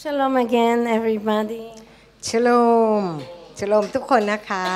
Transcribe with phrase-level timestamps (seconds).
[0.00, 1.64] Shalom again, everybody.
[2.26, 2.48] ชโล
[3.02, 3.04] ม
[3.58, 4.66] ชโลมทุกคนนะคะ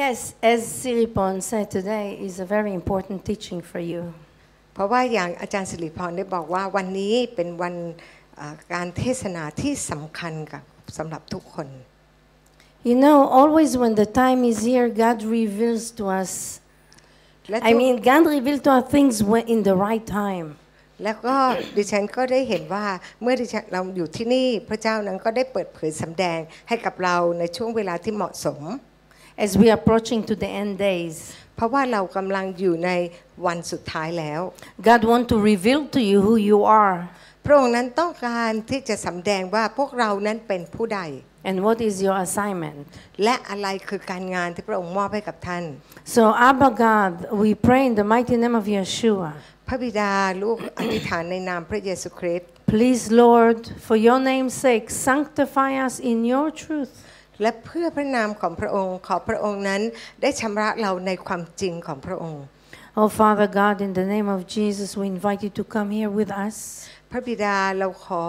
[0.00, 0.18] Yes,
[0.52, 4.02] as Siripon said today, is a very important teaching for you.
[4.74, 7.74] เพราะว่าอย่างอาจารย์สิริพรได้บอกว่าวันนี้เป็นวัน
[8.38, 10.62] อ่าการเทศนาที่สำคัญกับ
[10.98, 11.68] สำหรับทุกคน
[12.90, 16.32] You know, always when the time is here, God reveals to us.
[17.50, 20.48] และ I ทุก mean, God reveals to us things when- in the right time.
[21.03, 21.35] แล้วก็
[21.77, 22.85] ดิฉันก็ได้เห็นว่า
[23.21, 28.61] เมื่อดิฉันเราอยู่ที่นี่พระเจ้านั้นก็ได้เปิดเผยสำแดงให้กับเราในช่วงเวลาที่เหมาะสม
[29.45, 31.15] As we are approaching to the end days,
[31.55, 32.89] เพราะว่าเรากำลังอยู่ใน
[33.45, 34.41] วันสุดท้ายแล้ว
[34.89, 36.95] God wants to reveal to you who you are
[37.45, 41.01] พระองค์นั้นต้องการที่จะสำแดงว่าพวกเรานั้นเป็นผู้ใด
[41.43, 42.79] and what is your assignment.
[43.23, 45.63] และอะไรคือการงานที่พระองค์มอบให้กับท่าน
[46.15, 49.31] So, Abba God, we pray in the mighty name of Yeshua.
[49.69, 56.93] พระบิดาลูกอธิษฐานในนามพระเยซูคริสต์ Please, Lord, for your name's sake, sanctify us in your truth.
[57.41, 59.81] และเพื่อพระนามของพระองค์ขอพระองค์นั้น
[60.21, 62.43] ได้ชำระเราในความจริงของพระองค์
[62.99, 66.31] Oh, Father God, in the name of Jesus, we invite you to come here with
[66.45, 66.55] us.
[67.11, 68.23] พระบิดาเราขอ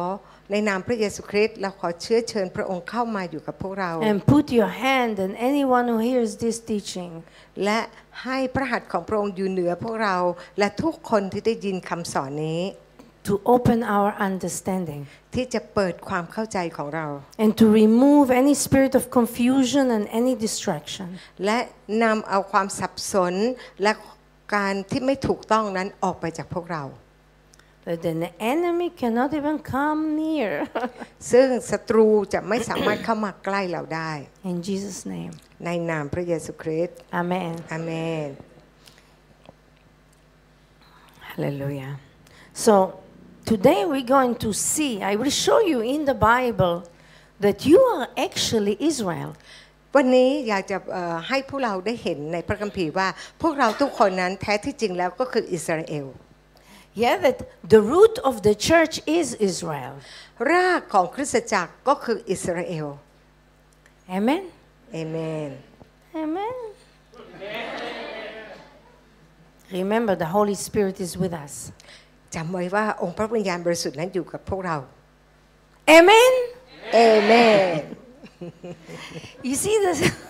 [0.51, 7.13] ในนามพระเยซูคริสต์เราขอเชื้อเชิญพระองค์เข้ามาอยู่กับพวกเรา And put your hand on anyone who hears this teaching
[7.65, 7.81] และ
[8.25, 10.17] ให้พระหัตถ์ของพระองค์อยู่เหนือพวกเรา
[10.59, 12.63] และทุกคนที่ได้ยินคำสอนนี้
[13.29, 15.03] to open our understanding
[15.35, 17.07] ที่จะเปิดความเข้าใจของเรา
[17.45, 21.09] and to remove any spirit of confusion and any distraction.
[21.45, 21.59] และ
[22.05, 23.35] นำเอาความสับสน
[23.83, 23.93] และ
[24.55, 26.85] การที่ไม่ถูกต้องนั้นออกไปจากพวกเรา
[27.86, 30.54] That then the enemy cannot even come near.
[31.32, 34.12] ซึ่งศัตรูจะไม่สามารถเข้ามาใกล้เราได้
[34.52, 35.34] In Jesus' name.
[35.66, 37.54] ในนามพระเยซูคริสต์ Amen.
[37.72, 37.92] อาเม
[38.28, 38.30] น
[41.30, 41.94] Hallelujah.
[42.66, 42.74] So
[43.52, 46.78] today we're going to see, I will show you in the Bible
[47.46, 49.32] that you are actually Israel.
[49.96, 53.08] วันนี้อยากจะเอ่อให้พวกเราได้เห็นในพระคัมภีร์ว่า
[53.42, 56.06] พวกเราทุกคนนั้นแท้ที่จริงแล้วก็คืออิสราเอล
[56.94, 57.38] Yeah, that
[57.74, 59.94] the root of the church is Israel.
[60.52, 62.88] รากของคริสตจักรก็คืออิสราเอล
[64.18, 64.44] Amen.
[64.94, 65.18] เอเม
[65.50, 65.52] น
[66.24, 66.56] Amen.
[69.80, 71.54] Remember, the Holy Spirit is with us.
[72.36, 74.78] จำไว้ว่าองค์พระวิญญาณบริสุทธิ์นั้นอยู่กับพวกเรา
[75.98, 76.34] Amen.
[76.94, 77.34] เอเม
[77.80, 77.82] น
[79.48, 80.00] You see this?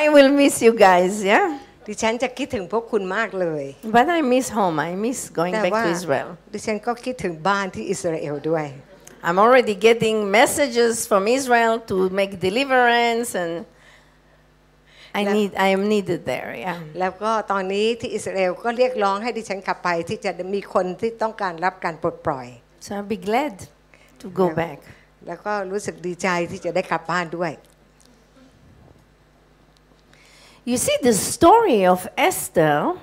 [0.00, 1.46] I will miss you guys, yeah?
[1.87, 3.63] ดิฉันจะคิดถึงพวกคุณมากเลย
[3.95, 4.75] But I miss home.
[4.89, 6.27] I miss going แต่ back ว่า to Israel.
[6.53, 8.67] ดิฉันก็คิดถึงบ้านที่อิสราเอลด้วย
[9.27, 13.53] I'm already getting messages from Israel to make deliverance, and
[15.19, 16.49] I Now- need I am needed there.
[16.65, 16.77] Yeah.
[16.99, 22.47] แล้วก็ตอนนี้ที่อิสราเอลก็เรียกร้องให้ดิฉันกลับไปที่จะมีคนที่ต้องการรับการปลดปล่อย
[22.85, 23.55] So I'll be glad
[24.21, 24.61] to go Yeah.
[24.63, 24.79] back.
[25.27, 27.51] แล้วก็รู้สึกดีใจที่จะได้กลับบ้านด้วย
[30.65, 32.95] You see, the story of Esther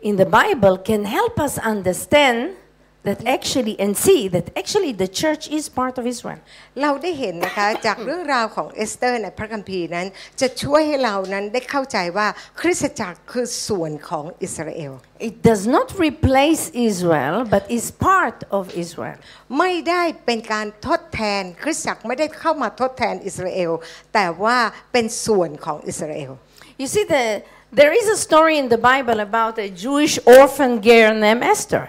[0.00, 2.56] in the Bible can help us understand
[3.04, 6.40] that actually and see that actually the church is part of Israel.
[6.82, 10.06] เราได้เห็นนะคะจากเรื่องราวของเอสเตอร์ในพระคัมภีร์นั้น
[10.40, 12.26] จะช่วยให้เรานั้นได้เข้าใจว่า
[12.60, 14.92] คริสตจักรคือส่วนของอิสราเอล
[15.28, 19.18] It does not replace Israel, but is part of Israel.
[19.58, 23.72] ไม่ได้เป็นการทดแทนคริสตจักรไม่ได้เข้ามาทดแทนอิสราเอล
[24.14, 24.58] แต่ว่า
[24.92, 26.32] เป็นส่วนของอิสราเอล
[26.76, 27.40] You see, the,
[27.70, 31.84] there is a story in the Bible about a Jewish orphan girl named Esther.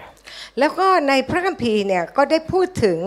[0.58, 2.98] แล้วก็ในพระคัมภีร์เนี่ยก็ได้พูดถึง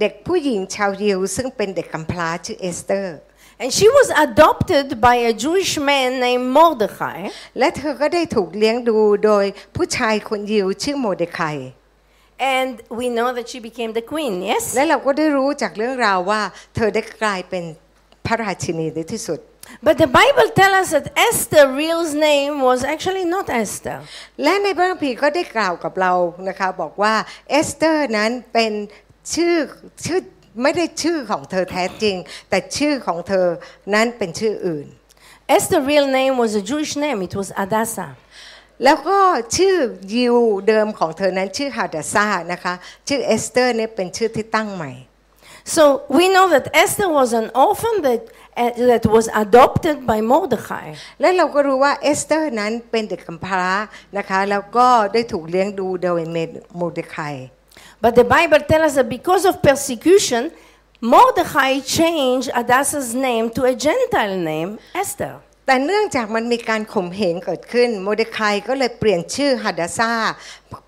[0.00, 3.16] เด็กผู้หญิงชาวยิวซึ่งเป็นเด็กกำพร้าชื่อเอสเตอร์
[3.62, 7.18] And she was adopted by a Jewish man named Mordechai.
[7.58, 9.44] และเธอก็ได้ถูกเลี้ยงดูโดย
[9.76, 11.56] ผู้ชายคนยิวชื่อโมเดคาย
[12.56, 14.64] And we know that she became the queen, yes?
[14.76, 16.42] และเราก็ได้รู้จากเรื่องราวว่า
[16.74, 17.64] เธอได้กลายเป็น
[18.26, 19.40] พระราชินีในที่สุด
[19.86, 23.98] But the Bible tells us that Esther's real name was actually not Esther.
[24.42, 26.12] และในพระคัมภีร์ก็ได้กล่าวกับเรา
[26.48, 27.14] นะคะบอกว่า
[27.50, 28.72] เอสเตอร์นั้นเป็น
[29.34, 29.54] ชื่อ
[30.04, 30.20] ชื่อ
[30.62, 32.16] ไม่ได้ชื่อของเธอแท้จริง
[32.50, 33.46] แต่ชื่อของเธอ
[33.94, 34.86] นั้นเป็นชื่ออื่น
[35.54, 38.12] Esther's real name was a Jewish name, it was Hadassah.
[38.84, 39.18] แล้วก็
[39.56, 39.76] ชื่อ
[40.14, 40.36] ยิว
[40.68, 42.74] เดิมของเธอนั้นชื่อฮาดาซานะคะ
[43.08, 44.92] ชื่อเอสเตอร์เนี่ยเป็นชื่อที่ตั้งใหม่
[45.64, 50.86] So we know that Esther was an orphan that, uh, that was adopted by Mordechai.
[51.20, 53.66] และเราก็รู้ว่าเอสเตอร์นั้นเป็นเด็กกำพร้า
[54.18, 56.38] นะคะแล้วก็ได้ถูกเลี้ยงดูโดยเม
[56.76, 57.34] โมเดคาย
[58.02, 60.42] But the Bible tells us that because of persecution,
[61.14, 64.70] Mordechai changed Hadassah's name to a Gentile name,
[65.02, 65.34] Esther.
[65.66, 70.12] แต่เนื่องจากมันมีการข่มเหงเกิดขึ้น โมเดคายก็เลยเปลี่ยนชื่อฮัดดาซา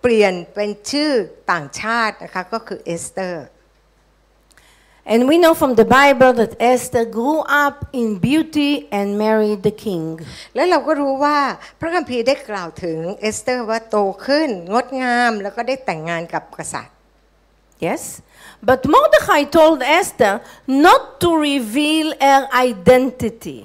[0.02, 1.10] เปลี่ยนเป็นชื่อ
[1.52, 3.44] ต่างชาตินะคะก็คือเอสเตอร์
[5.05, 9.75] And we know from the Bible that Esther grew up in beauty and married the
[9.85, 10.05] king.
[10.55, 11.39] และเราก็รู้ว่า
[11.79, 16.95] พระคัมภีร์ได้กล่าวถึงเอสเตอร์ว่าโตขึ้น งดงามแล้วก็ได้แต่งงานกับกษัตริย์
[17.87, 18.21] Yes?
[18.61, 20.33] But Mordecai told Esther
[20.67, 23.59] not to reveal her identity.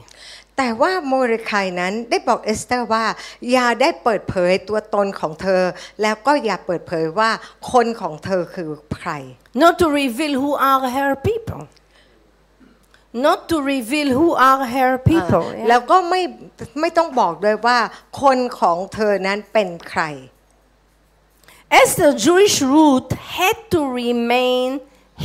[0.58, 3.06] แต่ว่าโมเดคายนั้นได้บอกเอสเตอร์ว่า
[3.52, 5.64] อย่าได้เปิดเผยตัวตนของเธอ
[6.02, 7.30] แล้วก็อย่าเปิดเผยว่า
[7.72, 9.12] คนของเธอคือใคร
[9.64, 11.62] Not to reveal who are her people.
[13.28, 15.46] Not to reveal who are her people.
[15.52, 15.68] yeah?
[15.68, 16.22] แล้วก็ไม่
[16.80, 17.80] ไม่ต้องบอกด้วยว่า
[18.22, 20.04] คนของเธอนั้นเป็นใคร
[21.80, 23.08] Esther's Jewish root
[23.38, 24.68] had to remain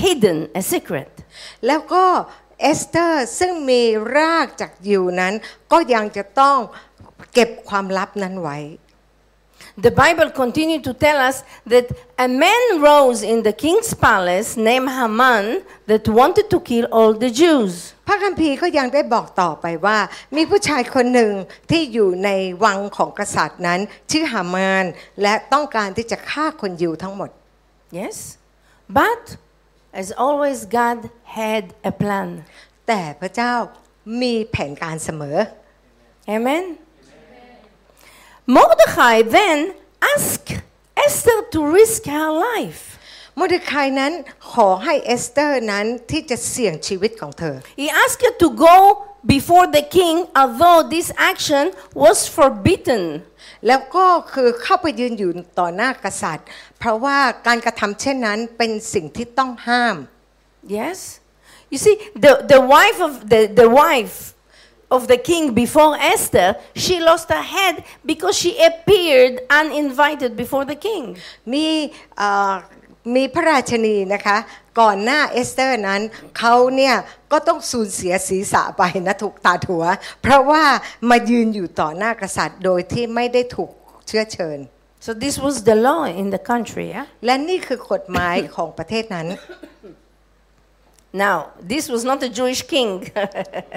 [0.02, 1.12] hidden, a secret.
[1.67, 2.05] แล้วก็
[2.61, 3.82] เอสเตอร์ซึ่งมี
[4.17, 5.35] รากจากยิวนั้น
[5.73, 6.58] ก็ยังจะต้อง
[7.35, 8.58] เก็บความลับนั้นไว้
[9.85, 11.37] The Bible continued to tell us
[11.73, 11.87] that
[12.26, 15.44] a man rose in the king's palace named Haman
[15.91, 17.73] that wanted to kill all the Jews.
[18.06, 19.99] พระคัมภีร์ก็ยังได้บอกต่อไปว่า
[20.37, 21.32] มีผู้ชายคนหนึ่ง
[21.70, 22.31] ที่อยู่ใน
[22.64, 23.81] วังของกษัตริย์นั้น
[24.11, 24.85] ชื่อฮามาน
[25.23, 27.31] และต้องการที่จะฆ่าคนยิวทั้งหมด
[27.99, 28.17] Yes?
[28.99, 29.23] But,
[29.95, 32.30] as always, God had a plan.
[32.88, 33.54] แต่พระเจ้า
[34.22, 35.38] มีแผนการเสมอ
[36.36, 36.63] Amen?
[38.56, 39.57] Mordecai then
[40.13, 40.50] asked
[41.06, 42.83] Esther to risk her life.
[43.38, 44.13] โมเดคายนั้น
[44.54, 48.78] ขอให้เอสเตอร์นั้นที่จะเสี่ยงชีวิตของเธอ He asked her to go
[49.36, 51.66] before the king, although this action
[52.04, 53.04] was forbidden.
[53.67, 56.47] แล้วก็คือเข้าไปยืนอยู่ต่อหน้ากษัตริย์
[56.79, 59.97] เพราะว่าการกระทำเช่นนั้นเป็นสิ่งที่ต้องห้าม
[60.79, 60.99] Yes?
[61.73, 64.35] You see, the, the wife of the, the wife
[64.91, 70.79] of the king before Esther, she lost her head because she appeared uninvited before the
[70.89, 71.05] king.
[71.53, 71.67] มี
[72.19, 72.55] เอ่อ
[73.14, 74.37] มีพระราชินีนะคะ
[74.81, 76.00] ก่อนหน้าเอสเตอร์นั้น
[76.38, 76.94] เขาเนี่ย
[77.32, 79.85] ก็ต้องสูญเสียศีรษะไปนะถูกตัดหัว
[80.23, 80.64] เพราะว่า
[81.11, 83.70] มายืนอยู่ต่อหน้ากษัตริย์โดยที่ไม่ได้ถูก
[84.06, 84.58] เชื้อเชิญ
[85.06, 87.06] So this was the law in the country, yeah?
[87.25, 89.26] และนี่คือกฎหมายของประเทศนั้น
[91.25, 91.37] Now,
[91.73, 92.91] this was not a Jewish king.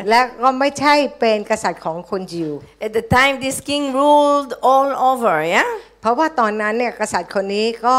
[0.09, 2.53] และก็ไม่ใช่เป็นกษัตริย์ของคนยิว
[2.85, 5.69] At the time, this king ruled all over, yeah?
[6.01, 7.97] เพราะว่าตอนนั้นเนี่ยกษัตริย์คนนี้ก็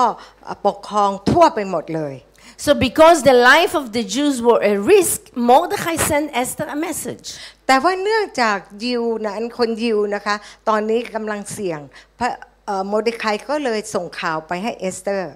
[0.67, 2.15] ปกครองทั่วไปหมดเลย
[2.67, 7.27] So, because the life of the Jews were a risk, Mordecai sent Esther a message.
[7.67, 10.35] แต่ว่าเนื่องจากยิวนั้นคนยิวนะคะ
[10.69, 11.81] ตอนนี้กำลังเสี่ยง
[12.19, 12.31] พระ
[12.67, 15.33] เอ่อโมเดคายก็เลยส่งข่าวไปให้เอสเตอร์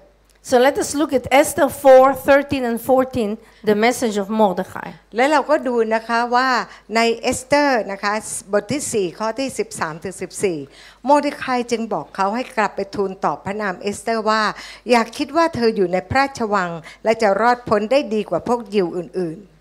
[0.49, 4.87] So, let us look at Esther 4 13 and 14, the message of Mordecai.
[5.15, 6.49] และเราก็ดูนะคะว่า
[6.95, 8.13] ในเอสเตอร์นะคะ
[8.53, 10.15] บทที่ 4 ข้อที่ 13ถึง
[10.59, 14.41] 14 โมเดคายจึงบอกเขาให้กลับไปทูลตอบพระนางเอสเตอร์ว่า
[14.91, 16.71] อย่าคิดว่าเธออยู่ในพระราชวัง
[17.03, 19.54] และจะรอดพ้นได้ดีกว่าพวกยิวอื่นๆ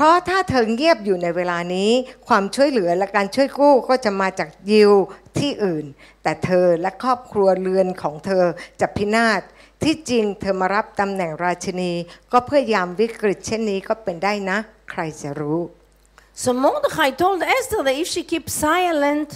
[0.00, 1.90] เพราะถ้าเธอเงียบอยู่ในเวลานี้
[2.28, 4.92] ความช่วยเหลือและการช่วยกู้ก็จะมาจากยิว
[5.38, 5.84] ที่อื่น
[6.22, 8.44] แต่เธอและครอบครัวเรือนของเธอ
[8.80, 9.40] จะพินาศ
[9.84, 11.92] ที่จริงเธอมารับตำแหน่งราชินี
[12.32, 14.58] ก็เพื่อยามวิกฤตเช่นนี้ก็เป็นได้นะ
[14.90, 15.60] ใครจะรู้
[16.42, 19.30] So, Mordecai told Esther that if she keeps silent,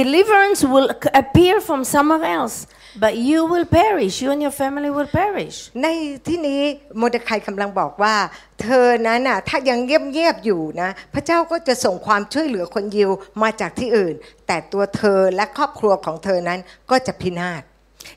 [0.00, 2.66] deliverance will c- appear from somewhere else,
[2.98, 5.56] but you will perish, you and your family will perish.
[5.82, 5.86] ใน
[6.26, 6.60] ที่นี้
[6.98, 8.16] โมเดคายกำลังบอกว่า
[8.62, 13.10] เธอนั้นน่ะถ้ายังเงียบๆอยู่นะ พระเจ้าก็จะส่งความช่วยเหลือคนยิว
[13.42, 14.14] มาจากที่อื่น
[14.46, 17.62] แต่ตัวเธอและครอบครัวของเธอนั้นก็จะพินาศ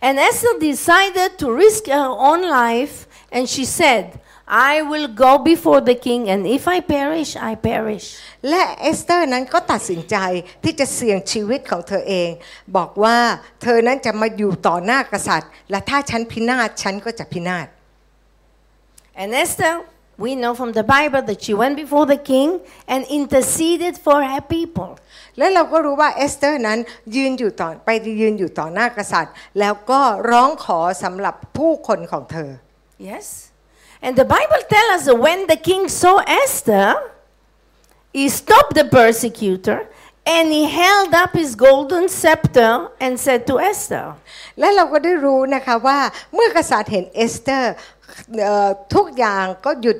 [0.07, 2.95] And Esther decided to risk her own life,
[3.35, 4.05] and she said,
[4.46, 8.06] I will go before the king, and if I perish, I perish.
[8.50, 10.16] และเอสเตอร์นั้นก็ตัดสินใจ
[10.62, 12.30] ที่จะเสี่ยงชีวิตของเธอเอง
[12.76, 13.18] บอกว่า
[13.62, 17.66] เธอนั้นจะมาอยู่ต่อหน้ากษัตริย์ และถ้าฉันพินาศฉันก็จะพินาศ
[19.22, 19.74] And Esther,
[20.24, 22.48] we know from the Bible that she went before the king
[22.92, 24.90] and interceded for her people.
[25.38, 26.78] และเราก็รู้ว่าเอสเตอร์นั้น
[27.16, 27.88] ยืนอยู่ต่อไป
[28.20, 32.50] ยืนอยู่ต่อหน้ากษัตริย์ แล้วก็ร้องขอสำหรับผู้คนของเธอ
[33.10, 33.26] Yes?
[34.04, 36.88] And the Bible tells us that when the king saw Esther,
[38.12, 39.78] he stopped the persecutor
[40.26, 44.06] and he held up his golden scepter and said to Esther,
[44.58, 45.98] และเราก็ได้รู้นะคะว่า
[46.34, 47.74] เมื่อกษัตริย์เห็นเอสเตอร์
[48.94, 49.98] ทุกอย่างก็หยุด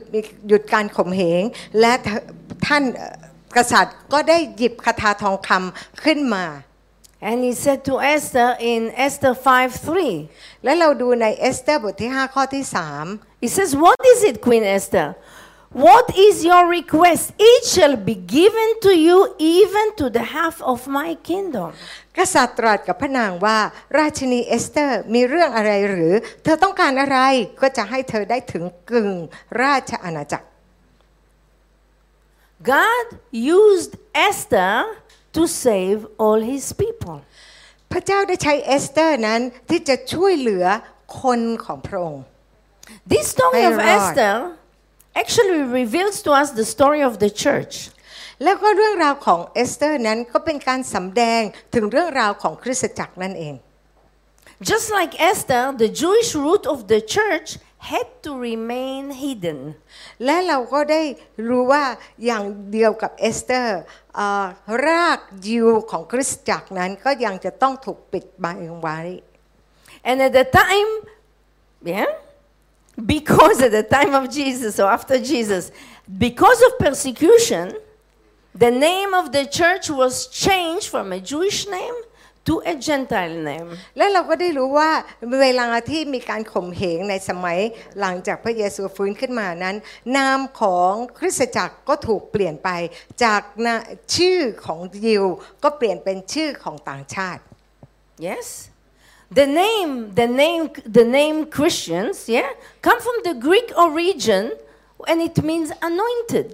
[0.48, 1.42] หยุดการข่มเหง
[1.80, 1.92] และ
[2.66, 2.82] ท่าน
[3.56, 6.44] กษัตริย์ก็ได้หยิบคทาทองคำขึ้นมา
[7.28, 12.64] and he said to Esther in Esther 5 3, และเราดูในเอสเตอร์บทที่5ข้อที่
[13.42, 15.08] he says, What is it, Queen Esther?
[15.86, 17.24] What is your request?
[17.52, 21.70] It shall be given to you even to the half of my kingdom.
[22.18, 23.58] กษัตริย์ตรัสกับพระนางว่า
[23.98, 26.12] ราชินีเอสเตอร์มีเรื่องอะไรหรือ
[26.42, 27.18] เธอต้องการอะไร
[27.60, 29.10] ก็จะให้เธอได้ถึงกึ่ง
[29.62, 30.46] ราชอาณาจักร
[32.72, 33.06] God
[33.56, 33.92] used
[34.28, 34.74] Esther
[35.35, 37.17] to save all his people.
[37.91, 40.65] พระเจ้าได้ใช้เอสเตอร์นั้นที่จะช่วยเหลือ
[41.21, 42.23] คนของพระองค์
[43.11, 43.97] This story of Very right.
[43.97, 44.35] Esther
[45.21, 47.75] actually reveals to us the story of the church.
[48.43, 51.41] แล้วก็เรื่องราวของเอสเตอร์นั้นก็เป็นการสำแดง
[51.73, 53.55] ถึงเรื่องราวของคริสตจักรนั่นเอง
[54.71, 57.49] Just like Esther, the Jewish root of the church
[57.83, 59.59] had to remain hidden.
[60.25, 61.01] และเราก็ได้
[61.47, 61.85] รู้ว่า
[62.25, 63.79] อย่างเดียวกับเอสเตอร์
[64.19, 64.47] อ่า
[64.87, 68.99] รากยิวของคริสตจักรนั้นก็ยังจะต้องถูกปิดบังไว้
[70.09, 70.91] And at the time,
[71.83, 72.05] yeah,
[73.13, 75.71] because at the time of Jesus or after Jesus,
[76.25, 77.65] because of persecution,
[78.55, 81.97] the name of the church was changed from a Jewish name
[82.46, 83.70] to a Gentile name.
[83.96, 84.90] และเราก็ได้รู้ว่า
[85.42, 87.58] เวลาที่มีการข่มเหงในสมัย
[88.00, 89.76] หลังจากพระเยซูฟื้นขึ้นมานั้น
[90.16, 92.70] นามของคริสตจักรก็ถูกเปลี่ยนไป
[93.24, 93.76] จากนะ
[94.16, 95.24] ชื่อของยิว
[95.62, 97.42] ก็เปลี่ยนเป็นชื่อของต่างชาติ
[98.18, 98.70] Yes?
[99.30, 102.50] The name, the name, the name Christians, yeah,
[102.82, 104.52] come from the Greek origin
[105.08, 106.50] and it means anointed.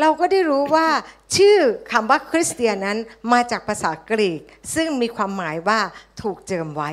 [0.00, 0.88] เราก็ได้รู้ว่า
[1.36, 1.58] ชื่อ
[1.92, 2.98] คำว่าคริสเตียนนั้น
[3.32, 4.42] มาจากภาษากรีก
[4.74, 5.80] ซึ่งมีความหมายว่า
[6.22, 6.92] ถูกเจิมไว้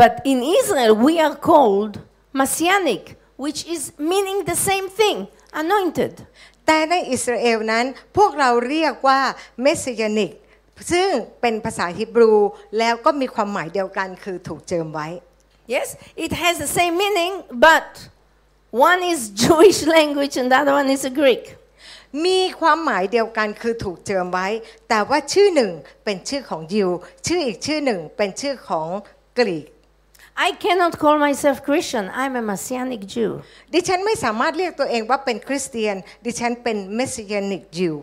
[0.00, 1.92] But in Israel, we are called
[2.40, 3.02] Messianic,
[3.44, 5.16] which is meaning the same thing,
[5.62, 6.14] anointed.
[6.66, 7.84] แต่ในอิสราเอลนั้น
[8.16, 9.20] พวกเราเรียกว่า
[9.62, 10.32] เมสยานิก
[10.92, 11.08] ซึ่ง
[11.40, 12.32] เป็นภาษาฮิบรู
[12.78, 15.08] แล้วก็มีความหมายเดียวกันคือถูกเจิมไว้
[15.74, 15.88] Yes,
[16.24, 17.32] it has the same meaning,
[17.68, 17.88] but
[18.90, 21.44] one is Jewish language and the other one is a Greek.
[22.26, 24.48] มีความหมายเดียวกันคือถูกเจิมไว้
[24.88, 25.70] แต่ว่าชื่อหนึ่ง
[26.04, 26.90] เป็นชื่อของยิว
[27.26, 28.88] ชื่ออีกชื่อหนึ่งเป็นชื่อของ
[29.38, 29.66] กรีก
[30.34, 32.10] I cannot call myself Christian.
[32.14, 33.30] I'm a Messianic Jew.
[33.72, 37.96] ดิฉันไม่สามารถเรียกตัวเองว่าเป็นคริสเตียน ดิฉันเป็นเมสยานิกยิว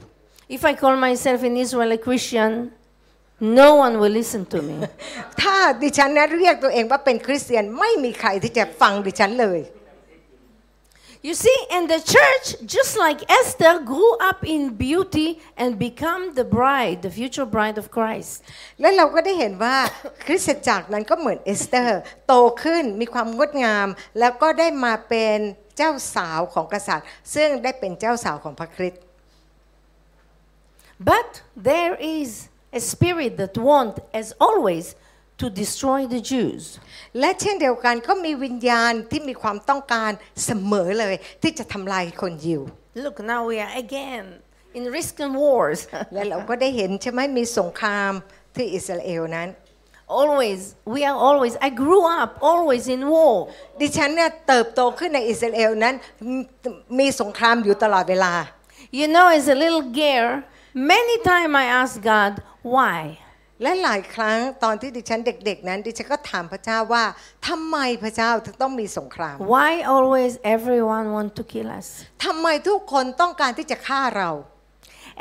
[0.56, 2.52] If I call myself in Israel a Christian,
[3.62, 4.78] no one will listen to me.
[5.42, 9.60] ถ้าดิฉันนั้นเรียกตัวเองว่าเป็นคริสเตียนไม่มีใครที่จะฟังดิฉันเลย
[11.29, 16.45] You see, and the church, just like Esther, grew up in beauty and become the
[16.45, 18.33] bride, the future bride of Christ.
[18.81, 19.77] และเราก็ได้เห็นว่า
[20.25, 23.89] คริสตจักรนั้นก็เหมือนเอสเตอร์ โตขึ้นมีความงดงาม
[24.19, 25.39] แล้วก็ได้มาเป็น
[25.77, 29.03] เจ้าสาวของกษัตริย์ ซึ่งได้เป็นเจ้าสาวของพระคริสต์
[31.11, 31.31] But
[31.71, 32.49] there is
[32.79, 34.87] a spirit that wants, as always,
[35.42, 36.64] to destroy the Jews.
[37.20, 40.12] และเช่นเดียวกันก็มีวิญญาณที่มีความต้องการ
[40.46, 42.62] เสมอเลยที่จะทำลายคนยิว
[43.04, 44.26] Look, now we are again
[44.78, 45.80] in risking wars.
[46.14, 48.12] และเราก็ได้เห็นใช่ไหมมีสงคราม
[48.56, 49.50] ที่อิสราเอลนั้น
[50.10, 53.36] always, we are always, I grew up always in war.
[53.82, 55.96] ดิฉันเนี่ยเติบโตขึ้นในอิสราเอลนั้น
[56.38, 56.40] ม
[57.00, 58.34] มีสงครามอยู่ตลอดเวลา
[59.00, 60.30] You know, as a little girl,
[60.74, 62.34] many times I asked God,
[62.76, 63.00] why?
[63.62, 67.04] และหลายครั้งตอนที่ดิฉันเด็ก ๆ นั้น ดิฉันก็ถามพระเจ้าว่า
[67.48, 71.88] ทำไมพระเจ้าถึงต้องมีสงคราม Why always everyone want to kill us?
[72.26, 74.32] ทำไมทุกคนต้องการที่จะฆ่าเรา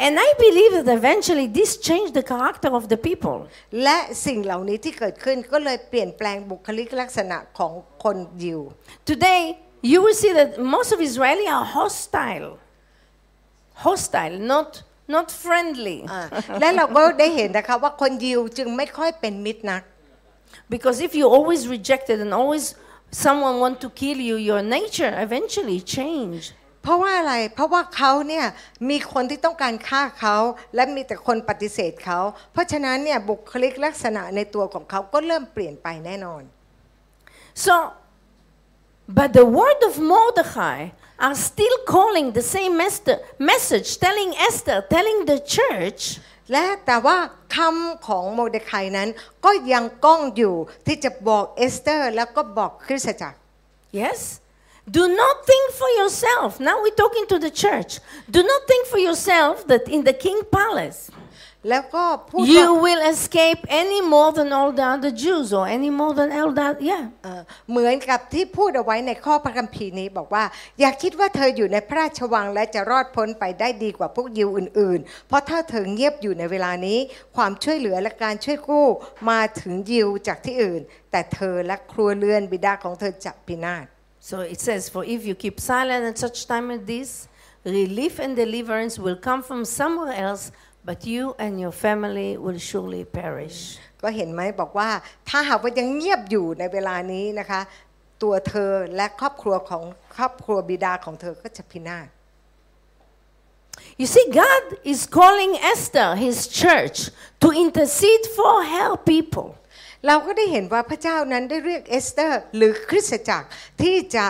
[0.05, 3.39] And I believe that eventually this changed the character of the people.
[3.85, 7.73] และสิ่งเหล่านี้ที่เกิดขึ้นก็เลยเปลี่ยนแปลงบุคลิกลักษณะของ
[8.05, 8.61] คนยิว
[9.11, 9.43] Today,
[9.91, 12.49] you will see that most of Israeli are hostile.
[13.87, 14.71] Hostile, not,
[15.17, 15.99] not friendly.
[16.13, 16.23] อ่า
[16.61, 19.83] และเราก็ได้เห็นนะคะว่าคนยิวจึงไม่ค่อยเป็นมิตรนัก
[20.75, 22.67] Because if you always rejected and always
[23.25, 26.43] someone want to kill you, your nature eventually change.
[26.83, 28.47] เพราะว่าอะไร เพราะว่าเขาเนี่ย
[28.91, 30.37] มีคนที่ต้องการฆ่าเขา
[30.75, 32.21] และมีแต่คนปฏิเสธเขา
[32.53, 36.43] เพราะฉะนั้นเนี่ยบุคลิกลักษณะในตัวของเขาก็เริ่มเปลี่ยนไปแน่นอน
[37.67, 37.75] So,
[39.19, 40.79] but the word of Mordechai
[41.26, 46.02] are still calling the same Esther, message, telling Esther, telling the church,
[46.52, 47.18] และแต่ว่า
[47.56, 49.10] คำของโมเดคายนั้น
[49.46, 50.56] ก็ยังก้องอยู่
[50.88, 53.38] ที่จะบอกเอสเตอร์ แล้วก็บอกคริสตจักร
[54.02, 54.20] yes?
[54.98, 56.50] Do not think for yourself.
[56.68, 57.92] Now we're talking to the church.
[58.36, 61.00] Do not think for yourself that in the king palace
[61.69, 66.29] แล้วก็พูดว่า you will escape any more than all the other Jews or any more than
[66.39, 67.03] all the yeah.
[67.23, 70.45] เอ่อเหมือนกับที่พูดเอาไว้ในข้อพระคัมภีร์นี้บอกว่า
[70.81, 76.99] อย่าคิดว่าเธออยู่ในพระราชวังและจะรอดพ้นไปได้ดีกว่าพวกยิวอื่น ๆ เพราะถ้าเธอเงียบอยู่ในเวลานี้
[77.37, 78.87] ความช่วยเหลือและการช่วยกู้
[79.31, 83.87] มาถึงยิวจากที่อื่น แต่เธอและครัวเรือนบิดาของเธอจะพินาศ
[84.31, 87.29] So it says, For if you keep silent at such time as this,
[87.65, 90.45] relief and deliverance will come from somewhere else,
[90.89, 93.59] but you and your family will surely perish.
[94.03, 94.91] ก็เห็นไหมบอกว่า
[95.29, 97.61] ถ้าหากว่ายังเงียบอยู่ในเวลานี้นะคะ
[98.23, 99.83] ตัวเธอและครอบครัวของ
[100.17, 102.09] ครอบครัวบิดาของเธอก็จะพินาศ
[104.01, 106.99] You see, God is calling Esther, his church,
[107.43, 109.49] to intercede for her people.
[110.07, 113.49] เราก็ได้เห็นว่าพระเจ้านั้นได้เรียกเอสเตอร์ หรือคริสตจักร
[113.83, 114.27] ที่จะ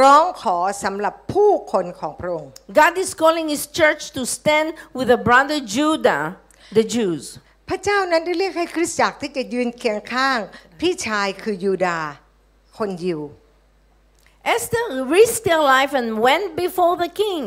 [0.00, 2.50] ร้องขอสำหรับผู้คนของพระองค์
[2.80, 6.22] God is calling his church to stand with the brother Judah,
[6.78, 7.24] the Jews.
[7.68, 10.38] พระเจ้านั้นได้เรียกให้คริสตจักรที่จะยืนเคียงข้าง
[10.80, 12.10] พี่ชายคือยูดาห์
[12.78, 13.20] คนยิว
[14.54, 14.84] Esther
[15.16, 17.44] risked her life and went before the king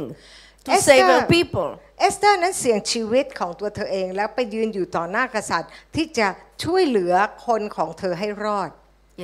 [0.66, 1.70] to Esther- save her people.
[2.00, 6.28] เอสเตอร์นั้นเสี่ยงชีวิตของตัวเธอเองแล้วไปยืนอยู่ต่อหน้ากษัตริย์ที่จะ
[6.64, 7.14] ช่วยเหลือ
[7.46, 8.70] คนของเธอให้รอด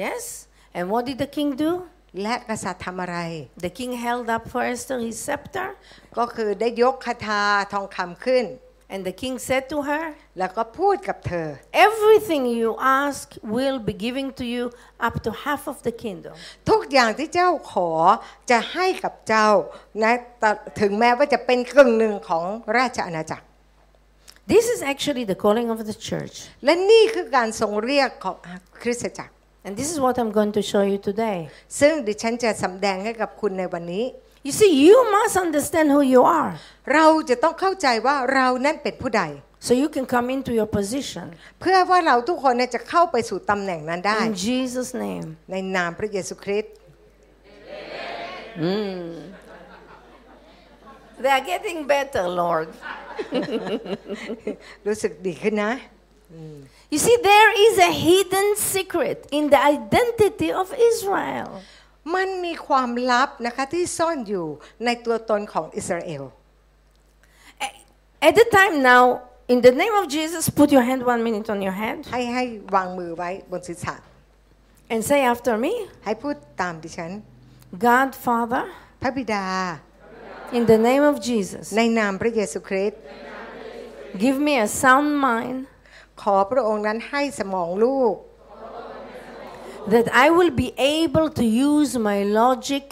[0.04, 0.24] Yes?
[0.78, 1.72] And what did the king do?
[2.22, 3.18] และกษัตริย์ทำอะไร
[3.66, 5.68] The king held up for Esther his scepter,
[6.18, 7.42] ก็คือได้ยกคทา
[7.74, 8.46] ทองคำขึ้น
[8.94, 10.06] and the king said to her,
[10.40, 11.48] แล้วก็พูดกับเธอ
[11.88, 12.70] Everything you
[13.02, 14.64] ask will be given to you
[15.08, 16.34] up to half of the kingdom.
[16.70, 17.90] ทุกอย่างที่เจ้าขอ
[18.52, 19.50] จะให้กับเจ้า
[20.04, 20.50] นะแต่
[20.82, 22.44] ถึงแม้ว่าจะเป็นกึ่งหนึ่งของ
[22.78, 23.46] ราชอาณาจักร
[24.54, 26.36] This is actually the calling of the church.
[26.66, 28.38] และนี่คือการทรงเรียกของ
[28.82, 29.34] คริสตจักร
[29.66, 31.38] And this is what I'm going to show you today.
[31.80, 34.06] ซึ่งดิฉันจะสำแดงให้กับคุณในวันนี้
[34.48, 36.52] You see, you must understand who you are
[36.94, 39.24] เราจะต้องเข้าใจว่าเรานั้นเป็นผู้ใด
[39.66, 41.26] so you can come into your position.
[41.62, 45.28] เพื่อว่าเราทุกคนเนี่ยจะเข้าไปสู่ตำแหน่งนั้นได้ In Jesus' name.
[45.52, 46.74] ในนามพระเยซูคริสต์
[51.24, 52.68] They are getting better, Lord.
[54.88, 55.74] รู้สึกดีขึ้นนะ
[56.93, 61.49] You see, there is a hidden secret in the identity of Israel.
[62.15, 64.47] มันมีความลับนะคะที่ซ่อนอยู่
[64.85, 66.23] ในตัวตนของอิสราเอล
[68.29, 69.05] At the time now,
[69.53, 72.45] in the name of Jesus, put your hand one minute on your head ให้ให้
[72.75, 73.95] วางมือไว้บนศีรษะ
[74.93, 75.73] and say after me
[76.05, 77.13] ให้พูดตามดิฉัน
[77.87, 78.65] God, Father,
[79.03, 79.47] พระบิดา
[80.59, 83.01] in the name of Jesus, ในนามพระเยซูคริสต์
[84.23, 85.59] give me a sound mind
[86.22, 88.16] ขอพระองค์นั้นให้สมองลูก
[89.94, 92.86] that I will be able to use my logic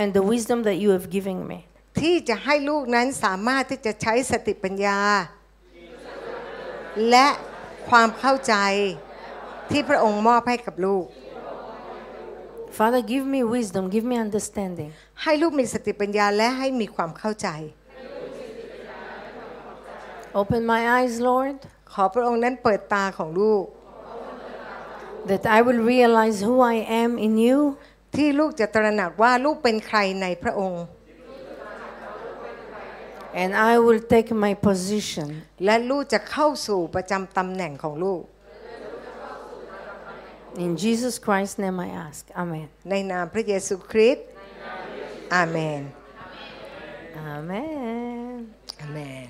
[0.00, 1.58] and the wisdom that you have given me.
[2.00, 4.98] ที่จะให้ลูกนั้นสามารถที่จะใช้สติปัญญา
[7.10, 7.26] และ
[7.88, 8.54] ความเข้าใจ
[9.70, 11.06] ที่พระองค์มอบให้กับลูก
[12.78, 14.90] Father, give me wisdom, give me understanding.
[15.22, 17.48] ให้ลูกมีสติปัญญาและให้มีความเข้าใจ
[20.40, 21.58] Open my eyes, Lord,
[21.94, 23.64] ขอพระองค์นั้นเปิดตาของลูก
[25.30, 27.58] that I will realize who I am in you
[28.16, 30.84] ที่ลูกจะตระหนักว่าลูกเป็นใครในพระองค์
[33.42, 35.28] and I will take my position
[35.64, 38.22] และลูกจะเข้าสู่ประจำตำแหน่งของลูก
[40.64, 42.22] In Jesus Christ's name I ask.
[42.42, 42.68] Amen.
[42.90, 44.26] ในนามพระเยซูคริสต์
[45.34, 45.82] อาเมน
[47.34, 47.72] Amen.
[48.80, 49.28] อาเมน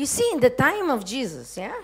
[0.00, 1.76] You see, in the time of Jesus, yeah?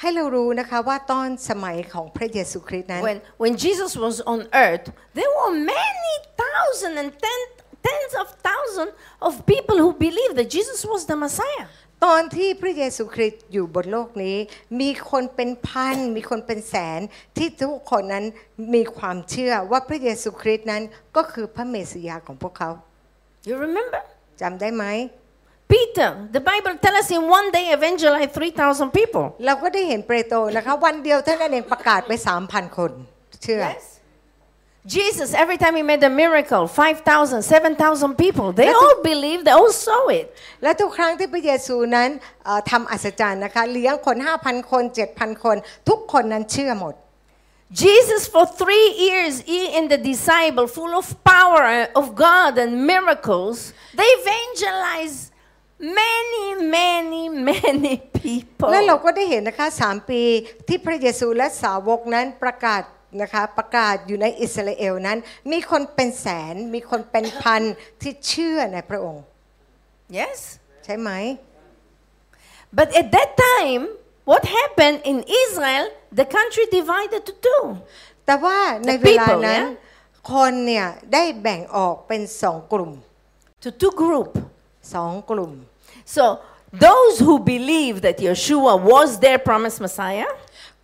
[0.00, 4.86] ให้เรารู้นะคะว่าตอนสมัยของพระเยซูคริสต์นั้น When, when Jesus was on earth,
[5.18, 7.40] there were many thousand and ten,
[7.88, 8.92] tens of thousands
[9.26, 11.66] of people who believed that Jesus was the Messiah.
[12.06, 14.36] ตอนที่พระเยซูคริสต์อยู่บนโลกนี้
[14.80, 17.00] มีคนเป็นพันมีคนเป็นแสน
[17.36, 18.24] ที่ทุกคนนั้น
[18.74, 20.82] มีความเชื่อว่าพระเยซูคริสต์นั้น
[21.16, 22.70] ก็คือพระเมสสิยาของพวกเขา
[23.48, 24.02] You remember?
[24.40, 24.84] จำได้ไหม
[25.73, 29.25] Peter, the Bible tells us in one day evangelized 3,000 people.
[29.45, 32.11] เราก็ได้เห็นเปโตรนะคะ วันเดียวเท่านั้นเองประกาศไป
[32.45, 32.91] 3,000 คน
[33.43, 33.83] เชื่อ Yes.
[34.97, 39.55] Jesus, every time he made a miracle, 5,000, 7,000 people, they That's- all believed, they
[39.61, 40.25] all saw it.
[40.63, 42.09] และทุกครั้งที่พระเยซูนั้น
[42.45, 44.83] เอ่อทำอัศจรรย์นะคะ เลี้ยงคน 5,000 คน
[45.13, 45.57] 7,000 คน
[45.89, 46.95] ทุกคนนั้นเชื่อหมด
[47.85, 52.71] Jesus, for three years, he and the disciple, full of power uh, of God and
[52.93, 53.57] miracles,
[53.99, 55.21] they evangelized
[55.80, 58.70] many, many, many people.
[58.72, 60.22] และเราก็ได้เห็นนะคะสามปี
[60.68, 62.82] ที่พระเยซูและสาวกนั้นประกาศ
[63.22, 65.18] นะคะประกาศอยู่ในอิสราเอลนั้น
[65.52, 67.62] มีคนเป็นแสนมีคนเป็นพัน
[68.02, 69.22] ที่เชื่อในพระองค์
[70.18, 70.38] Yes?
[70.84, 71.10] ใช่ไหม
[72.78, 73.82] But at that time,
[74.30, 75.84] what happened in Israel,
[76.20, 77.64] the country divided to two.
[78.26, 80.28] แต่ว่าใน The เวลา people, นั้น yeah?
[80.32, 82.92] คนเนี่ยได้แบ่งออกเป็นสองกลุ่ม
[83.64, 84.30] To two group.
[84.93, 85.53] สองกลุ่ม
[86.15, 86.23] So
[86.87, 90.29] those who believed that Yeshua was their promised Messiah,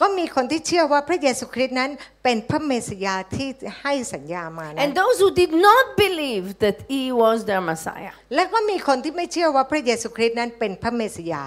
[0.02, 1.92] ก็มีคนที่เชื่อว่าพระเยซูคริสต์นั้น
[2.24, 3.50] เป็นพระเมสยาที่
[3.82, 11.44] ให้สัญญามานะ and those who did not believe that he was their Messiah, และก็มีคนที่ไม่เชื่อว่าพระเยซูคริสต์นั้นเป็นพระเมสยา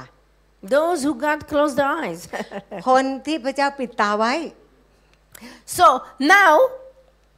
[0.75, 2.21] those who God closed their eyes.
[2.89, 4.35] คนที่พระเจ้าปิดตาไว้
[5.79, 5.87] so
[6.21, 6.53] now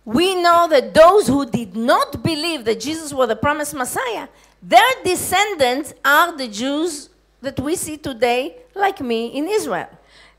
[0.05, 4.27] we know that those who did not believe that Jesus was the promised Messiah,
[4.62, 7.10] their descendants are the Jews
[7.42, 9.92] that we see today, like me in Israel.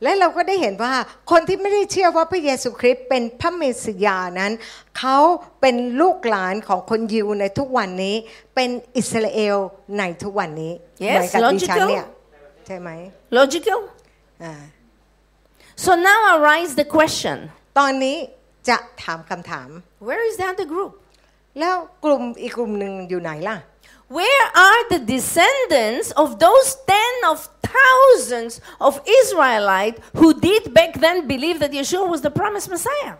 [0.02, 0.94] และเราก็ได้เห็นว่า
[1.30, 4.52] คนที่ไม่ได้เชื่อว่าพระเยซูคริสต์เป็นพระเมสยานั้น
[4.98, 5.18] เขา
[5.60, 8.16] เป็นลูกหลานของคนยิวในทุกวันนี้
[8.54, 9.56] เป็นอิสราเอล
[9.98, 10.72] ในทุกวันนี้
[11.06, 11.88] Yes, เหมือนกับดิฉัน logical.
[11.90, 12.06] เนี่ย
[12.66, 12.88] ใช่ไหม
[13.38, 13.80] Logical?
[14.44, 14.54] อ่า
[15.84, 17.38] So now arise the question
[17.78, 18.16] ตอนนี้
[18.68, 19.68] จะถามคำถาม
[20.08, 20.92] where is the other group?
[21.58, 23.56] แล้วกลุ่มอีกกลุ่มหนึ่งอยู่ไหนล่ะ
[24.17, 27.37] Where are the descendants of those ten of
[27.75, 33.15] thousands of Israelites who did back then believe that Yeshua was the promised Messiah?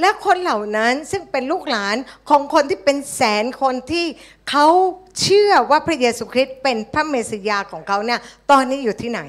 [0.00, 1.96] และคนเหล่านั้นซึ่งเป็นลูกหลาน
[2.28, 4.06] ของคนที่เป็นแสนคนที่
[4.50, 4.66] เขา
[5.20, 9.20] เชื่อว่าพระเยซูคริสต์เป็นพระเมสสยาของเขาเนี่ยตอนนี้อยู่ที่ไหน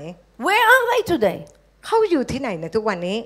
[0.45, 1.39] Where are they today?
[1.85, 3.17] เขาอยู่ที่ไหนในทุกวันนี้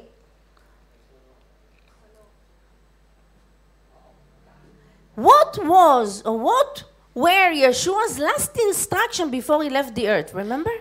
[5.28, 6.74] What was or what
[7.15, 10.31] were Yeshua's last instruction before he left the earth?
[10.43, 10.75] Remember?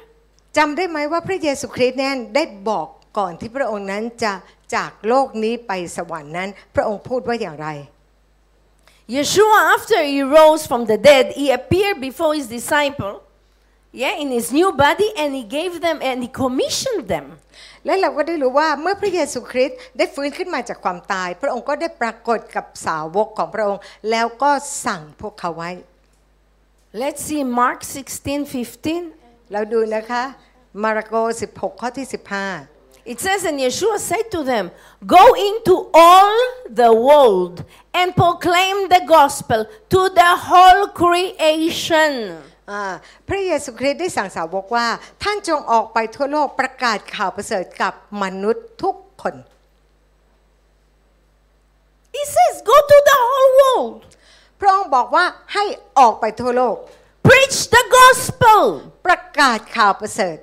[0.57, 4.33] จำได้ไหมว่าพระเยซูคริสต์เนี่ยได้บอกก่อนที่พระองค์นั้นจะ
[4.75, 7.69] จากโลกนี้ไปสวรรค์นั้น พระองค์พูดว่าอย่างไร
[9.15, 13.21] Yeshua, after he rose from the dead, he appeared before his disciple,
[13.91, 17.25] yeah, in his new body, and he gave them and he commissioned them.
[17.85, 24.51] และเราก็ได้รู้ว่าเมื่อพระเยซูคริสต์ได้ฟื้นขึ้นมาจากความตาย พระองค์ก็ได้ปรากฏกับสาวกของพระองค์ แล้วก็
[24.85, 25.71] สั่งพวกเขาไว้
[27.02, 29.52] Let's see Mark 16, 15.
[29.52, 30.22] เราดูนะคะ
[30.82, 31.14] มาระโก
[31.50, 32.16] 16 ข้อที่ 15
[33.12, 34.70] It says, and Yeshua said to them,
[35.06, 36.34] Go into all
[36.80, 39.60] the world and proclaim the gospel
[39.92, 42.12] to the whole creation.
[42.70, 42.82] อ่า
[43.28, 44.86] พระเยซูคริสต์ได้สั่งสาวกว่า
[45.22, 47.92] ท่านจงออกไปทั่วโลกประกาศข่าวประเสริฐกับ
[48.22, 49.34] มนุษย์ทุกคน
[52.16, 54.10] He says, Go to the whole world, พ
[54.65, 55.65] ระองค์บอกว่าให้
[55.99, 56.75] ออกไปทั่วโลก
[57.27, 58.61] preach the gospel.
[59.05, 60.37] ประกาศข่าวประเสริฐ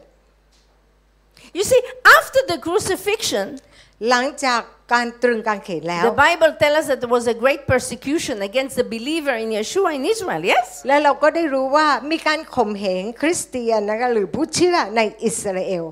[1.58, 1.80] You see,
[2.18, 3.46] after the crucifixion,
[4.08, 4.60] หลังจาก
[4.92, 9.90] การตรึงกางเขนแล้ว the Bible tells us that there was a great persecution against the believer in Yeshua
[9.98, 10.68] in Israel, yes?
[10.88, 15.84] และเราก็ได้รู้ว่ามีการข่มเหงคริสเตียนนะคะหรือผู้เชื่อในอิสราเอล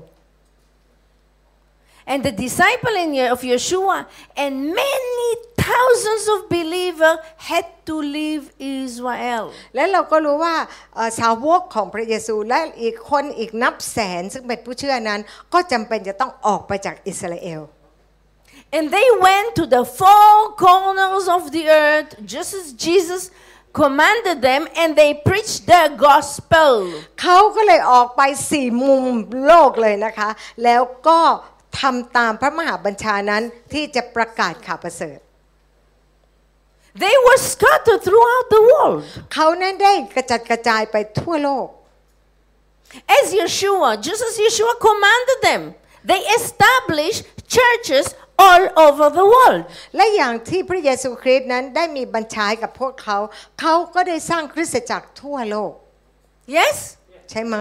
[2.11, 3.97] And the disciple in, Ye- of Yeshua
[4.43, 5.29] and many
[5.67, 7.17] thousands of believers
[7.49, 8.43] had to leave
[8.79, 9.43] Israel.
[9.75, 10.55] และเราก็รู้ว่า
[10.95, 15.19] เอ่อสาวกของพระเยซูและอีกคนอีกนับแสนซึ่งเป็นผู้เชื่อนั้น
[15.53, 17.61] ก็จำเป็นจะต้องออกไปจากอิสราเอล
[18.77, 20.31] And they went to the four
[20.65, 23.21] corners of the earth, just as Jesus
[23.81, 26.71] commanded them, and they preached the gospel.
[27.21, 29.03] เขาก็เลยออกไปสี่มุม
[29.47, 30.29] โลกเลยนะคะ
[30.63, 31.19] แล้วก็
[31.79, 35.19] ทำตามพระมหาบัญชานั้นที่จะประกาศข่าวประเสริฐ
[37.03, 38.97] They were scattered throughout the world.
[39.33, 41.67] เขานั้นได้กระจัดกระจายไปทั่วโลก
[43.17, 45.61] As Yeshua, just as Yeshua commanded them,
[46.09, 47.21] they established
[47.55, 48.05] churches
[48.45, 49.61] all over the world.
[49.95, 53.17] และอย่างที่พระเยซูคริสต์นั้นได้มีบัญชาให้กับพวกเขา
[53.59, 55.73] เขาก็ได้สร้างคริสตจักรทั่วโลก
[56.57, 56.77] Yes?
[57.29, 57.57] ใช่ไหม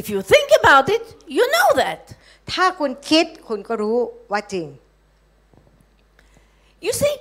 [0.00, 1.04] If you think about it,
[1.36, 2.02] you know that.
[2.52, 3.98] ถ้าคุณคิดคุณก็รู้
[4.32, 4.68] ว่าจริง
[6.86, 7.14] You see,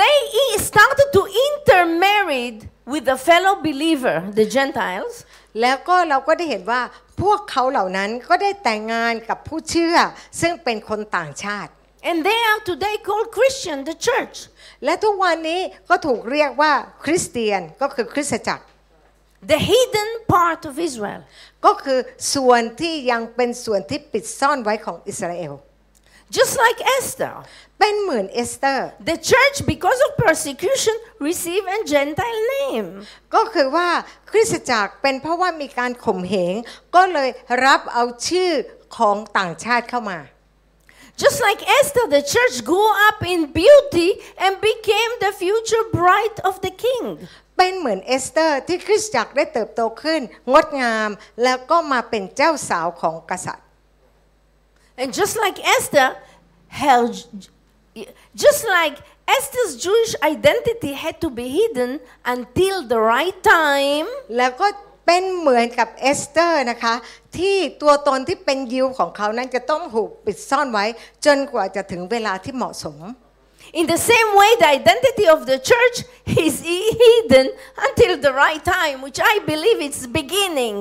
[0.00, 2.44] they e- started to intermarry
[2.92, 5.14] with the fellow believer, the Gentiles,
[5.60, 6.82] แล้วก็เราก็ได้เห็นว่า
[7.22, 9.96] พวกเขาเหล่านั้นก็ได้แต่งงานกับผู้เชื่อ
[10.40, 11.70] ซึ่งเป็นคนต่างชาติ
[12.08, 14.36] and they are today called Christian, the church.
[14.84, 16.72] และทุกวันนี้ก็ถูกเรียกว่า
[17.04, 18.64] คริสเตียนก็คือคริสตจักร
[19.42, 21.20] the hidden part of Israel.
[21.66, 21.98] ก็คือ
[22.34, 25.54] ส่วนที่ยังเป็นส่วนที่ปิดซ่อนไว้ของอิสราเอล
[26.36, 27.34] Just like Esther,
[27.78, 30.96] เป็นเหมือนเอสเตอร์ the church, because of persecution,
[31.28, 32.88] received a Gentile name.
[33.34, 33.88] ก็คือว่า
[34.30, 36.54] คริสตจักรเป็นเพราะว่ามีการข่มเหง
[36.94, 37.28] ก็เลย
[37.64, 38.50] รับเอาชื่อ
[38.96, 40.18] ของต่างชาติเข้ามา
[41.22, 44.10] Just like Esther, the church grew up in beauty
[44.44, 47.04] and became the future bride of the king.
[47.58, 50.20] เป็นเหมือนเอสเตอร์ที่คริสตจักรได้เติบโตขึ้น
[50.52, 51.10] งดงาม
[51.42, 53.66] แล้วก็มาเป็นเจ้าสาวของกษัตริย์
[55.00, 56.08] And just like Esther,
[56.80, 56.98] her,
[58.44, 58.96] just like
[59.36, 61.90] Esther's Jewish identity had to be hidden
[62.34, 64.66] until the right time, แล้วก็
[65.06, 66.94] เป็นเหมือนกับเอสเตอร์นะคะ
[67.38, 70.84] ที่ตัวตนที่เป็นยิวของเขานั้นจะต้องถูกปิดซ่อนไว้
[71.26, 72.98] จนกว่าจะถึงเวลาที่เหมาะสม
[73.80, 75.96] In the same way, the identity of the church
[76.46, 77.46] is hidden
[77.86, 80.76] until the right time, which I believe is beginning.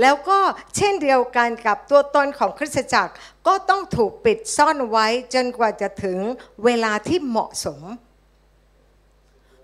[0.00, 0.38] แล้วก็
[0.76, 3.12] เช่นเดียวกันกับตัวตนของคริสตจักร
[3.46, 6.18] ก็ต้องถูกปิดซ่อนไว้จนกว่าจะถึง
[6.64, 7.82] เวลาที่เหมาะสม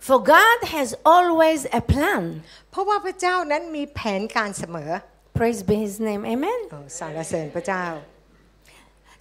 [0.06, 2.22] For God has always a plan.
[2.70, 4.90] เพราะว่าพระเจ้านั้นมีแผนการเสมอ
[5.38, 6.22] Praise be His name.
[6.34, 6.60] Amen.
[6.74, 7.84] Oh, สรรเสริญพระเจ้า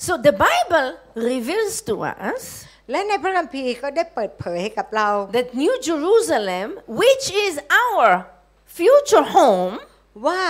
[0.05, 0.87] So the Bible
[1.31, 1.95] reveals to
[2.31, 2.43] us
[2.91, 6.67] และในพระคัมภีร์ก็ได้เปิดเผยให้กับเรา that New Jerusalem,
[7.01, 7.53] which is
[7.85, 8.07] our
[8.77, 9.75] future home,
[10.27, 10.41] ว่า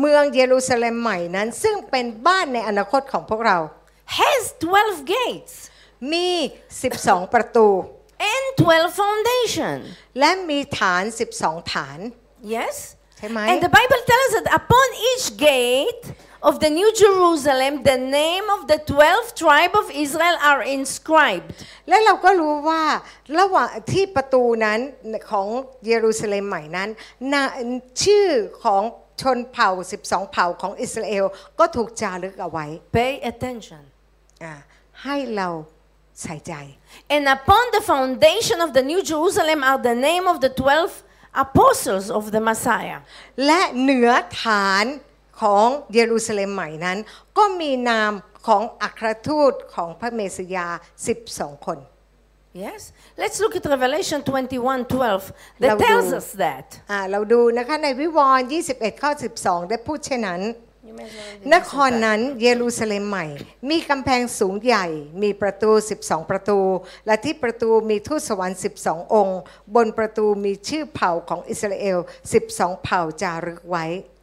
[0.00, 3.58] เมืองเยรูซาเล็มใหม่นั้น ซึ่งเป็นบ้านในอนาคตของพวกเรา
[4.18, 4.42] has
[4.78, 5.54] 12 gates
[6.12, 6.28] มี
[6.80, 7.68] 12 ประตู
[8.32, 9.76] and 12 foundation.
[10.18, 11.02] และมีฐาน
[11.38, 11.98] 12 ฐาน
[12.54, 12.76] Yes?
[13.18, 16.04] ใช่ไหม And the Bible tells us that upon each gate
[16.43, 21.49] of the New Jerusalem, the name of the 12 tribe of Israel are inscribed.
[21.89, 22.83] และเราก็รู้ว่า
[23.39, 24.79] ระหว่างที่ประตูนั้น
[25.31, 25.47] ของ
[25.87, 26.89] เยรูซาเล็มใหม่นั้น
[27.33, 27.43] นะ
[28.03, 28.27] ชื่อ
[28.63, 28.83] ของ
[29.21, 29.69] ชนเผ่า
[30.03, 31.25] 12 เผ่าของอิสราเอล
[31.59, 33.83] ก็ถูกจารึกเอาไว้ Pay attention.
[34.43, 34.53] อ่า
[35.03, 35.49] ให้เรา
[36.21, 36.53] ใส่ใจ
[37.15, 41.03] And upon the foundation of the New Jerusalem are the name of the 12
[41.45, 42.99] apostles of the Messiah.
[43.45, 44.09] และเหนือ
[44.41, 44.85] ฐาน
[45.40, 46.98] ของเยรูซาเล็มใหม่นั้น
[47.38, 48.12] ก็มีนาม
[48.46, 50.68] ของอัครทูตของพระเมสสยา
[51.16, 51.78] 12 คน
[52.66, 52.92] Yes?
[53.22, 55.32] Let's look at Revelation 21 12.
[55.60, 56.66] That Now tells do- us that.
[56.90, 60.42] อ่าเราดูนะคะในวิวรณ์21 ข้อ 12 ได้พูดเช่นนั้น
[60.88, 61.94] You may as well read น this คร one.
[62.06, 63.26] นั้นเยรูซาเล็มใหม่
[63.70, 64.86] มีกำแพงสูงใหญ่
[65.22, 65.70] มีประตู
[66.00, 66.60] 12 ประตู
[67.06, 69.40] และที่ประตูมีทูตสวรรค์ 12 องค์
[69.74, 71.98] บนประตูมีชื่อเผ่าของอิสราเอล
[72.40, 74.13] 12 เผ่าจารึกไว้ And let's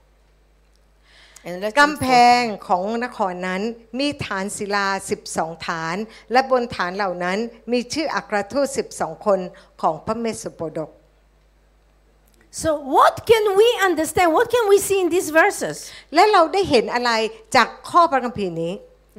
[1.79, 2.07] กำ read แพ
[2.39, 3.61] งของนครนั้น
[3.99, 4.87] มีฐานศิลา
[5.27, 5.95] 12 ฐาน
[6.31, 7.37] และบนฐานเหล่านั้น
[7.71, 9.39] มีชื่ออัครทูต12 คน
[9.81, 10.91] ของพระเมสสโปดก
[12.63, 14.29] So, what can we understand?
[14.37, 15.77] What can we see in these verses?
[16.13, 17.11] และเราได้เห็นอะไร
[17.55, 18.73] จากข้อพระคัมภีร์นี้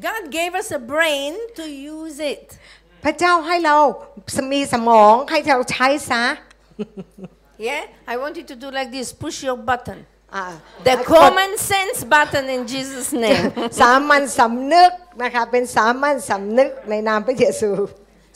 [0.08, 1.64] God gave us a brain to
[1.96, 2.44] use it.
[3.04, 3.76] พระเจ้าให้เรา
[4.52, 6.24] มีสมองให้เราใช้ซะ
[7.68, 7.82] Yeah?
[8.12, 9.98] I want you to do like this push your button.
[10.35, 10.45] อ่า
[10.87, 13.43] The กด common sense button in Jesus' name.
[13.81, 14.91] สามัญสำนึก
[15.23, 17.71] นะคะเป็นสามัญสำนึกในนามพระเยซู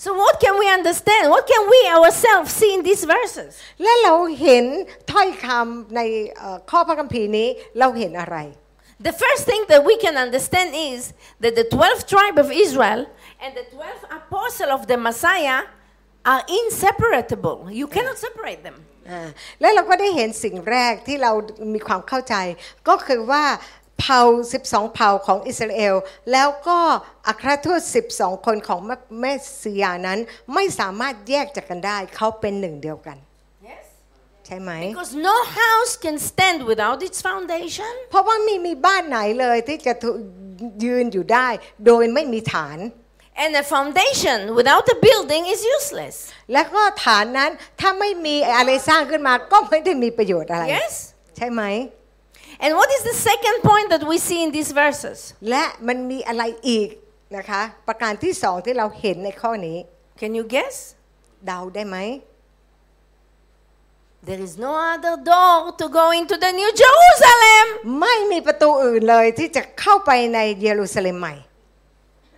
[0.04, 1.30] so, what can we understand?
[1.30, 3.52] What can we ourselves see in these verses?
[3.84, 4.66] และเราเห็น
[5.12, 6.02] ถ้อยคำใน
[6.38, 7.48] เอ่อข้อพระคัมภีร์นี้
[7.80, 8.38] เราเห็นอะไร
[9.08, 11.00] The first thing that we can understand is
[11.44, 13.02] that the 12th tribe of Israel
[13.44, 15.60] and the 12th apostle of the Messiah
[16.32, 17.58] are inseparable.
[17.80, 18.78] You cannot separate them.
[19.11, 19.29] อ่า
[19.61, 21.33] แล้วเราก็ได้เห็นสิ่งแรกที่เรา
[21.75, 22.35] มีความเข้าใจ
[22.89, 23.45] ก็คือว่า
[24.01, 24.23] เผ่า
[24.61, 25.95] 12 เผ่าของอิสราเอล
[26.33, 26.79] แล้วก็
[27.29, 27.81] อัครทูต
[28.13, 28.81] 12 คนของ
[29.21, 30.19] แม่สิยานั้น
[30.55, 33.17] ไม่สามารถแยกจากกันได้ เขาเป็นหนึ่งเดียวกัน
[33.69, 33.85] Yes?
[34.47, 37.93] ใช่ไหม Because no house can stand without its foundation.
[38.11, 40.11] เพราะว่าไม่มีบ้านไหนเลยที่จะถู
[40.85, 41.49] ยืนอยู่ได้
[41.87, 42.79] โดยไม่มีฐาน
[43.44, 46.16] And a foundation without a building is useless.
[46.54, 50.94] และก็ฐานนั้นถ้าไม่มีอะไรสร้างขึ้นมาก็ไม่ได้มีประโยชน์อะไร Yes?
[51.38, 51.64] ใช่ไหม
[52.64, 55.18] And what is the second point that we see in these verses?
[55.50, 56.90] และมันมีอะไรอีก
[57.38, 59.78] นะคะ ประการที่สองที่เราเห็นในข้อนี้
[60.20, 60.76] Can you guess?
[61.46, 61.98] เดาได้ไหม
[64.28, 67.66] There is no other door to go into the New Jerusalem.
[68.02, 71.36] ไม่มีประตูอื่นเลยที่จะเข้าไปในเยรูซาเล็มใหม่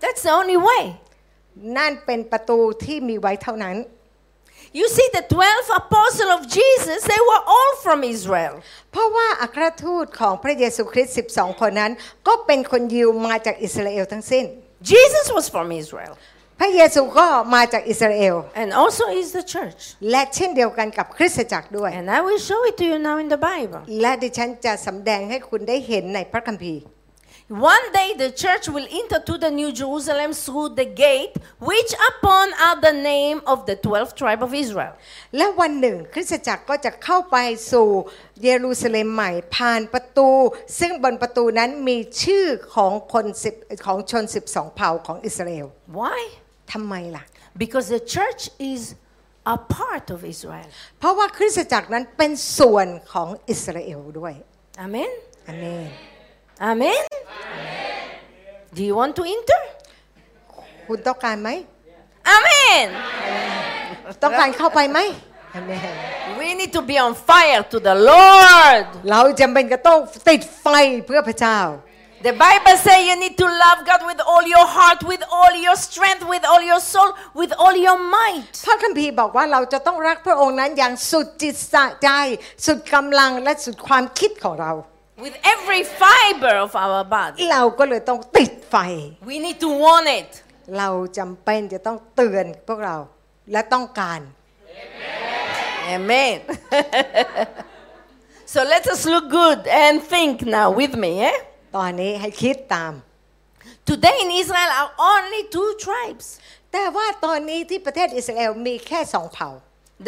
[0.03, 0.83] That's the only way.
[1.77, 3.77] นั่นเป็นประตูที่มีไว้เท่านั้น
[4.71, 8.53] You see, the 12 apostles of Jesus, they were all from Israel.
[8.91, 11.91] เพราะว่าอัครทูตของพระเยซูคริสต์12 คนนั้น
[12.27, 14.45] ก็เป็นคนยิวมาจากอิสราเอลทั้งสิ้น
[14.91, 16.13] Jesus was from Israel.
[16.59, 19.81] พระเยซูก็มาจากอิสราเอล And also is the church.
[20.11, 23.81] และเช่นเดียวกันกับคริสตจักรด้วย And I will show it to you now in the Bible.
[24.01, 26.81] และดิฉันจะสำแดงให้คุณได้เห็นในพระคัมภีร์
[27.48, 32.54] One day the church will enter to the New Jerusalem through the gate, which upon
[32.54, 34.94] are the name of the 12th tribe of Israel.
[35.36, 37.36] และวันหนึ่งคริสตจักรก็จะเข้าไป
[37.72, 37.88] สู่
[38.42, 40.30] เยรูซาเล็มใหม่ผ่านประตู
[40.80, 43.54] ซึ่งบนประตูนั้นมีชื่อของคนสิบ
[43.86, 45.66] ของชน 12 เผ่าของอิสราเอล
[46.00, 46.22] Why?
[46.72, 47.24] ทำไมล่ะ
[47.62, 48.82] Because the church is
[49.54, 50.68] a part of Israel.
[50.98, 54.32] เพราะว่าคริสตจักรนั้นเป็นส่วนของอิสราเอลด้วย
[54.84, 55.10] Amen?
[55.48, 55.50] อ
[56.70, 58.04] าเมน Amen?
[58.76, 59.62] Do you want to enter?
[60.88, 61.50] คุณต้องการไหม
[62.36, 62.86] Amen.
[64.22, 64.98] ต้องการเข้าไปไหม
[65.58, 65.94] Amen
[66.38, 68.84] We need to be on fire to the Lord.
[69.10, 70.66] เราจำเป็นจะต้องติดไฟ
[71.06, 71.58] เพื่อพระเจ้า
[72.28, 75.76] The Bible says you need to love God with all your heart, with all your
[75.86, 77.10] strength, with all your soul,
[77.40, 78.52] with all your might.
[78.66, 81.56] พระคัมภีร์บอกว่าเราจะต้องรักพระองค์นั้นอย่างสุดจิต
[82.02, 82.08] ใจ
[82.66, 84.72] สุดกำลังและสุดความคิดของเรา
[85.23, 87.39] With every fiber of our body.
[87.51, 88.75] เราก็เลยต้องติดไฟ
[89.29, 90.29] We need to want it.
[90.77, 92.97] เราจำเป็นจะต้องเตือนพวกเรา
[93.51, 94.19] และต้องการ
[95.95, 96.37] Amen.
[98.53, 101.11] so let us look good and think now with me.
[101.29, 101.37] Eh?
[101.77, 102.93] ตอนนี้ให้คิดตาม
[103.89, 106.27] Today in Israel are only two tribes
[106.71, 109.49] แต่ว่าตอนนี้ที่ประเทศอิสราเอลมีแค่สองเผ่า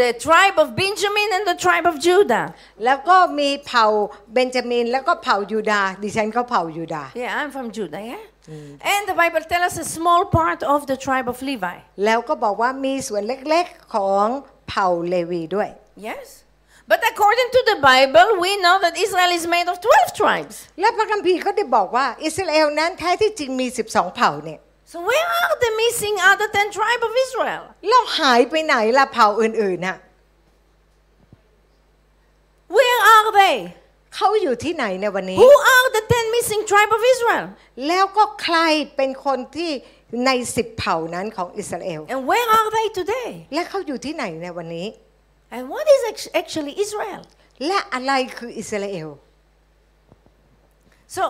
[0.01, 2.45] the tribe of Benjamin and the tribe of Judah.
[2.85, 3.87] แล้วก็มีเผ่า
[4.35, 8.25] เบนจามิน แล้วก็เผ่ายูดาห์ดิฉันก็เผ่ายูดาห์ Yeah, I'm from Judah, yeah?
[8.93, 11.77] And the Bible tells us a small part of the tribe of Levi.
[12.05, 14.27] แล้วก็บอกว่ามีส่วนเล็กๆของ
[14.69, 15.69] เผ่าเลวีด้วย
[16.09, 16.27] Yes?
[16.91, 20.57] But according to the Bible, we know that Israel is made of 12 tribes.
[20.81, 24.61] และพระคัมภีร์ก็ได้บอกว่าอิสราเอลนั้นแท้ที่จริงมี 12 เผ่าเนี่ย
[24.92, 27.62] So where are the missing other 10 tribes of Israel?
[27.88, 29.98] แล้วหายไปไหนละเผ่าอื่นๆน่ะ
[32.78, 33.58] Where are they?
[34.16, 37.46] เขาอยู่ที่ไหนในวันนี้ Who are the 10 missing tribes of Israel?
[37.88, 38.58] แล้วก็ใคร
[38.96, 39.72] เป็นคนที่
[40.26, 43.30] ในสิบเผ่านั้นของอิสราเอล And where are they today?
[43.54, 44.88] และเขาอยู่ที่ไหนในวันนี้
[45.56, 47.22] And what is act- actually Israel?
[47.68, 49.10] และอะไรคืออิสราเอล
[51.16, 51.24] So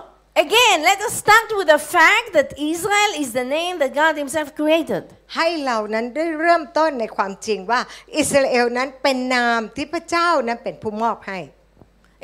[0.44, 4.48] again, let us start with the fact that Israel is the name that God Himself
[4.60, 5.04] created.
[5.36, 7.80] ให้เรานั้นได้เริ่มต้นในความจริงว่า
[8.18, 11.40] อิสราเอลนั้นเป็นนามที่พระเจ้านั้นเป็นผู้มอบให้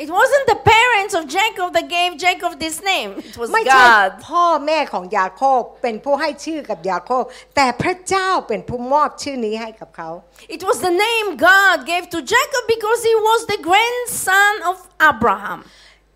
[0.04, 3.10] It wasn't the parents of Jacob that gave Jacob this name.
[3.30, 4.08] It was ไม่ใช่ God.
[4.28, 7.24] พ่อแม่ของยาโคบเป็นผู้ให้ชื่อกับยาโคบ
[7.56, 10.08] แต่พระเจ้าเป็นผู้มอบชื่อนี้ให้กับเขา
[10.56, 14.76] It was the name God gave to Jacob because he was the grandson of
[15.10, 15.60] Abraham.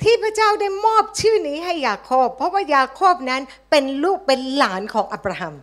[0.02, 5.56] ที่พระเจ้าได้มอบชื่อนี้ให้ยาโคบ เพราะว่ายาโคบนั้นเป็นลูกเป็นหลานของอับราฮัม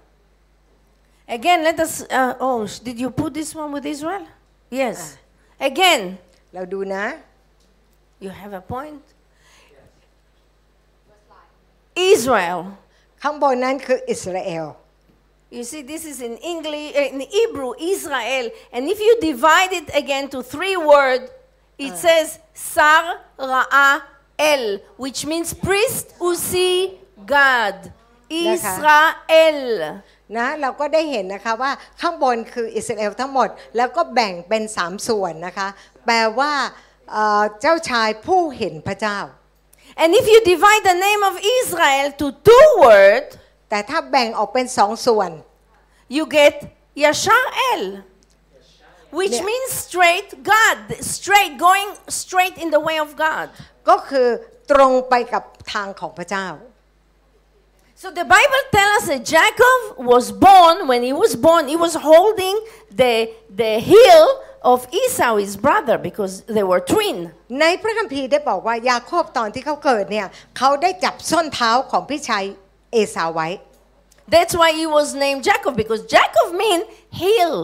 [1.38, 1.94] Again, let us.
[2.12, 4.26] Uh, oh, sh- did you put this one with Israel?
[4.70, 5.18] Yes.
[5.70, 6.02] Again,
[6.54, 7.06] เราดูนะ
[8.24, 9.04] you have a point.
[12.14, 12.60] Israel.
[13.24, 14.66] ข้างบนนั้นคืออิสราเอล
[15.58, 18.46] You see, this is in English, uh, in Hebrew, Israel.
[18.74, 21.30] And if you divide it again to three words,
[21.78, 23.04] it says Sar
[24.40, 26.76] Ra'el, which means priest who see
[27.26, 27.76] God.
[28.30, 29.62] Israel.
[30.38, 35.68] นะเราก็ได้เห็นนะคะว่าข้างบนคืออิสราเอลทั้งหมด แล้วก็แบ่งเป็นสามส่วนนะคะ
[36.06, 36.54] แปลว่า
[37.12, 39.20] เอ่อเจ้าชายผู้เห็นพระเจ้า
[40.02, 43.30] And if you divide the name of Israel to two words,
[43.70, 45.32] แต่ถ้าแบ่งออกเป็นสองส่วน
[46.16, 46.56] you get
[47.04, 47.84] Yashar El,
[49.20, 49.50] which Yeah.
[49.50, 50.78] means straight God,
[51.16, 51.90] straight, going
[52.24, 53.48] straight in the way of God.
[53.89, 54.29] ก็คือ
[54.71, 56.49] ตรงไปกับทางของพระเจ้า
[58.03, 59.79] So the Bible tells us that Jacob
[60.13, 62.57] was born, when he was born, he was holding
[63.01, 63.15] the,
[63.63, 64.25] the heel
[64.63, 67.19] of Esau, his brother, because they were twin.
[67.61, 70.27] ในพระคัมภีร์ได้บอกว่ายาโคบตอนที่เขาเกิดเนี่ย
[70.59, 72.45] เขาได้จับส้นเท้าของพี่ชาย
[72.93, 73.49] เอสาวไว้
[74.33, 76.85] That's why he was named Jacob, because Jacob means
[77.23, 77.55] heel.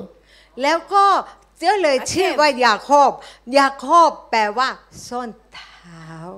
[0.62, 1.06] แล้วก็
[1.62, 3.10] ก็เลยชื่อว่ายาโคบ
[3.58, 4.68] ยาโคบแปลว่า
[5.08, 5.73] ส้นเท้า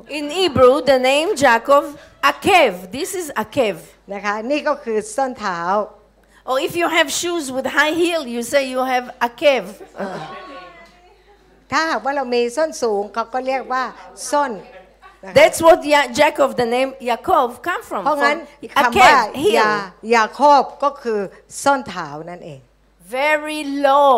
[0.10, 2.92] In Hebrew, the name Jacob, Akev.
[2.92, 3.78] This is Akev.
[4.14, 5.62] นะคะ นี่ก็คือส้นเท้า
[6.50, 9.64] Or if you have shoes with high heel, you say you have Akev.
[11.72, 13.84] ถ้าหากว่าเรามีส้นสูงเขาก็เรียกว่า
[14.32, 14.52] ส้น
[15.24, 18.02] นะคะ That's what Ya- Jacob, the name Yaakov, come from.
[18.06, 18.38] เพราะงั้น
[18.74, 19.56] from คำว่า Akev, heel.
[19.60, 19.72] ยา
[20.16, 21.20] ยาโคบก็คือ
[21.64, 22.60] ส้นเท้านั่นเอง
[23.18, 24.14] Very low.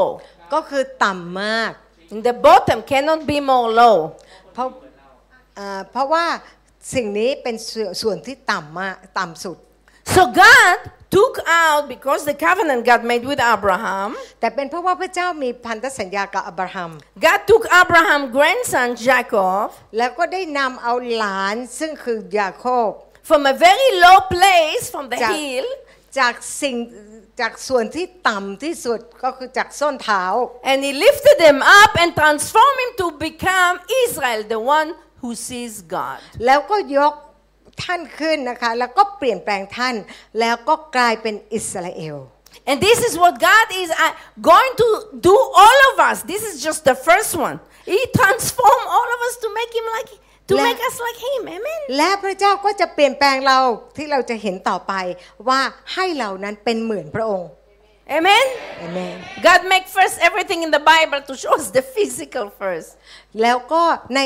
[0.54, 1.72] ก็คือต่ำมาก
[2.14, 3.98] In the bottom cannot be more low.
[4.54, 4.87] เพราะอ่า
[5.91, 6.27] เพราะว่า
[6.95, 9.59] สิ่งนี้เป็นส่วนส่วนที่ต่ำมากต่ำสุด
[10.17, 10.77] So God
[11.17, 16.91] took out, because the covenant God made with Abraham, แต่เป็นเพราะว่าพระเจ้ามีพันธสัญญากับอับราฮัม
[17.25, 19.67] God took Abraham's grandson Jacob
[19.99, 22.91] แล้วก็ได้นำเอาหลานซึ่งคือยาโคบ
[23.29, 25.67] from a very low place, from the Ja- hill,
[26.19, 26.77] จากสิ่ง
[27.41, 30.25] จากส่วนที่ต่ำที่สุดก็คือจากส้นเท้า
[30.71, 34.89] and he lifted him up and transformed him to become Israel, the one
[35.22, 36.18] who sees God.
[36.46, 37.14] แล้วก็ยก
[37.84, 39.96] ท่านขึ้นนะคะ แล้วก็เปลี่ยนแปลงท่าน
[40.40, 42.18] แล้วก็กลายเป็นอิสราเอล
[42.70, 44.14] And this is what God is uh,
[44.52, 44.90] going to
[45.30, 46.18] do all of us.
[46.24, 47.60] This is just the first one.
[47.86, 50.10] He transformed all of us to make him like
[50.50, 51.42] to Le- make us like him.
[51.58, 51.82] Amen.
[51.98, 53.60] และพระเจ้าก็จะเปลี่ยนแปลงเรา
[53.98, 54.94] ที่เราจะเห็นต่อไป
[55.48, 55.62] ว่า
[55.94, 57.50] ให้เรานั้นเป็นเหมือนพระองค์
[58.18, 58.46] Amen?
[58.80, 62.90] เอเมน God make first everything in the Bible to show us the physical first.
[63.42, 63.84] แล้วก็
[64.16, 64.20] ใน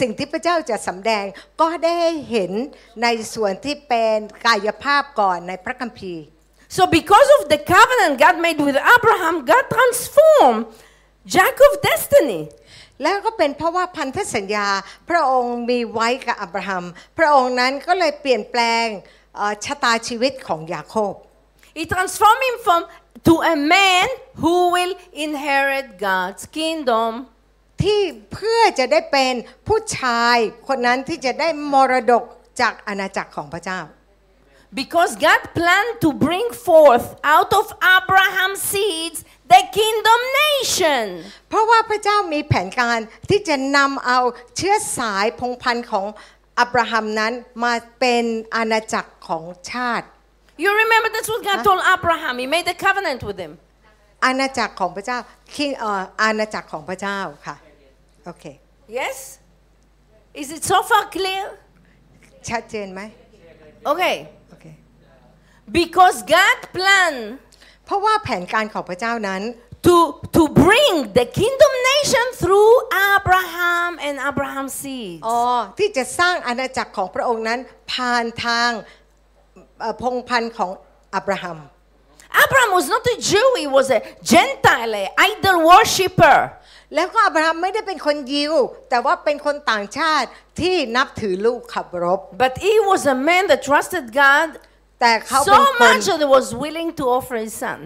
[0.00, 1.24] สิ่งที่พระเจ้าจะสำแดง
[1.60, 1.98] ก็ได้
[2.30, 2.52] เห็น
[3.02, 6.24] ในส่วนที่เป็นกายภาพก่อนในพระคัมภีร์
[6.76, 10.62] So because of the covenant God made with Abraham, God transformed
[11.34, 12.40] Jacob's destiny.
[13.02, 14.68] แล้วก็เป็นเพราะว่าพันธสัญญา
[15.08, 16.84] พระองค์มีไว้กับอับราฮัม
[17.18, 18.86] พระองค์นั้นก็เลยเปลี่ยนแปลง
[19.36, 21.14] เอ่อชะตาชีวิตของยาโคบ
[21.78, 22.80] He transformed him from
[23.28, 24.06] to a man
[24.42, 24.94] who will
[25.26, 27.10] inherit God's kingdom.
[27.82, 28.00] ที่
[28.32, 29.32] เพื่อจะได้เป็น
[29.68, 30.36] ผู้ชาย
[30.68, 32.24] คนนั้นที่จะได้มรดก
[32.60, 33.80] จากอาณาจักรของพระเจ้า
[34.80, 37.66] Because God planned to bring forth out of
[37.96, 39.18] Abraham's seeds
[39.52, 41.04] the kingdom nation.
[41.48, 42.98] เพราะว่าพระเจ้ามีแผนการ
[43.30, 44.18] ที่จะนำเอา
[44.56, 46.06] เชื้อสายพงศ์พันธุ์ของ
[46.58, 47.32] อับราฮัมนั้น
[47.64, 48.24] มาเป็น
[48.56, 50.06] อาณาจักรของชาติ
[50.62, 52.34] You remember that's what God told Abraham.
[52.42, 53.52] He made a covenant with him.
[54.24, 55.18] อาณาจักรของพระเจ้า
[55.54, 57.56] คิงเอ่ออาณาจักรของพระเจ้าค่ะ
[58.28, 58.46] โอเค
[58.98, 59.16] Yes?
[60.40, 61.44] Is it so far clear?
[62.48, 63.00] ชัดเจนไหม
[63.90, 64.16] Okay.
[64.50, 64.66] โอเค
[65.78, 67.22] Because God planned
[67.84, 69.42] เพราะว่าแผนการของพระเจ้านั้น
[69.86, 69.96] to,
[70.36, 72.72] to bring the kingdom nation through
[73.12, 75.22] Abraham and Abraham's seeds.
[75.26, 75.38] อ๋อ
[75.78, 77.60] ที่จะสร้างอาณาจักรของพระองค์นั้น
[77.92, 78.70] ผ่านทาง
[79.80, 80.70] เอ่อพงศ์พันธุ์ของ
[81.14, 81.58] อับราฮัม
[82.43, 83.99] Abraham was not a Jew, he was a
[84.31, 86.37] Gentile, an idol worshipper.
[86.95, 88.53] แล้วก็อับราฮัมไม่ได้เป็นคนยิว
[88.89, 90.27] แต่ว่าเป็นคนต่างชาติ
[90.59, 94.49] ที่นับถือลูกขับรบ But he was a man that trusted God
[95.01, 97.79] แต่เขาเป็น so คน much that he was willing to offer his son.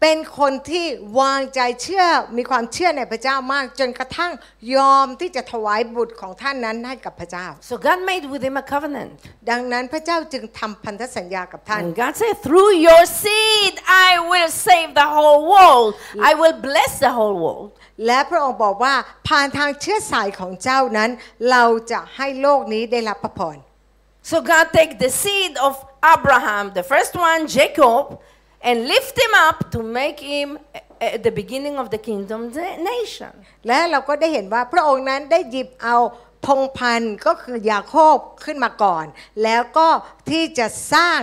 [0.00, 0.86] เป็นคนที่
[1.20, 2.04] วางใจเชื่อ
[2.36, 4.32] มีความเชื่อในพระเจ้ามาก จนกระทั่ง
[4.74, 9.12] ยอมที่จะถวายบุตรของท่านนั้นให้กับพระเจ้า So God made with him a covenant.
[9.50, 13.74] ดังนั้นพระเจ้าจึงทำพันธสัญญากับท่าน And God said, through your seed,
[14.08, 15.90] I will save the whole world.
[16.30, 17.68] I will bless the whole world.
[18.06, 18.94] และพระองค์บอกว่า
[19.28, 21.10] ผ่านทางเชื้อสายของเจ้านั้น
[21.50, 23.56] เราจะให้โลกนี้ได้รับพระพร
[24.30, 25.74] So God take the seed of
[26.14, 28.02] Abraham, the first one, Jacob,
[28.68, 32.68] and lift him up to make him uh, uh, the beginning of the kingdom the
[32.92, 33.32] nation.
[33.66, 35.96] และเราก็ได้เห็นว่าพระองค์นั้นได้หยิบเอา
[36.46, 39.06] พงศ์พันธุ์ก็คือยาโคบขึ้นมาก่อน
[39.42, 39.88] แล้วก็
[40.30, 41.20] ที่จะสร้าง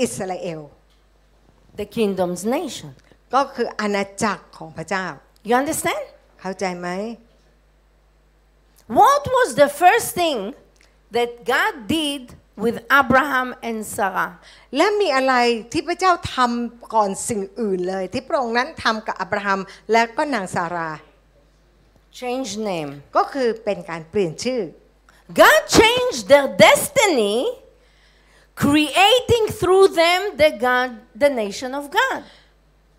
[0.00, 0.60] อิสราเอล
[1.80, 2.90] The kingdom's nation.
[3.34, 5.06] ก็คืออาณาจักรของพระเจ้า
[5.48, 6.04] You understand?
[6.40, 6.88] เข้าใจไหม
[8.98, 10.38] What was the first thing
[11.16, 12.22] that God did
[12.64, 14.30] with Abraham and Sarah?
[14.76, 15.34] และมีอะไร
[15.72, 19.60] ที่พระเจ้าทำก่อนสิ่งอื่นเลย ที่พระองค์นั้นทำกับอับราฮัม
[19.92, 20.90] และก็นางซารา
[22.20, 22.90] Change name.
[23.16, 24.62] ก็คือเป็นการเปลี่ยนชื่อ
[25.40, 27.36] God changed their destiny,
[28.64, 30.90] creating through them the God,
[31.22, 32.18] the nation of God.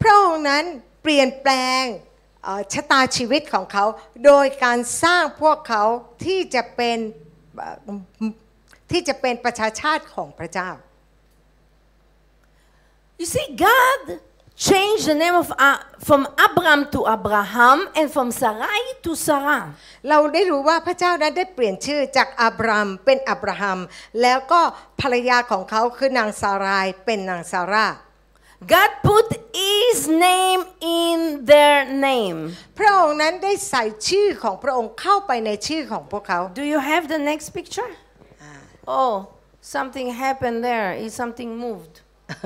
[0.01, 0.64] พระองค์นั้น
[1.01, 1.84] เปลี่ยนแปลง
[2.43, 3.86] เอ่อชะตาชีวิตของเขา
[4.26, 5.84] โดยการสร้างพวกเขา
[6.26, 6.97] ที่จะเป็น
[7.58, 7.78] เอ่อ
[8.92, 10.70] ที่จะเป็นประชาชาติของพระเจ้า
[13.20, 14.02] You see, God
[14.56, 19.64] changed the name of uh, from Abram to Abraham and from Sarai to Sarah.
[20.10, 23.80] เราได้รู้ว่าพระเจ้านั้นได้เปลี่ยนชื่อจากอับรามเป็นอับราฮัม
[24.22, 24.62] แล้วก็
[25.02, 27.88] ภรรยาของเขาคือนางซารายเป็นนางซาร่า
[28.74, 31.18] God put His name in
[31.52, 31.78] their
[32.08, 32.40] name.
[32.78, 37.92] พระองค์นั้นได้ใส่ชื่อของพระองค์เข้าไปในชื่อของพวกเขา Do you have the next picture?
[38.88, 39.28] oh,
[39.62, 42.02] something happened there, is something moved.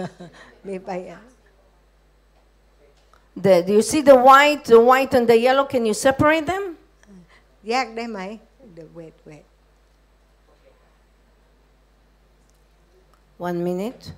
[3.36, 5.64] The, do you see the white, the white and the yellow?
[5.66, 6.78] Can you separate them?
[7.64, 8.40] Yeah, they mày.
[8.76, 9.44] The red, red.
[13.38, 14.14] One minute.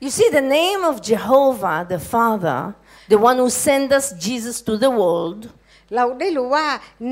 [0.00, 2.74] You see, the name of Jehovah, the Father,
[3.08, 5.50] the one who sent us Jesus to the world,
[5.96, 6.66] เราได้รู้ว่า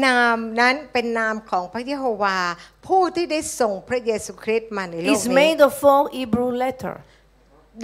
[0.07, 2.39] นามนั้นเป็นนามของพระเยโฮวา
[2.87, 7.01] ผู้ที่ได้ส่งพระเยซูคริสต์มาในโลก is นี้ made of four Hebrew letters.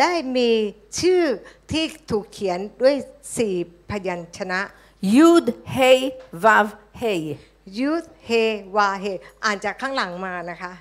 [0.01, 0.51] ได้มี
[1.01, 1.25] ชื่อ
[1.73, 2.95] ที่ถูกเขียนด้วย
[3.37, 3.55] สี่
[3.91, 4.61] พยัญชนะ
[5.17, 5.99] Yud, Hey,
[6.45, 6.67] Vav,
[7.03, 7.23] Hey.
[7.79, 8.31] ยุทธเฮ
[8.77, 9.05] วาเฮ
[9.45, 10.73] อ่านจากข้างหลังมานะคะ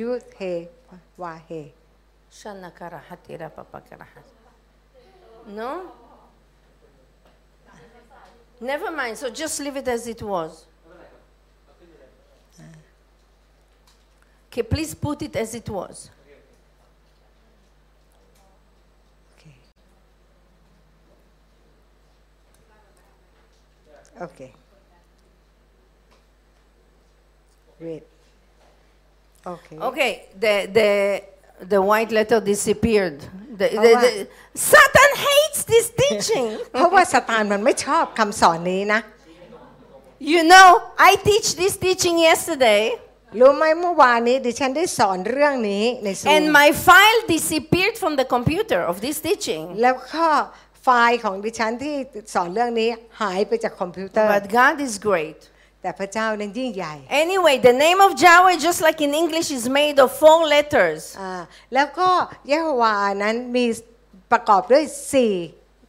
[0.00, 0.40] ยุทธเฮ
[1.22, 1.50] วาเฮ
[2.38, 4.24] Shana karahat, ira papa karahat.
[5.58, 5.70] No?
[8.60, 10.66] Never mind, so just leave it as it was.
[14.52, 16.10] Okay, please put it as it was.
[19.38, 19.54] Okay.
[24.20, 24.52] Okay.
[27.78, 28.02] Great.
[29.46, 29.78] Okay.
[29.78, 31.22] Okay, the, the,
[31.66, 33.24] the white letter disappeared
[33.59, 34.11] The, the, the,
[34.71, 36.47] Satan hates this teaching.
[36.71, 39.01] เพราะว่าสตานมันไม่ชอบคำสอนนี้นะ
[40.19, 42.83] you know, I teach this teaching yesterday,
[43.39, 49.63] รู้ไหมเมื่อวานนี้ดิฉันได้สอนเรื่องนี้ในซูม and my file disappeared from the computer of this teaching.
[49.81, 50.25] แล้วก็
[50.83, 51.95] ไฟล์ของดิฉันที่
[52.33, 52.89] สอนเรื่องนี้
[53.21, 55.39] หายไปจากคอมพิวเตอร์ But God is great.
[55.81, 61.01] แต่พระเจ้านั้นยิ่งใหญ่ Anyway, the name of Yahweh, just like in English, is made of four letters.
[61.21, 61.41] อ่า
[61.73, 62.09] แล้วก็
[62.49, 63.65] เยโฮวานั้นมี
[64.31, 65.33] ประกอบด้วยสี่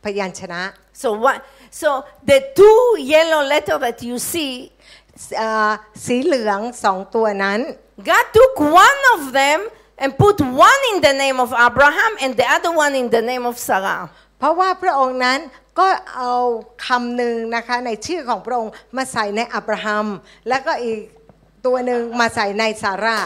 [0.04, 0.62] พยัญชนะ
[1.02, 1.38] So what?
[1.80, 1.88] So
[2.30, 2.80] the two
[3.14, 4.52] yellow letter that you see,
[5.40, 5.72] อ่า
[6.04, 7.60] สีเหลืองสองตัวนั้น
[8.10, 9.60] God took one of them
[10.02, 10.36] and put
[10.68, 14.02] one in the name of Abraham and the other one in the name of Sarah.
[14.38, 15.38] เพราะว่าพระองค์นั้น
[15.81, 16.33] ก็เอา
[16.87, 20.07] คำหนึ่งนะคะในชื่อของพระองค์มาใส่ในอับราฮัม
[20.49, 20.99] แล้วก็อีก
[21.65, 23.19] ตัวหนึ่งมาใส่ในซาร่า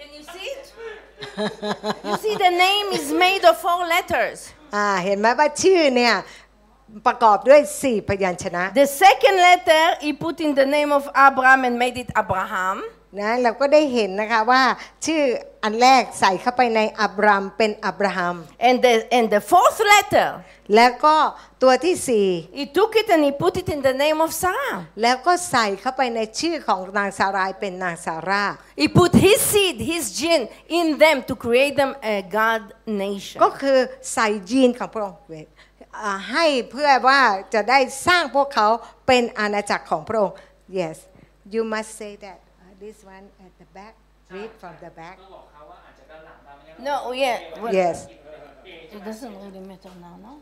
[0.00, 0.64] Can you see it?
[2.08, 4.38] you see, the name is made of four letters.
[4.74, 6.14] อ่าเห็นไหมว่าชื่อเนี่ย
[7.06, 12.76] ประกอบด้วยสี่พยัญชนะ The second letter he put in the name of Abraham and made it Abraham.
[13.20, 14.62] นะเราก็ได้เห็นนะคะว่า
[15.06, 15.22] ชื่อ
[15.64, 18.36] อันแรกใส่เข้าไปในอับรามเป็นอับราฮัม
[18.68, 20.28] And the, and the fourth letter,
[20.76, 21.16] แล้วก็
[21.62, 22.26] ตัวที่สี่
[22.58, 24.74] he took it and he put it in the name of Sarah.
[25.02, 28.44] แล้วก็ใส่เข้าไปในชื่อของนางสารายเป็นนางสารา
[28.80, 30.44] He put his seed, his gene
[30.78, 32.62] in them to create them a God
[33.02, 33.38] nation.
[33.44, 33.78] ก็คือ
[34.12, 35.42] ใส่ยีนของพระองค์ไว้
[36.02, 37.20] อ่าให้เพื่อว่า
[37.54, 38.68] จะได้สร้างพวกเขา
[39.06, 40.36] เป็นอาณาจักรของพระองค์
[40.78, 40.96] yes
[41.54, 42.43] you must say that uh,
[42.83, 43.93] this one at the back
[44.31, 45.17] read from the back
[46.79, 47.37] No, yeah.
[47.61, 48.07] well, yes
[48.95, 50.33] It doesn't really matter now, no?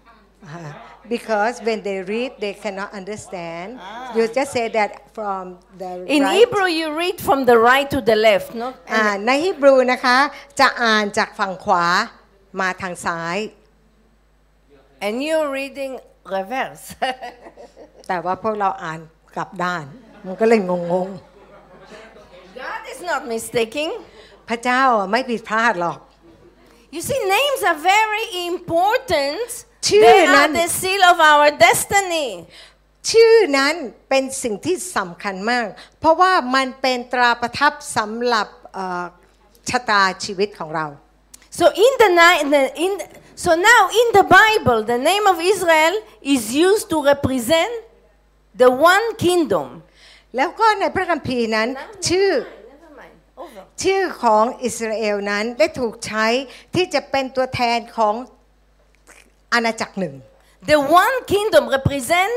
[0.46, 0.72] Uh,
[1.10, 3.80] because when they read they cannot understand
[4.16, 8.00] you just say that from the In right Hebrew, you read from the right to
[8.10, 8.68] the left, no?
[8.94, 10.18] อ่าในฮีบรูนะคะ
[10.60, 11.86] จะอ่านจากฝั่งขวา
[12.60, 13.38] มาทางซ้าย
[15.06, 15.94] And you're reading
[16.36, 16.86] reverse.
[18.08, 19.00] แต่ว่าพวกเราอ่าน
[19.36, 19.86] กลับด้าน
[20.26, 20.74] มันก็เลยง
[21.08, 21.10] ง
[22.62, 23.92] God is not mistaking.
[24.22, 26.00] ๆ พระเจ้าอ่ะไม่ผิดพลาดหรอก
[26.96, 29.48] You see, names are very important.
[29.88, 32.28] ชื่อ They นั้ are น the seal of our destiny.
[33.10, 33.74] ชื่อนั้น
[34.10, 35.68] เป็นสิ่งที่สำคัญมาก
[36.00, 39.06] เพราะว่ามันเป็นตราประทับสำหรับเอ่อ
[39.70, 40.88] ชะตาชีวิตของเรา
[41.60, 42.92] So in the, ni- in the in
[43.44, 45.94] so now in the Bible, the name of Israel
[46.34, 47.74] is used to represent
[48.62, 49.68] the one kingdom.
[50.37, 51.69] แล้วก็ในพระคัมภีร์นั้น
[52.09, 52.31] ชื่อ
[52.73, 53.17] Never mind.
[53.43, 53.63] Over.
[53.83, 56.27] ชื่อของอิสราเอลนั้นได้ถูกใช้
[56.75, 58.15] ที่จะเป็นตัวแทนของ
[59.53, 60.15] อาณาจักรหนึ่ง
[60.73, 62.33] The one kingdom represent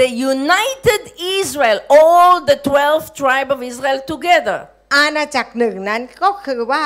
[0.00, 1.00] the united
[1.38, 4.58] Israel, all the 12 tribe of Israel together.
[4.96, 6.84] อาณาจักรหนึ่งนั้นก็คือว่า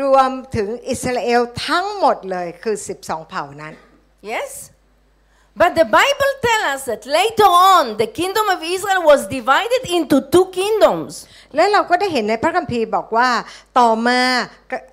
[0.00, 3.74] รวมถึงอิสราเอลทั้งหมดเลยคือ 12 เผ่านั้น
[4.32, 4.50] Yes?
[5.60, 10.16] But the Bible tells us that later on the kingdom of Israel was divided into
[10.34, 11.12] two kingdoms.
[11.56, 13.30] และเราก็ได้เห็นในพระคัมภีร์บอกว่า
[13.78, 14.20] ต่อมา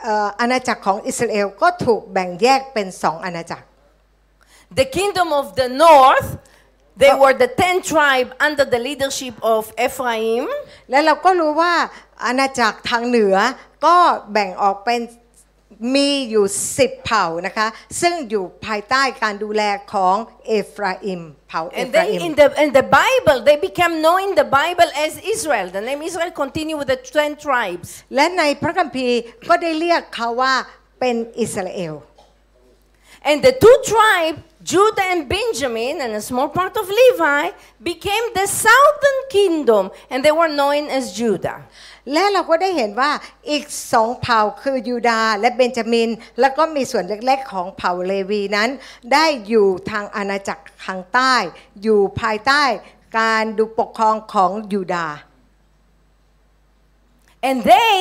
[0.03, 3.65] เอ่ออาณาจักรของอิสราเอลก็ถูกแบ่งแยกเป็นสองอาณาจักร
[4.79, 6.29] The kingdom of the north,
[7.01, 10.45] they were the 10 tribe under the leadership of Ephraim.
[10.89, 11.73] และเราก็รู้ว่า
[12.25, 13.35] อาณาจักรทางเหนือ
[13.85, 13.97] ก็
[14.31, 15.01] แบ่งออกเป็น
[15.94, 16.44] มีอยู่
[16.76, 17.66] 10 เผ่านะคะ
[18.00, 19.62] ซึ่งอยู่ภายใต้การดูแล
[19.92, 20.16] ของ
[20.46, 24.90] เอฟราอิมเผ่าเอ And ฟรา they, อิม in the, in the Bible, they became known in the Bible
[25.04, 25.66] as Israel.
[25.76, 27.88] The name Israel continued with the 10 tribes.
[28.14, 29.18] และในพระคัมภีร์
[29.48, 30.54] ก็ได้เรียกเขาว่า
[31.00, 31.94] เป็นอิสราเอล
[33.22, 37.50] And the two tribes, Judah and Benjamin, and a small part of Levi,
[37.82, 41.66] became the southern kingdom, and they were known as Judah.
[42.13, 43.11] และเราก็ได้เห็นว่า
[43.49, 48.69] อีกสองเผ่าคือยูดาห์และเบนจามิน แล้วก็มีส่วนเล็กๆของเผ่าเลวีนั้น
[49.13, 51.35] ได้อยู่ทางอาณาจักรทางใต้
[51.83, 52.63] อยู่ภายใต้
[53.19, 55.17] การดูปกครองของยูดาห์
[57.47, 57.97] And they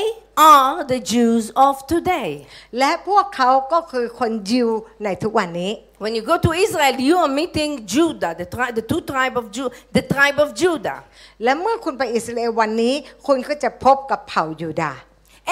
[0.54, 2.30] are the Jews of today.
[2.78, 4.68] และพวกเขาก็คือคนยิว
[5.04, 5.72] ในทุกวันนี้
[6.03, 9.45] When you go to Israel, you are meeting Judah, the, tri- the two tribe of
[9.55, 10.99] Ju- the tribe of Judah.
[11.43, 12.95] และเมื่อคุณไปอิสราเอลวันนี้
[13.27, 15.01] คุณก็จะพบกับเผ่ายูดาห์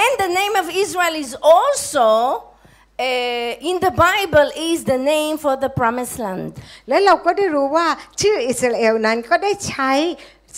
[0.04, 2.08] And the name of Israel is also
[3.08, 6.52] uh, in the Bible is the name for the promised land.
[6.90, 7.88] และเราก็ได้รู้ว่า
[8.22, 9.92] ชื่ออิสราเอลนั้นก็ได้ใช้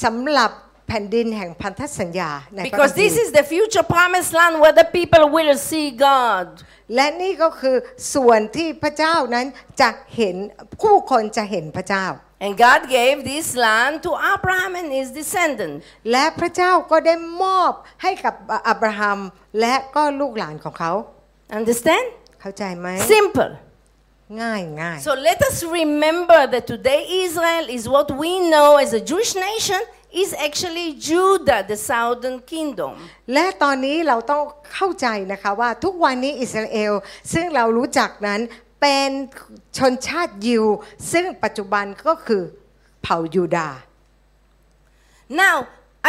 [0.03, 0.51] สำหรับ
[0.88, 5.86] แผ่นดินแห่งพันธสัญญาในพระคัม Because ภี this ร์ is the future promised land where the people will see
[6.08, 6.46] God.
[6.94, 7.76] และนี่ก็คือ
[8.14, 9.46] ส่วนที่พระเจ้านั้น
[9.80, 10.36] จะเห็น
[10.82, 12.06] ผู้คนจะเห็นพระเจ้า
[12.44, 15.78] And God gave this land to Abraham and his descendants.
[16.10, 17.72] และพระเจ้าก็ได้มอบ
[18.02, 18.34] ให้กับ
[18.68, 19.18] อับราฮัม
[19.60, 20.92] และก็ลูกหลานของเขา
[21.58, 22.06] Understand?
[22.40, 23.52] เข้าใจไหม Simple.
[24.42, 29.32] ง่ายง่าย So let us remember that today Israel is what we know as a Jewish
[29.48, 29.80] nation
[30.22, 32.94] is actually Judah, the southern kingdom.
[33.34, 34.42] และตอนนี้เราต้อง
[34.74, 36.92] เข้าใจนะคะว่าทุกวันนี้อิสราเอล
[37.32, 38.40] ซึ่งเรารู้จักนั้น
[38.80, 39.10] เป็น
[39.78, 40.64] ชนชาติยิว
[41.12, 42.42] ซึ่งปัจจุบันก็คือ
[43.02, 43.80] เผ่ายูดาห์
[45.42, 45.56] Now,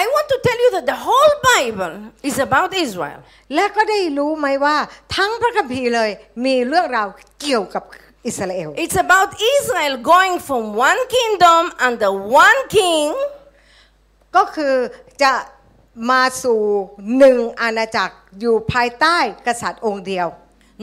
[0.01, 1.95] I want to tell you that the whole Bible
[2.29, 3.19] is about Israel.
[3.55, 4.77] และก็ได้รู้ไหมว่า
[5.15, 6.09] ทั้งพระคัมภีร์เลย
[6.45, 7.07] มีเรื่องราว
[7.41, 7.83] เกี่ยวกับ
[8.27, 12.11] อิสราเอล It's about Israel going from one kingdom under
[12.43, 13.07] one king
[14.35, 14.75] ก็คือ
[15.23, 15.33] จะ
[16.09, 16.61] มาสู่
[17.17, 19.17] หนึ่งอาณาจักรอยู่ภายใต้
[19.47, 20.27] กษัตริย์องค์เดียว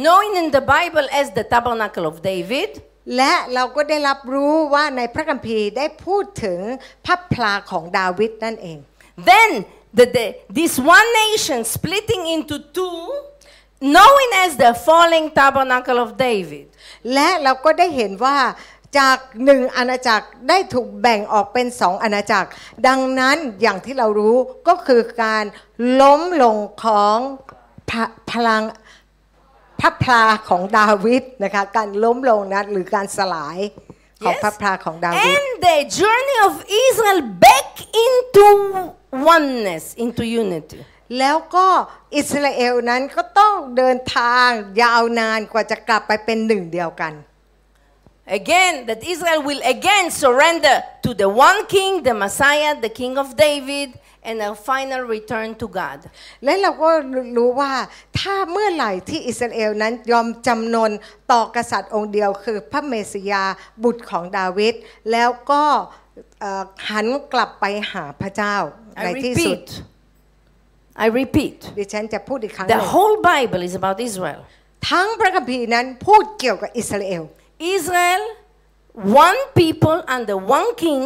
[0.04, 2.70] known in the Bible as the tabernacle of David,
[3.16, 6.60] และเราก็ได้รับรู้ว่าในพระคัมภีร์ได้พูดถึง
[7.04, 8.78] พระพลาของดาวิดนั่นเอง
[9.30, 9.50] then
[9.98, 10.26] the, the,
[10.58, 12.98] this one nation splitting into two,
[13.96, 16.66] known as the falling tabernacle of David.
[17.14, 18.38] และเราก็ได้เห็นว่า
[18.98, 22.48] จากหนึ่งอาณาจักรได้ถูกแบ่งออกเป็นสองอาณาจักร
[22.86, 24.36] ดังนั้นอย่างที่เรารู้
[24.68, 25.44] ก็คือการ
[26.00, 27.18] ล้มลงของ
[27.90, 28.62] พระพลัง
[29.80, 33.58] พระพลาของดาวิดนะคะการล้มลงนั้นหรือการสลาย
[34.24, 34.42] ของ Yes.
[34.42, 37.68] พระพลาของดาวิด And the journey of Israel back
[38.06, 38.46] into
[39.32, 40.78] oneness, into unity.
[41.18, 41.66] แล้วก็
[42.16, 44.48] อิสราเอลนั้นก็ต้องเดินทาง
[44.82, 47.12] ยาวนานกว่าจะกลับไปเป็นหนึ่งเดียวกัน
[48.26, 53.36] Again, that Israel will again surrender to the one king, the Messiah, the king of
[53.36, 55.98] David, and a final return to God.
[56.44, 56.90] และเราก็
[57.36, 57.72] รู้ว่า
[58.20, 60.90] ถ้าเมื่อไหร่ที่อิสราเอลนั้นยอมจำนน
[61.32, 63.44] ต่อกษัตริย์องค์เดียวคือพระเมสสิยา
[63.82, 64.74] บุตรของดาวิด
[65.12, 65.64] แล้วก็
[66.40, 68.56] เอ่อหันกลับไปหาพระเจ้า
[69.04, 69.68] ใน I ที่สุด repeat.
[71.04, 71.58] I repeat.
[71.78, 74.40] ดิฉันจะพูดอีกครั้งห The นึ่ง whole Bible is about Israel.
[74.90, 77.22] ทั้งพระคัมภีร์นั้นพูดเกี่ยวกับอิสราเอล
[77.76, 78.22] Israel,
[79.26, 81.04] one people under one king,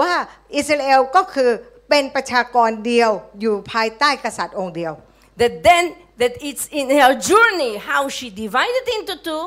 [0.00, 0.12] ว่า
[0.56, 1.50] อิสราเอลก็คือ
[1.88, 3.10] เป็นประชากรเดียว
[3.40, 4.92] อยู่ภายใต้กษัตริย์องค์เดียว
[5.40, 5.84] that then
[6.20, 9.44] that it's in her journey how she divided into two,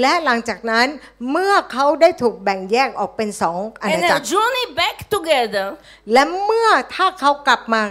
[0.00, 0.86] และหลังจากนั้น
[1.30, 5.66] เมื่อเขาได้ถูกแบ่งแยกออกเป็นสองอา and ณาจั her กร journey back together
[6.12, 7.82] และเมื่อถ้าเขากลับมา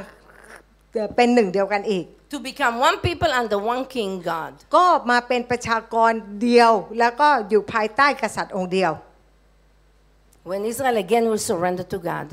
[0.93, 4.51] เอ่อเป็นหนึ่งเดียวกันอีก to become one people under one king God.
[4.75, 6.11] ก็มาเป็นประชากร
[6.43, 8.93] เดียว แล้วก็อยู่ภายใต้กษัตริย์องค์เดียว
[10.49, 12.27] When Israel again will surrender to God.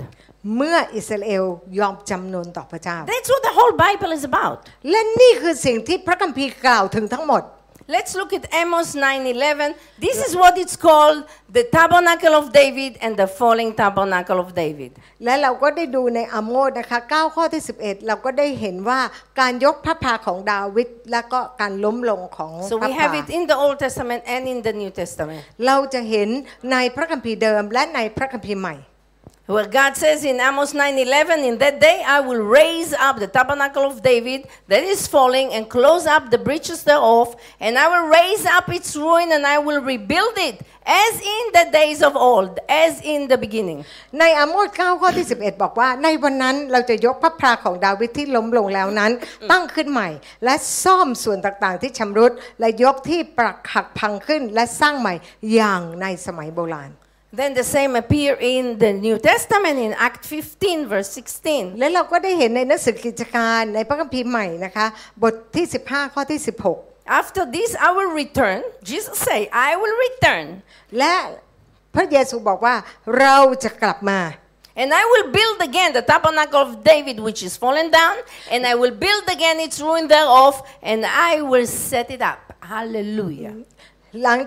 [0.56, 1.44] เมื่ออิสราเอล
[1.78, 4.56] ยอมจำนนต่อพระเจ้า That's what the whole Bible is about.
[4.90, 7.42] และนี่คือสิ่งที่พระคัมภีร์กล่าวถึงทั้งหมด
[7.90, 9.74] Let's look at Amos 9:11.
[9.98, 11.24] This is what it's called
[11.56, 14.92] the tabernacle of David and the falling tabernacle of David.
[15.24, 19.00] และเราก็ได้ดูในอาโมสนะคะ9ข้อที่11 เราก็ได้เห็นว่า
[19.40, 25.40] การยกพระพาของดาวิดและก็การล้มลงของ So พระ we พา have it in the Old Testament and in the New Testament.
[25.66, 26.28] เราจะเห็น
[26.72, 28.76] ในพระคัมภีร์เดิมและในพระคัมภีร์ใหม่
[29.47, 33.83] Where God says in Amos 9:11, in that day I will raise up the tabernacle
[33.83, 38.45] of David that is falling and close up the breaches thereof, and I will raise
[38.45, 40.55] up its ruin and I will rebuild it
[40.87, 43.79] as in the days of old, as in the beginning.
[44.19, 49.11] ในอาโมส9ข้อที่ 11 บอกว่า ในวันนั้นเราจะยกพระพราของดาวิดที่ล้มลงแล้วนั้น
[49.51, 50.09] ตั้งขึ้นใหม่
[50.43, 55.13] และซ่อมส่วนต่างๆที่ชำรุด และยกที่ปรักหักพังขึ้น และสร้างใหม่
[55.53, 56.91] อย่างในสมัยโบราณ
[57.39, 61.79] Then the same appear in the New Testament in Act 15, verse 16.
[61.79, 64.85] และเราก็ได้เห็นในหนังสือกิจการในพระคัมภีร์ใหม่นะคะ
[65.23, 66.39] บทที่ 15 ข้อที่
[67.21, 68.59] After this I will return.
[68.89, 69.39] Jesus say,
[69.69, 70.45] I will return.
[70.53, 71.15] 16 และ
[71.95, 72.75] พระเยซูบอกว่า
[73.19, 74.21] เราจะกลับมา
[74.81, 78.15] And I will build again the tabernacle of David, which is fallen down,
[78.53, 82.41] and I will build again its ruin thereof, and I will set it up.
[82.59, 83.53] Hallelujah.
[84.22, 84.38] หลัง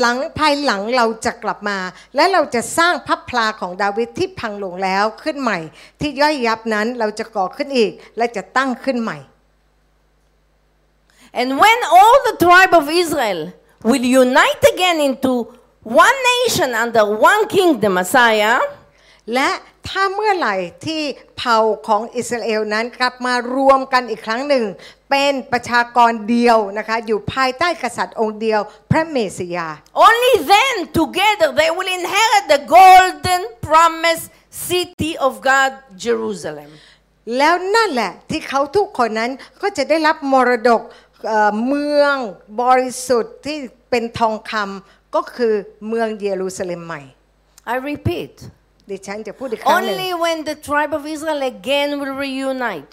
[0.00, 1.78] หลังภายหลังเราจะกลับมา
[2.14, 5.58] และเราจะสร้างพับพลาของดาวิดที่พังลงแล้วขึ้นใหม่
[6.00, 9.18] ที่ย่อยยับนั้นเราจะก่อขึ้นอีก และจะตั้งขึ้นใหม่
[11.40, 13.40] And when all the tribe of Israel
[13.84, 15.32] will unite again into
[15.82, 18.60] one nation under one king, the Messiah,
[19.34, 19.50] และ
[19.88, 20.56] ถ้าเมื่อไหร่
[20.86, 21.02] ที่
[21.36, 24.64] เผ่าของอิสราเอลนั้นกลับมารวมกันอีกครั้งหนึ่ง
[25.10, 28.60] เป็นประชากรเดียวนะคะอยู่ภายใต้กษัตริย์องค์เดียว
[28.90, 29.68] พระเมสสิยา
[30.06, 34.26] only then together they will inherit the golden promised
[34.68, 35.70] city of God,
[36.04, 36.70] Jerusalem.
[37.38, 39.30] แล้วนั่นแหละที่เขาทุกคนนั้น
[39.62, 40.82] ก็จะได้รับมรดก
[41.26, 42.14] เอ่อเมือง
[42.62, 43.58] บริสุทธิ์ที่
[43.90, 45.54] เป็นทองคำก็คือ
[45.88, 47.02] เมืองเยรูซาเล็มใหม่
[47.74, 48.34] I repeat,
[48.90, 52.92] ดิฉันจะพูดอีกครั้งหนึ่ง only when the tribe of Israel again will reunite.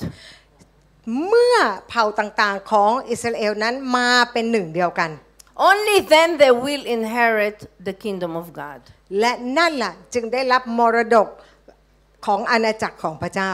[1.28, 1.58] เมื่อ
[1.90, 5.12] เผ่าต่างๆของอิสราเอลนั้นมาเป็นหนึ่งเดียวกัน
[5.70, 8.80] only then they will inherit the kingdom of God.
[9.20, 11.28] และนั่นล่ะจึงได้รับมรดก
[12.26, 13.52] ของอาณาจักรของพระเจ้า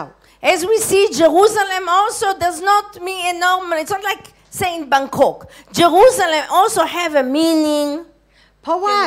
[0.54, 3.82] As we see, Jerusalem also does not mean enormous.
[3.84, 5.38] It's not like saying Bangkok.
[5.72, 7.90] Jerusalem also have a meaning.
[8.64, 8.98] เพราะว่า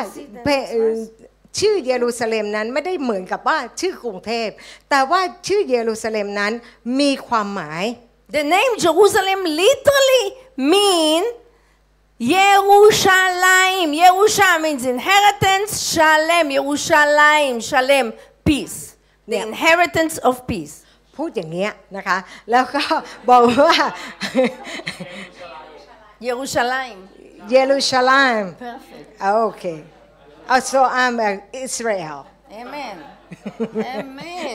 [1.59, 1.63] Can you see the เป next verse?
[1.63, 4.49] ชื่อเยรูซาเล็มนั้นไม่ได้เหมือนกับว่าชื่อกรุงเทพ
[4.91, 6.53] แต่ว่าชื่อเยรูซาเล็มนั้น
[7.01, 7.85] มีความหมาย
[8.37, 10.25] The name Jerusalem literally
[10.57, 11.23] mean
[12.21, 13.89] Yerushalayim.
[14.03, 15.71] Yerusha means inheritance.
[15.93, 18.07] Shalem, Yerushalayim, Shalem,
[18.47, 18.79] peace.
[19.29, 19.47] The Yeah.
[19.49, 20.75] inheritance of peace.
[21.17, 22.19] พูดอย่างเงี้ยนะคะ
[22.51, 22.83] แล้วก็
[23.29, 23.77] บอกว่า
[26.29, 26.99] Yerushalayim.
[27.51, 29.09] เยรูซาเล็ม Perfect.
[29.23, 29.65] โอเค
[30.49, 32.97] Oh, so I'm uh, Israel Amen.
[33.97, 34.55] Amen.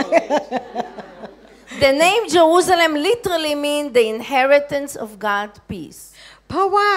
[1.79, 6.01] the name Jerusalem literally means the inheritance of God peace.
[6.47, 6.91] เพราะว่า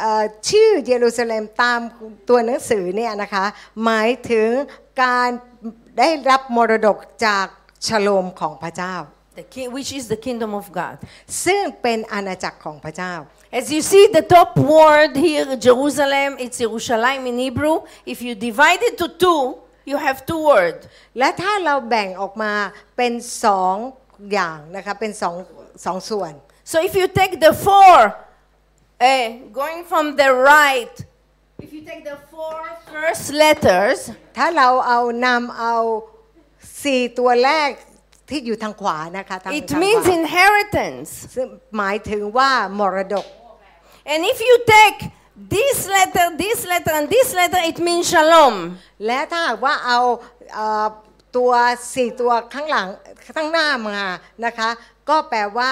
[0.00, 1.80] เอ่อชื่อเยรูซาเล็มตาม
[2.28, 3.44] ตัวหนังสือเนี่ยนะคะ
[3.84, 4.50] หมายถึง
[5.02, 5.30] การ
[5.98, 7.46] ได้รับมรดกจาก
[7.86, 8.94] ชโลมของพระเจ้า
[9.40, 10.96] The king, which is the kingdom of God.
[11.44, 13.14] ซึ่งเป็นอาณาจักรของพระเจ้า
[13.59, 17.75] As you see, the top word here, Jerusalem, it's Yerushalayim in Hebrew.
[18.05, 19.41] If you divide it to two,
[19.91, 20.81] you have two words.
[21.19, 22.53] และถ้าเราแบ่งออกมา
[22.97, 23.13] เป็น
[23.45, 23.75] สอง
[24.31, 25.35] อย่างนะคะเป็นสอง
[25.85, 26.33] สองส่วน
[26.71, 27.95] So if you take the four,
[29.11, 29.23] eh,
[29.59, 30.95] going from the right,
[31.65, 32.57] if you take the four
[32.93, 33.99] first letters,
[34.37, 35.75] ถ้าเราเอานำเอา
[36.83, 37.69] สี่ตัวแรก
[38.29, 41.09] ที่อยู่ทางขวานะคะทาง it ทางข means วา inheritance.
[41.35, 43.25] ซึ่งหมายถึงว่ามรดก
[44.12, 44.98] And if you take
[45.56, 48.54] this letter, this letter, and this letter, it means shalom.
[49.06, 49.98] และถ้าหากว่าเอา
[50.54, 50.86] เอ่อ
[51.36, 51.52] ตัว
[51.94, 52.88] สี่ตัวข้างหลัง
[53.36, 54.00] ข้างหน้ามา
[54.44, 54.68] นะคะ
[55.08, 55.70] ก็แปลว่า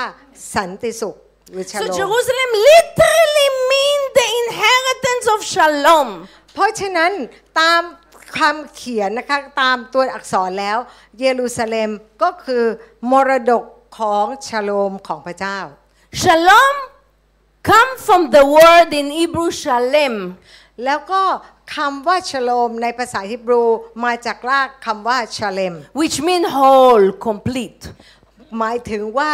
[0.54, 1.16] สันติสุข
[1.52, 6.08] หรือช So โลม Jerusalem literally means the inheritance of shalom.
[6.54, 7.12] เพราะฉะนั้น
[7.60, 7.82] ตาม
[8.38, 10.78] คำเขียนนะคะตามตัวอักษรแล้ว
[11.20, 11.90] เยรูซาเล็ม
[12.22, 12.64] ก็คือ
[13.10, 13.64] มรดก
[13.98, 15.58] ของชโลมของพระเจ้า
[16.22, 16.74] Shalom
[17.69, 20.15] come from the word in Hebrew shalem.
[20.85, 21.23] แล้วก็
[21.75, 23.63] คำว่าชโลมในภาษาฮิบรู
[24.05, 27.81] มาจากรากคำว่าชาเลม which mean whole, complete.
[28.59, 29.31] หมายถึงว่า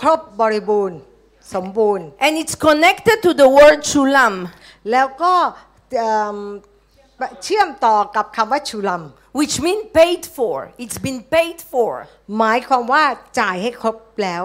[0.00, 0.98] ครบบริบูรณ์
[1.54, 4.34] สมบูรณ์ And it's connected to the word shulam,
[4.90, 5.34] แล้วก็
[5.90, 6.36] เอิ่ม
[7.44, 9.02] เชื่อมต่อกับคำว่าชูลัม
[9.38, 10.56] which mean paid for.
[10.82, 11.92] It's been paid for.
[12.38, 13.04] หมายความว่า
[13.40, 14.44] จ่ายให้ครบแล้ว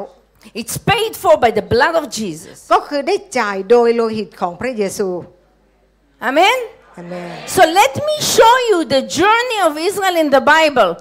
[0.60, 2.58] It's paid for by the blood of Jesus.
[2.74, 5.10] ก็คือได้จ่ายโดยโลหิตของพระเยซู
[6.30, 6.58] Amen?
[6.98, 10.92] อาเมน So let me show you the journey of Israel in the Bible.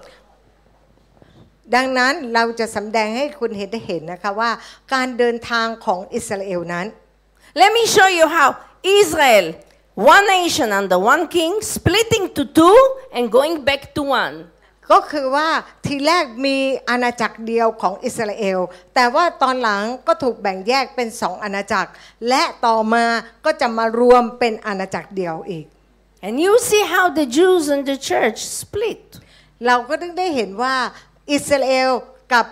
[1.74, 4.50] ดังนั้นเราจะสำแดงให้คุณเห็นได้เห็นนะคะว่า
[4.94, 6.86] การเดินทางของอิสราเอลนั้น
[7.60, 8.48] Let me show you how
[9.00, 9.46] Israel,
[9.94, 12.78] one nation under one king, splitting to two
[13.16, 14.34] and going back to one.
[14.91, 15.49] ก็คือว่า
[15.85, 16.57] ทีแรกมี
[16.89, 18.59] อาณาจักรเดียวของอิสราเอล
[18.95, 21.89] แต่ว่าตอนหลังก็ถูกแบ่งแยกเป็นสองอาณาจักร
[22.29, 23.05] และต่อมา
[23.45, 25.65] ก็จะมารวมเป็นอาณาจักรเดียวอีก
[26.25, 29.03] And you see how the Jews and the church split.
[29.65, 30.75] เราก็ต้องได้เห็นว่า
[31.31, 31.91] อิสราเอล
[32.33, 32.45] กับ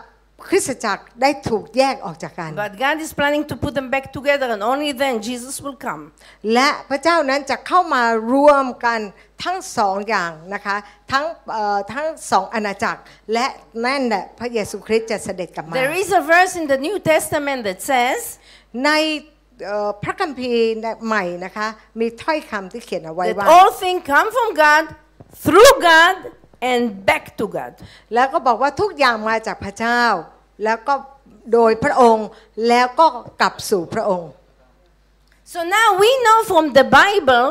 [0.48, 5.80] คริสตจักรได้ถูกแยกออกจากกัน But God is planning to put them back together, and only then Jesus will
[5.88, 6.02] come.
[6.54, 9.00] และพระเจ้านั้นจะเข้ามารวมกัน
[9.44, 10.76] ทั้งสองอย่างนะคะ
[11.12, 13.02] ทั้งเอ่อทั้งสองอาณาจักร
[13.34, 13.48] และ
[13.86, 18.20] นั่นแหละพระเยซูคริสต์จะเสด็จกลับมา There is a verse in the New Testament that says,
[18.86, 18.92] ใน
[19.66, 20.64] เอ่อพระคัมภีร์
[21.08, 21.68] ใหม่นะคะ
[22.00, 24.84] มีถ้อยคำที่เขียนเอาไว้ that ว่า all things come from God,
[25.46, 26.16] through God,
[26.72, 27.74] and back to God.
[28.14, 30.02] แล้วก็บอกว่าทุกอย่างมาจากพระเจ้า
[30.64, 30.94] แล้วก็
[31.54, 32.28] โดยพระองค์
[32.70, 33.08] แล้วก็
[33.42, 34.30] กลับสู่พระองค์
[35.54, 37.48] So now we know from the Bible,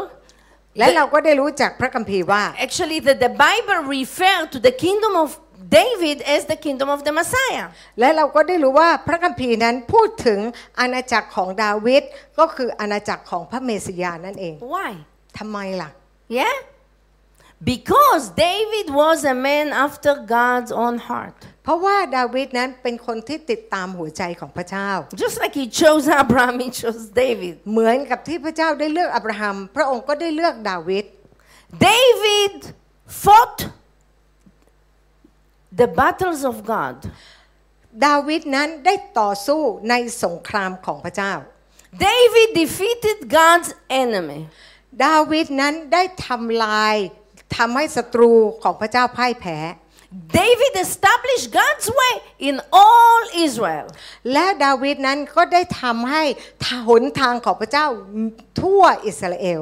[0.78, 5.28] และเราก็ได้รู้จากพระคัมภีร์ว่า actually, that the Bible refers to the kingdom of
[5.78, 7.66] David as the kingdom of the Messiah.
[8.00, 10.40] และเราก็ได้รู้ว่าพระคัมภีร์นั้นพูดถึง
[10.80, 12.02] อาณาจักรของดาวิด
[12.38, 14.92] ก็คืออาณาจักรของพระเมสยานั่นเอง Why?
[15.38, 15.90] ทำไมล่ะ
[16.38, 16.54] Yeah?
[17.60, 21.38] Because David was a man after God's own heart.
[21.64, 24.90] เพราะว่าดาวิดนั้นเป็นคนที่ติดตามหัวใจของพระเจ้า
[25.22, 27.54] Just like he chose Abraham, he chose David.
[27.70, 31.04] เหมือนกับที่พระเจ้าได้เลือกอับราฮัม พระองค์ก็ได้เลือกดาวิด
[31.88, 32.56] David
[33.22, 33.58] fought
[35.80, 36.96] the battles of God.
[38.06, 39.94] ดาวิดนั้นได้ต่อสู้ใน
[40.24, 41.32] สงครามของพระเจ้า
[42.06, 43.70] David defeated God's
[44.02, 44.40] enemy.
[45.04, 46.96] ดาวิดนั้นได้ทำลาย
[47.56, 48.32] ทำให้ศัตรู
[48.62, 49.58] ของพระเจ้าพ่ายแพ้
[50.40, 52.14] David established God's way
[52.48, 53.86] in all Israel.
[54.32, 56.24] และดาวิดนั้นก็ได้ทำให้
[56.88, 57.86] หนทางของพระเจ้า
[58.60, 59.60] ทั่วอิสราเอล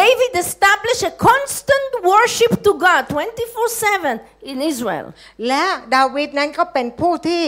[0.00, 5.06] David established a constant worship to God 24/7 in Israel.
[5.48, 5.64] และ
[5.96, 7.42] ดาวิดนั้นก็เป็นผู้ที่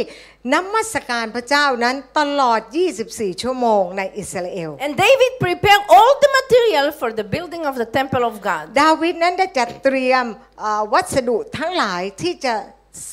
[0.55, 2.61] นมัสการพระเจ้านั้นตลอด
[3.01, 8.35] 24 ชั่วโมงในอิสราเอล And David prepared all the material for the building of the temple of
[8.49, 8.65] God.
[8.83, 10.25] ดาวิดนั้นได้จัดเตรียม
[10.61, 12.55] เอ่อวัสดุทั้งหลายที่จะ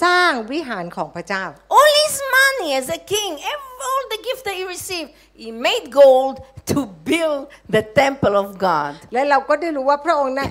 [0.03, 1.45] สร้างวิหารของพระเจ้า
[1.77, 5.11] All his money as a king, every, all the gift that he received,
[5.43, 6.35] he made gold
[6.72, 6.79] to
[7.11, 7.41] build
[7.77, 8.91] the temple of God.
[9.12, 10.51] และเราก็ได้รู้ว่าพระองค์นั้น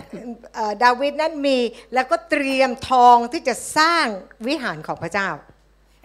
[0.56, 1.60] เอ่อดาวิดนั้นมี
[1.94, 4.06] แล้วก็เตรียมทองที่จะสร้าง
[4.48, 5.30] วิหารของพระเจ้า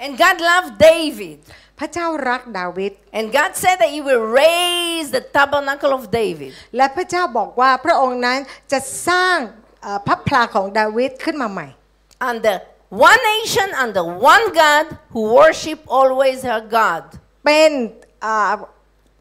[0.04, 1.36] And God loved David.
[1.80, 6.50] พระเจ้ารักดาวิด And God said that he will raise the tabernacle of David.
[6.76, 8.38] และพระเจ้าบอกว่าพระองค์นั้น
[8.72, 9.36] จะสร้าง
[9.82, 11.66] เอ่อพระพลาของดาวิดขึ้นมาใหม่
[12.30, 12.56] under
[13.09, 17.03] one nation, under one God, who worship always her God.
[17.45, 17.71] เป็น
[18.21, 18.51] เอ่อ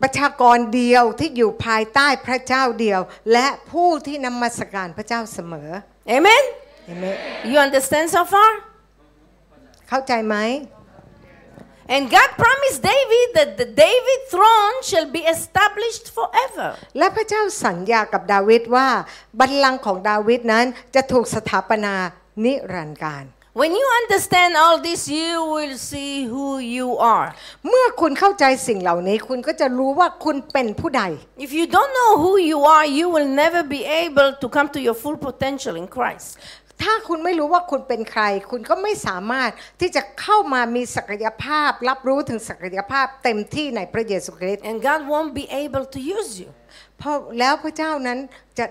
[0.03, 3.01] ประชากรเดียวที่อยู่ภายใต้พระเจ้าเดียว
[3.33, 5.69] และผู้ที่นมัสการพระเจ้าเสมอ
[6.17, 6.45] Amen?
[6.87, 7.07] เห็นไหม
[7.51, 8.51] You understand so far?
[9.89, 10.37] เข้าใจไหม
[11.95, 16.69] And God promised David that the David throne shall be established forever.
[16.99, 18.89] และพระเจ้าสัญญากับดาวิดว่า
[19.41, 21.95] บัลลังก์ของดาวิดนั้นจะถูกสถาปนา
[22.45, 23.25] นิรันดร์การ
[23.60, 27.30] When you understand all this, you will see who you are.
[27.68, 31.04] เมื่อคุณเข้าใจสิ่งเหล่านี้ คุณก็จะรู้ว่าคุณเป็นผู้ใด
[31.46, 34.80] If you don't know who you are, you will never be able to come to
[34.86, 36.28] your full potential in Christ.
[36.84, 39.52] ถ้าคุณไม่รู้ว่าคุณเป็นใคร คุณก็ไม่สามารถ
[39.82, 46.50] ที่จะเข้ามามีศักยภาพ รับรู้ถึงศักยภาพเต็มที่ในพระเยซูคริสต์ And God won't be able to use you.
[46.98, 48.20] เพราะแล้วพระเจ้านั้น
[48.60, 48.66] จะ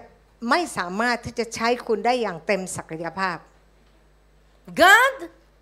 [0.50, 3.38] ไม่สามารถที่จะใช้คุณได้อย่างเต็มศักยภาพ
[4.74, 5.12] God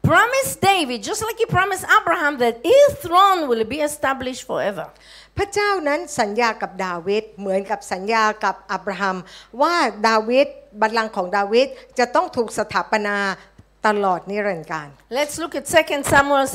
[0.03, 4.87] promised David, just like he promised Abraham, that his throne will be established forever.
[5.37, 9.17] พระเจ้านั้นสัญญากับดาวิดเหมือนกับสัญญากับอับราฮัม
[9.63, 9.75] ว่า
[10.09, 10.47] ดาวิด
[10.81, 11.67] บัลลังก์ของดาวิด
[11.99, 13.17] จะต้องถูกสถาปนา
[13.87, 16.47] ตลอดนิรันดร์การ Let's look at 2 Samuel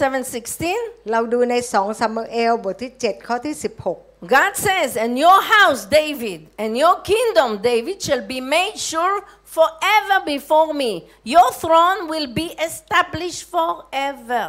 [0.51, 1.11] 7:16.
[1.11, 3.97] เราดูใน2ซามูเอลบทที่ 7 ข้อที่ 16
[4.35, 9.17] God says, "And your house, David, and your kingdom, David, shall be made sure
[9.55, 10.91] forever before me.
[11.33, 14.45] Your throne will be established forever."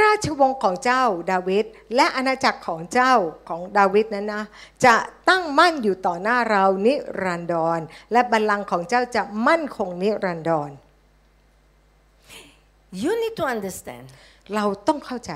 [0.00, 1.64] ราชวงศ์ของเจ้าดาวิด
[1.96, 3.14] และอาณาจักรของเจ้า
[3.48, 4.44] ของดาวิดนั้นนะ
[4.84, 4.96] จะ
[5.28, 7.80] ตั้งมั่นอยู่ต่อหน้าเรานิรันดร
[8.12, 10.70] และบัลลังก์ของเจ้าจะมั่นคงนิรันดร
[13.02, 14.06] You need to understand.
[14.54, 15.32] เราต้องเข้าใจ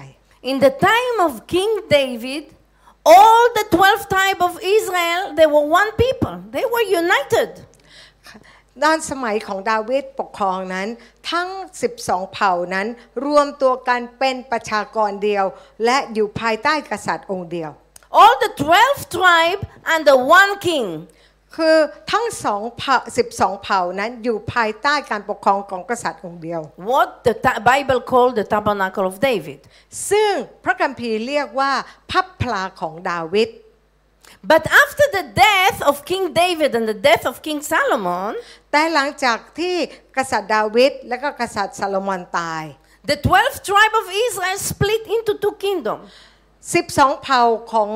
[0.51, 2.45] In the time of King David,
[3.15, 6.35] all the 12 tribes of Israel, they were one people.
[6.57, 7.51] They were united.
[8.85, 10.89] ด้านสมัยของดาวิดปกครองนั้น
[11.31, 11.49] ทั้ง
[11.91, 12.87] 12 เผ่านั้น
[13.25, 15.45] รวมตัวกันเป็นประชากรเดียว
[15.85, 17.71] และอยู่ภายใต้กษัตริย์องค์เดียว
[18.21, 18.51] All the
[18.85, 19.65] 12 tribes
[19.95, 20.89] under one king.
[21.57, 21.77] คือ
[22.13, 22.97] ทั้งสองเผ่า
[23.31, 26.61] 12เผ่านั้นอยู่ภายใต้การปกครองของกษัตริย์องค์เดียว
[26.91, 29.61] What the ta- Bible called the tabernacle of David.
[30.11, 30.31] ซึ่ง
[30.65, 31.73] พระคัมภีร์เรียกว่า
[32.11, 33.49] พับพลาของดาวิด
[34.52, 38.32] But after the death of King David and the death of King Solomon,
[38.72, 39.76] แต่หลังจากที่
[40.18, 42.64] กษัตริย์ดาวิดและก็กษัตริย์ซาโลมอนตาย
[43.10, 46.06] the 12 tribe of Israel split into two kingdoms.
[46.74, 47.42] 12 เผ่า
[47.74, 47.90] ของ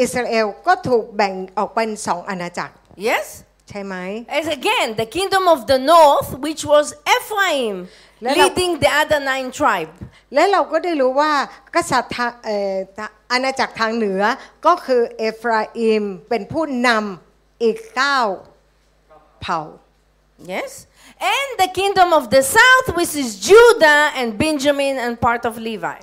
[0.00, 2.74] อิสราเอลก็ถูกแบ่งออกเป็นสองอาณาจักร
[3.08, 3.26] Yes?
[3.68, 3.94] ใช่ไหม
[4.40, 6.86] As again, the kingdom of the north, which was
[7.16, 9.97] Ephraim, Let- Leading the other nine tribes.
[10.33, 11.31] และเราก็ได้รู้ว่า
[11.75, 14.21] กษัตริย์ทางเอ่อทะอาณาจักรทางเหนือ
[14.65, 18.19] ก็คือเอฟราอิมเป็นผู้นำอีกเก้า
[19.41, 19.61] เผ่า
[20.53, 20.71] Yes?
[21.35, 25.99] And the kingdom of the south, which is Judah and Benjamin and part of Levi.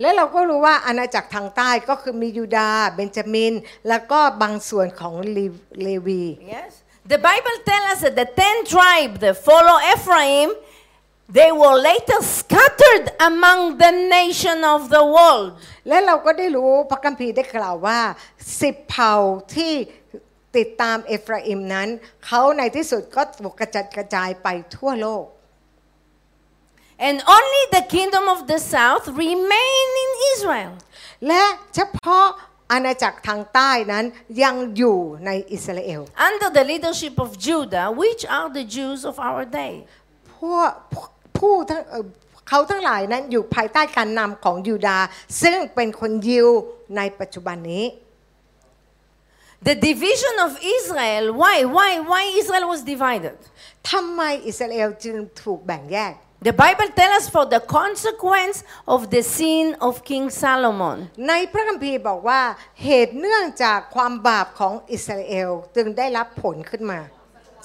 [0.00, 3.54] และเราก็รู้ว่าอาณาจักรทางใต้ก็คือมียูดาห์เบนจามิน
[3.88, 5.46] แล้วก็บางส่วนของลี
[5.82, 6.72] เลวี Yes?
[7.12, 10.48] The Bible tells us that the ten tribes that follow Ephraim,
[11.29, 15.47] they were later scattered among the nation of the world.
[15.87, 17.99] และเราก็ได้รู้พระคัมภีร์ได้กล่าวว่า
[18.61, 19.13] สิบเผ่า
[19.55, 19.73] ที่
[20.57, 21.87] ติดตามเอฟราอิมนั้น
[22.25, 25.25] เขาในที่สุดก็ถูกกระจัดกระจายไปทั่วโลก
[27.07, 30.73] And only the kingdom of the south remained in Israel.
[31.27, 31.43] และ
[31.75, 32.25] เฉพาะ
[32.71, 34.05] อาณาจักรทางใต้นั้น
[34.43, 39.73] ยังอยู่ในอิสราเอล under the leadership of Judah, which are the Jews of our day.
[40.37, 40.71] พวก
[41.40, 42.04] ผู้ทั้งเอ่อ
[42.48, 45.06] เขาทั้งหลายนั้นอยู่ภายใต้การนำของยูดาห์
[45.42, 46.48] ซึ่งเป็นคนยิว
[46.96, 47.84] ในปัจจุบันนี้
[49.68, 53.36] The division of Israel, why, why, why Israel was divided?
[53.90, 56.12] ทำไมอิสราเอลจึงถูกแบ่งแยก
[56.48, 58.58] The Bible tells us for the consequence
[58.94, 60.96] of the sin of King Solomon.
[61.28, 62.42] ในพระคัมภีร์บอกว่า
[62.84, 66.98] เหตุเนื่องจากความบาปของอิสราเอลจึงได้รับผลขึ้นมา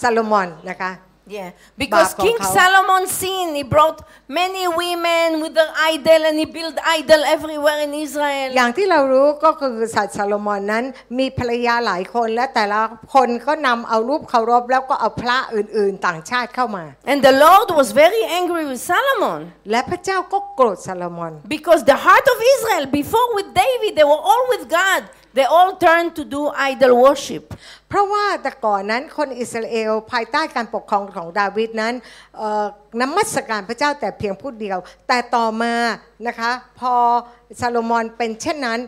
[0.02, 0.92] ซาโลมอนนะคะ
[1.28, 1.50] Yeah,
[1.84, 3.54] because Bab King ของเขา Solomon sinned.
[3.60, 3.98] He brought
[4.40, 8.50] many women with their idol and he built idol everywhere in Israel.
[8.58, 10.84] อย่างที่เรารู้ก็คือสัตว์ซาโลมอนนั้น
[11.20, 12.82] มีภรรยาหลายคนและแต่ละ
[13.14, 23.28] คนก็นำเอารูปเคารพแล้วก็เอาพระอื่นๆต่างชาติเข้ามา And the Lord was very angry with Solomon และพระเจ้าก็โกรธซาโลมอน because the heart of Israel, before
[23.38, 25.02] with David, they were all with God.
[25.38, 27.44] They all turned to do idol worship.
[27.90, 31.94] เพราะว่าแต่ก่อนนั้นคนอิสราเอลภายใต้การปกครองของดาวิดนั้น
[32.38, 32.66] เอ่อ
[33.02, 34.78] นมัสการพระเจ้าแต่เพียงผู้เดียว
[35.08, 35.74] แต่ต่อมา
[36.28, 36.94] นะคะพอ
[37.60, 38.80] ซาโลมอนเป็นเช่นนั้น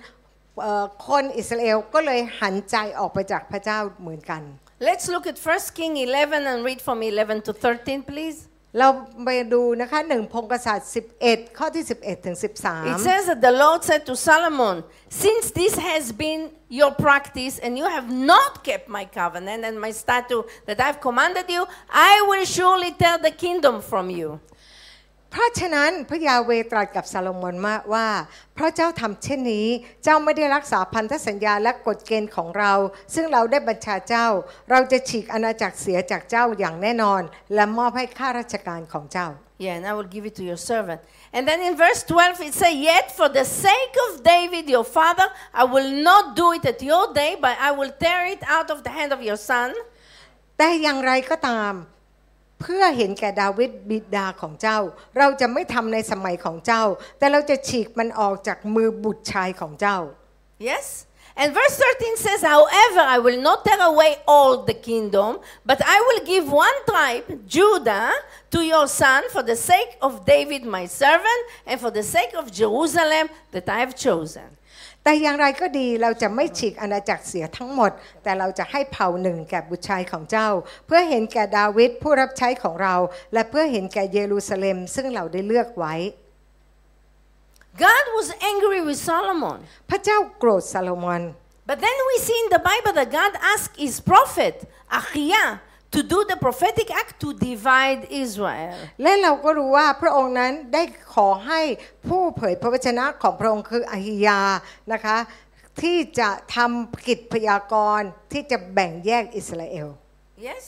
[0.61, 4.43] เอ่อคนอิสราเอลก็เลยหันใจออกไปจากพระเจ้าเหมือนกัน
[4.89, 8.37] Let's look at 1 King 11 and read from 11 to 13, please.
[8.78, 8.88] เรา
[9.24, 10.88] ไปดูนะคะหนึ่งพงกษัตริย์
[11.22, 14.76] 11 ข้อที่ 11 ถึง It 13 says that the Lord said to Solomon,
[15.24, 16.40] Since this has been
[16.78, 21.46] your practice and you have not kept my covenant and my statute that I've commanded
[21.56, 21.62] you,
[22.10, 24.28] I will surely tear the kingdom from you.
[25.37, 28.07] เพราะฉะนั้นพระยาเวตรัสกับซาโลมอนมาว่า
[28.55, 29.67] เพราะเจ้าทำเช่นนี้
[30.03, 32.73] เจ้าไม่ได้รักษาพันธสัญญาและกฎเกณฑ์ของเรา
[33.13, 34.27] ซึ่งเราได้บัญชาเจ้า
[34.69, 37.21] เราจะฉีกอาณาจักรเสียจากเจ้าอย่างแน่นอน
[37.53, 39.27] และมอบให้ข้าราชการของเจ้า
[39.63, 41.01] Yeah, and I will give it to your servant.
[41.35, 45.27] And then in verse 12 it says, Yet for the sake of David your father,
[45.61, 48.83] I will not do it at your day, but I will tear it out of
[48.85, 49.69] the hand of your son.
[50.57, 51.73] แต่อย่างไรก็ตาม
[52.60, 54.78] เพื่อเห็นแก่ดาวิดบิดาของเจ้า
[55.18, 56.84] เราจะไม่ทำในสมัยของเจ้า
[57.18, 59.98] แต่เราจะฉีกมันออกจากมือบุตรชายของเจ้า
[60.70, 61.06] Yes?
[61.34, 65.98] And verse 13 says, However, I will not tear away all the kingdom, but I
[66.00, 68.12] will give one tribe, Judah,
[68.50, 72.52] to your son for the sake of David my servant and for the sake of
[72.52, 74.55] Jerusalem that I have chosen.
[75.07, 77.91] แต่อย่างไรก็ดีเราจะไม่ฉีกอาณาจักรเสียทั้งหมด
[78.23, 80.49] แต่เราจะให้เผ่าหนึ่งแก่บุตรชายของเจ้า
[80.85, 82.95] เพื่อเห็นแก่ดาวิดผู้รับใช้ของเรา
[83.33, 85.95] และเพื่อเห็นแก่เยรูซาเล็ม ซึ่งเราได้เลือกไว้
[87.85, 89.57] God was angry with Solomon.
[89.89, 91.21] พระเจ้าโกรธซาโลมอน
[91.69, 94.55] But then we see in the Bible that God asked his prophet,
[94.99, 95.43] Achia,
[95.95, 98.75] to do the prophetic act to divide Israel.
[99.01, 100.83] และเราก็รู้ว่าพระองค์นั้นได้
[101.13, 101.61] ขอให้
[102.07, 104.41] ผู้เผยพระวจนะของพระองค์คืออาฮิยา
[104.93, 105.17] นะคะ
[105.81, 109.87] ที่จะทำกิจพยากรณ์ที่จะแบ่งแยกอิสราเอล
[110.49, 110.63] Yes?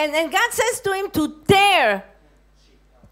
[0.00, 1.22] And, and God says to him to
[1.52, 2.04] tear,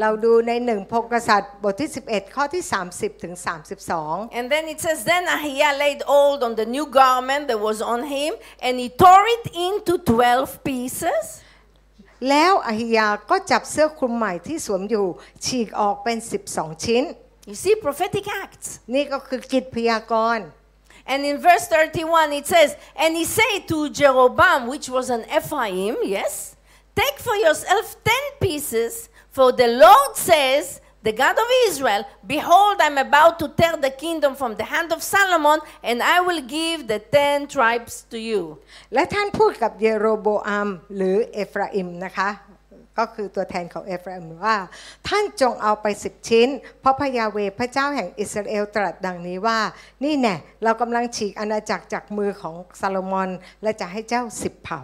[0.00, 3.34] เราดูในหนึ่งพงกษัตริย์บทที่ 11 ข้อที่ 30ถึง
[3.86, 8.00] 32 And then it says, Then Ahiah laid hold on the new garment that was on
[8.16, 8.32] him,
[8.66, 11.24] and he tore it into 12 pieces.
[12.30, 15.06] แล้วอหิยาก็จับเสื้อคลุมใหม่ที่สวมอยู่
[15.44, 16.18] ฉีกออกเป็น
[16.50, 17.04] 12 ชิ้น
[17.50, 18.68] You see, prophetic acts.
[18.94, 20.46] นี่ก็คือกิจพยากรณ์
[21.12, 25.94] And in verse 31, it says, And he said to Jeroboam, which was an Ephraim,
[26.02, 26.56] yes,
[26.96, 32.98] take for yourself 10 pieces, for the Lord says, the God of Israel, Behold, I'm
[33.08, 35.58] about to tear the kingdom from the hand of Solomon,
[35.88, 38.42] and I will give the 10 tribes to you.
[38.94, 42.30] และท่านพูดกับเยโรโบอัมหรือเอฟราอิมนะคะ
[42.98, 44.56] ก็คือตัวแทนของเอฟราอิมว่า
[45.08, 46.48] ท่านจงเอาไปสิบชิ้น
[46.80, 49.58] เพราะพระยาเวห์พระเจ้าแห่งอิสราเอลตรัสดังนี้ว่า
[50.04, 53.30] นี่แน่เรากำลังฉีกอาณาจักรจากมือของซาโลมอน
[53.62, 54.80] และจะให้เจ้าสิบเผ่า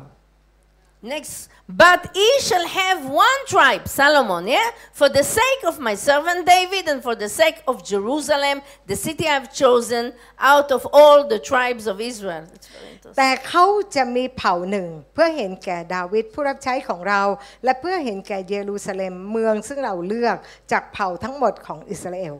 [1.12, 1.36] Next,
[1.68, 6.88] but he shall have one tribe, Solomon, yeah, for the sake of my servant David
[6.88, 11.86] and for the sake of Jerusalem, the city I've chosen out of all the tribes
[11.86, 12.44] of Israel.
[12.50, 13.16] That's very interesting.
[13.16, 17.22] แต่เขาจะมีเผ่าหนึ่ง เพื่อเห็นแก่ดาวิดผู้รับใช้ของเรา
[17.64, 20.36] และเพื่อเห็นแก่เยรูซาเล็มเมืองซึ่งเราเลือก
[20.72, 22.34] จากเผ่าทั้งหมดของอิสราเอล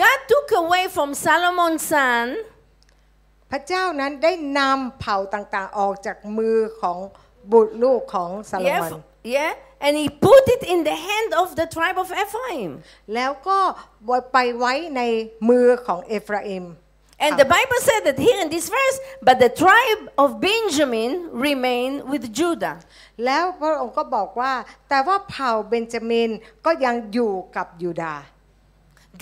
[0.00, 2.26] God took away from Solomon's son
[3.50, 6.98] พระเจ้านั้นได้นำเผ่าต่างๆออกจากมือของ
[7.51, 9.05] บุตรลูกของซาโล yeah, มอน f-
[9.35, 9.51] yeah,
[9.85, 12.71] and he put it in the hand of the tribe of Ephraim.
[13.15, 13.59] แล้วก็
[14.33, 15.01] ไปไว้ใน
[15.49, 16.65] มือของเอฟราอิม
[17.25, 18.97] And the Bible said that here in this verse,
[19.27, 21.11] but the tribe of Benjamin
[21.47, 22.75] remained with Judah.
[23.25, 24.53] แล้วพระองค์ก็บอกว่า
[24.89, 26.29] แต่ว่าเผ่าเบนจามิน
[26.65, 28.23] ก็ยังอยู่กับยูดาห์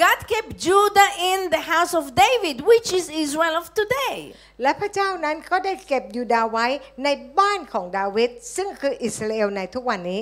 [0.03, 4.17] God kept Judah in the house of David, which is Israel of today.
[4.61, 6.67] และพระเจ้านั้นก็ได้เก็บยูดาห์ไว้
[7.03, 7.07] ใน
[7.39, 10.21] บ้านของดาวิดซึ่งคืออิสราเอลในทุกวันนี้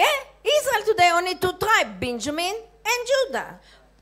[0.00, 0.16] Yeah,
[0.56, 2.54] Israel today only two tribes, Benjamin
[2.92, 3.48] and Judah.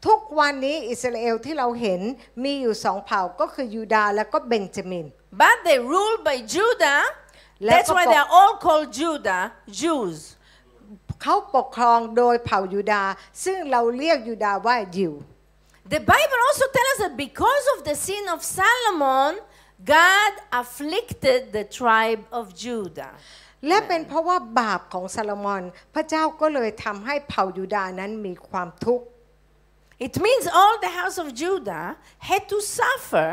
[0.06, 2.00] ทุกวันนี้อิสราเอลที่เราเห็น
[2.44, 5.06] มีอยู่สองเผ่าก็คือยูดาห์และก็เบนจามิน
[5.42, 7.00] But they ruled by Judah.
[7.68, 9.42] Let That's go why po- they are all called Judah,
[9.80, 10.16] Jews.
[11.22, 13.12] เขาปกครองโดยเผ่ายูดาห์
[13.44, 15.14] ซึ่งเราเรียกยูดาห์ว่ายิว
[15.94, 19.32] The Bible also tells us that because of the sin of Solomon,
[19.96, 23.12] God afflicted the tribe of Judah.
[23.66, 25.62] และเป็นเพราะว่าบาปของซาโลมอน
[25.94, 29.06] พระเจ้าก็เลยทำให้เผ่ายูดาห์นั้นมีความทุกข์
[30.06, 31.86] It means all the house of Judah
[32.28, 33.30] had to suffer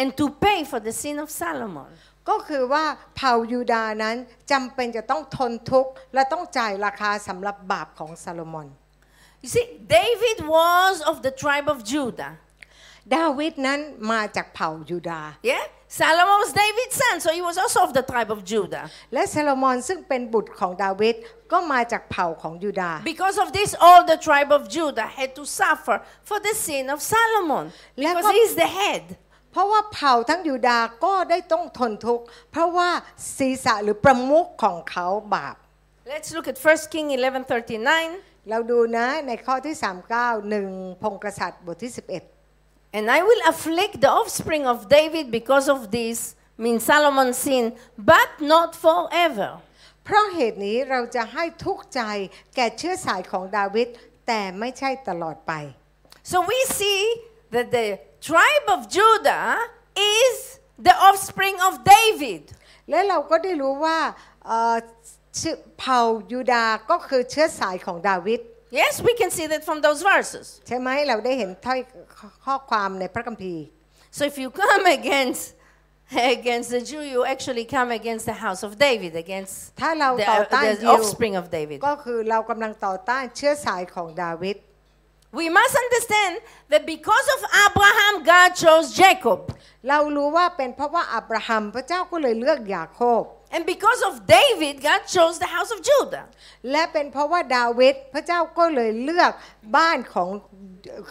[0.00, 1.90] and to pay for the sin of Solomon.
[2.29, 4.15] ก็คือว่าเผ่ายูดาห์นั้น
[4.51, 8.67] จำเป็นจะต้องทนทุกข์และต้องจ่ายราคาสำหรับบาปของซาโลมอน
[9.43, 9.65] You see,
[9.99, 12.31] David was of the tribe of Judah.
[13.15, 13.79] ดาวิดนั้น
[14.11, 15.63] มาจากเผ่ายูดาห์ Yeah?
[16.01, 18.83] Solomon was David's son, so he was also of the tribe of Judah.
[19.13, 21.15] และซาโลมอนซึ่งเป็นบุตรของดาวิด
[21.51, 25.95] ก็มาจากเผ่าของยูดาห์ Because of this, all the tribe of Judah had to suffer
[26.29, 27.65] for the sin of Solomon.
[27.95, 29.03] Because Leko- he's the head.
[29.57, 32.89] เพราะว่าเผ่าทั้งยูดาห์ก็ได้ต้องทนทุกข์เพราะว่า
[33.37, 35.55] ศีรษะหรือประมุขของเขาบาป
[36.11, 38.49] Let's look at 1 King 11:39.
[38.49, 39.75] เราดูนะในข้อที่
[40.13, 40.69] 39หนึ่ง
[41.01, 41.91] พงศ์กษัตริย์บทที่
[42.97, 46.17] And I will afflict the offspring of David because of this,
[46.63, 47.65] means Solomon's sin,
[48.13, 49.49] but not forever.
[49.55, 52.01] 11เพราะเหตุนี้เราจะให้ทุกข์ใจ
[52.55, 53.87] แก่เชื้อสายของดาวิด
[54.27, 55.53] แต่ไม่ใช่ตลอดไป
[56.31, 57.01] So we see
[57.53, 57.85] that the
[58.28, 59.46] tribe of Judah
[60.18, 60.34] is
[60.86, 62.42] the offspring of David.
[62.90, 63.98] และเราก็ได้รู้ว่า
[64.46, 64.76] เอ่อ
[65.40, 66.00] ชื่อเผ่า
[66.32, 68.40] ยูดาห์ก็คือเชื้อสายของดาวิด
[68.82, 70.46] Yes, we can see that from those verses.
[70.66, 71.80] ใช่ไหมเราได้เห็นถ้อย
[72.44, 73.62] ข้อความในพระคัมภีร์
[74.16, 75.44] So if you come against
[76.36, 80.38] against the Jew, you actually come against the house of David, against ถ้าเรา the, ต่อ
[80.42, 81.78] uh, ต้าน the ยิว offspring of David.
[81.88, 84.56] ก็คือเรากำลังต่อต้านเชื้อสายของดาวิด
[85.40, 86.32] We must understand
[86.72, 89.40] that because of Abraham, God chose Jacob.
[89.88, 93.22] เรารู้ว่าเป็นเพราะว่าอับราฮัมพระเจ้าก็เลยเลือกยาโคบ
[93.54, 96.24] And because of David, God chose the house of Judah.
[96.70, 99.32] และเป็นเพราะว่าดาวิดพระเจ้าก็เลยเลือก
[99.76, 100.28] บ้านของ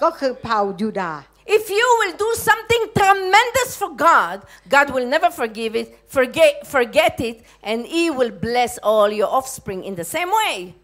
[0.04, 1.22] ก็คือเผ่ายูดาห์
[1.58, 4.38] If you will do something tremendous for God,
[4.70, 7.38] God will never forgive it, forget, forget it,
[7.70, 10.76] and He will bless all your offspring in the same way.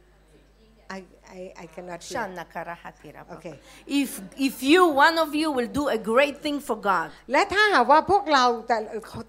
[1.39, 2.15] I I I cannot hear.
[2.15, 3.33] Shanna karahati raba.
[3.37, 3.55] Okay.
[3.87, 4.11] If,
[4.49, 8.77] if you, one of you, will do a great thing for God, และถ้าหากว่าพวกเราแต่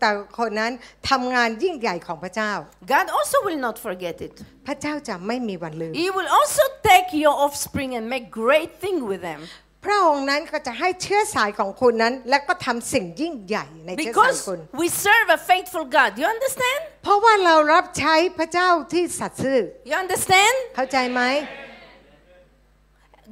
[0.01, 0.71] แต่คนนั้น
[1.09, 2.51] ทำงานยิ่งใหญ่ของพระเจ้า
[2.93, 4.35] God also will not forget it.
[4.67, 9.41] พระเจ้าจะไม่มีวันลืม He will also take your offspring and make great thing with them.
[9.85, 16.09] พระองค์นั้นก็จะให้เชื้อสายของคุณนั้น และก็ทำสิ่งยิ่งใหญ่ในเชื้อสาย Because คุณ we serve a faithful God.
[16.21, 16.79] You understand?
[17.03, 20.55] เพราะว่าเรารับใช้พระเจ้าที่สัตย์ซื่อ You understand?
[20.75, 21.21] เข้าใจไหม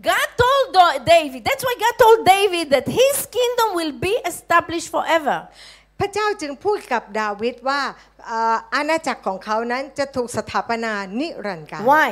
[0.09, 4.89] God told Do- David, that's why God told David that his kingdom will be established
[4.95, 5.37] forever.
[5.99, 7.81] พระเจ้าจึงพูดกับดาวิดว่า
[8.27, 12.09] เอ่ออาณาจักรของเขานั้นจะถูกสถาปนานิรันดร์การ Why?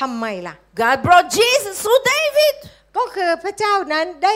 [0.00, 2.54] ทำไมล่ะ God brought Jesus through David.
[2.96, 4.34] ก็คือพระเจ้านั้นได้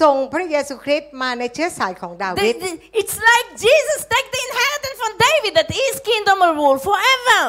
[0.00, 6.36] ส่งพระเยซูคริสต์มาในเชื้อสายของดาวิ They- ด they- it's like Jesus take the inheritance from David that his kingdom
[6.42, 7.42] will rule forever.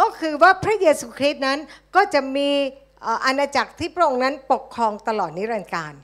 [0.00, 1.58] ก็คือว่าพระเยซูคริสต์นั้น
[1.96, 2.50] ก็จะมี
[2.91, 5.94] เอ่ออาณาจักรที่พระองค์นั้นปกครองตลอดนิรันดร์การ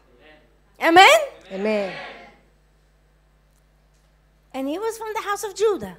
[0.88, 1.18] Amen?
[1.50, 1.90] เอเมน
[4.56, 5.96] And he was from the house of Judah.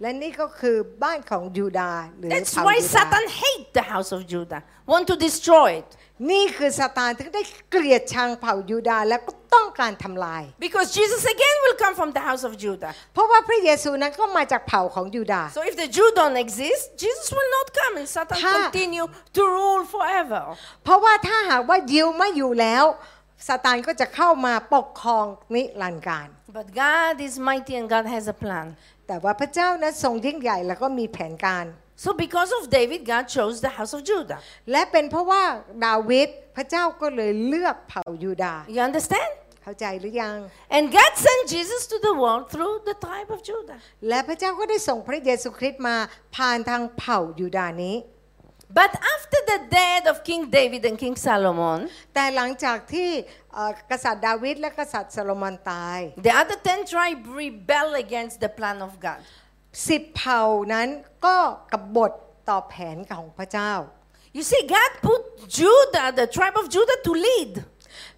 [0.00, 4.60] และนี่ก็คือบ้านของยูดาห์หรือ That's เผ่า why ยูดาห์ Satan hate the house of Judah,
[4.92, 5.88] want to destroy it.
[6.30, 12.92] นี่คือซาตานที่ได้เกลียดชังเผ่ายูดาห์และก็ต้องการทำลาย Because Jesus again will come from the house of Judah.
[13.14, 18.52] เพราะว่าพระเยซูนั้นก็มาจากเผ่าของยูดาห์ So if the Jew don't exist, Jesus will not come and Satan Ha.
[18.58, 20.42] continue to rule forever.
[20.84, 22.84] เพราะว่าถ้าหากว่ายิวไม่อยู่แล้ว
[23.48, 26.28] ซาตานก็จะเข้ามาปกครองนิรันดร์การ
[26.58, 28.66] But God is mighty and God has a plan.
[29.06, 31.64] แต่ว่าพระเจ้านั้นทรงยิ่งใหญ่แล้วก็มีแผนการ
[32.03, 34.39] So because of David, God chose the house of Judah.
[34.71, 35.43] และเป็นเพราะว่า
[35.85, 39.31] ดาวิดพระเจ้าก็เลยเลือกเผ่ายูดาห์ You understand?
[39.63, 40.37] เข้าใจหรือยัง
[40.75, 43.77] And God sent Jesus to the world through the tribe of Judah.
[44.09, 45.95] และพระเจ้าก็ได้ส่งพระเยซูคริสต์มา
[46.35, 47.97] ผ่านทางเผ่ายูดาห์นี้
[48.81, 51.79] But after the death of King David and King Solomon,
[52.13, 53.09] แต่หลังจากที่
[53.53, 59.21] เอ่อกษัตริย์ดาวิดและกษัตริย์โซโลมอนตาย the other ten tribes rebel against the plan of God.
[59.88, 60.42] สิบเผ่า
[60.72, 60.88] นั้น
[61.26, 61.36] ก็
[61.72, 62.12] กบฏ
[62.48, 63.72] ต่อแผนของพระเจ้า
[64.36, 65.22] You see, God put
[65.58, 67.52] Judah, the tribe of Judah, to lead.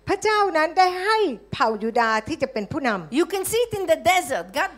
[0.08, 1.18] พระเจ้านั้นได้ให้
[1.52, 4.46] เผ่ายูดาห์ที่จะเป็นผู้นำ You can see it in the desert.
[4.58, 4.72] God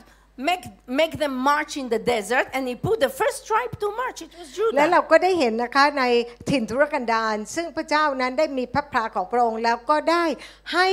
[0.48, 0.64] make,
[1.00, 4.18] make them march in the desert, and He put the first tribe to march.
[4.26, 5.10] It was และเรา Judah.
[5.10, 6.04] ก็ได้เห็นนะคะใน
[6.50, 10.24] ถิ่นทุรกันดารซึ่งพระเจ้านั้นได้มีพระพราของพระองค์แล้วก็ได้
[10.72, 10.86] ให้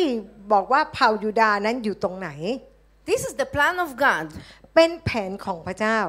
[0.51, 2.29] บอกว่าเผ่ายูดาห์นั้นอยู่ตรงไหน
[3.09, 4.25] This is the plan of God.
[4.74, 6.00] เป็นแผนของพระเจ้า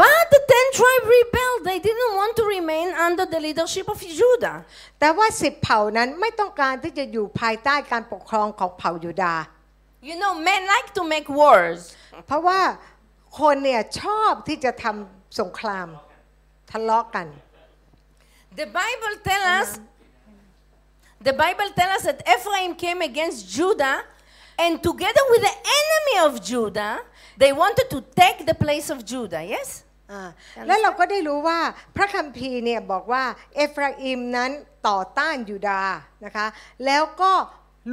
[0.00, 1.60] But the ten tribe rebelled.
[1.70, 4.56] They didn't want to remain under the leadership of Judah.
[5.00, 9.44] แต่ว่าสิบเผ่านั้นไม่ต้องการที่จะอยู่ภายใต้การปกครองของเผ่ายูดาห์
[10.08, 11.80] You know, men like to make wars.
[12.26, 12.60] เพราะว่า
[13.40, 15.88] คนเนี่ยชอบที่จะทำสงคราม
[16.70, 17.26] ทะเลาะกัน
[18.60, 19.68] The Bible tell us,
[21.28, 23.96] the Bible tell us that Ephraim came against Judah,
[24.64, 26.94] and together with the enemy of Judah,
[27.41, 29.43] they wanted to take the place of Judah.
[29.55, 29.69] Yes.
[30.11, 30.29] อ่า
[30.67, 31.59] แล้วเราก็ได้รู้ว่า
[31.95, 33.23] พระคัมภีร์เนี่ยบอกว่า
[33.55, 34.51] เอฟราอิมนั้น
[34.87, 35.95] ต่อต้านยูดาห์
[36.25, 36.47] นะคะ
[36.85, 37.33] แล้วก็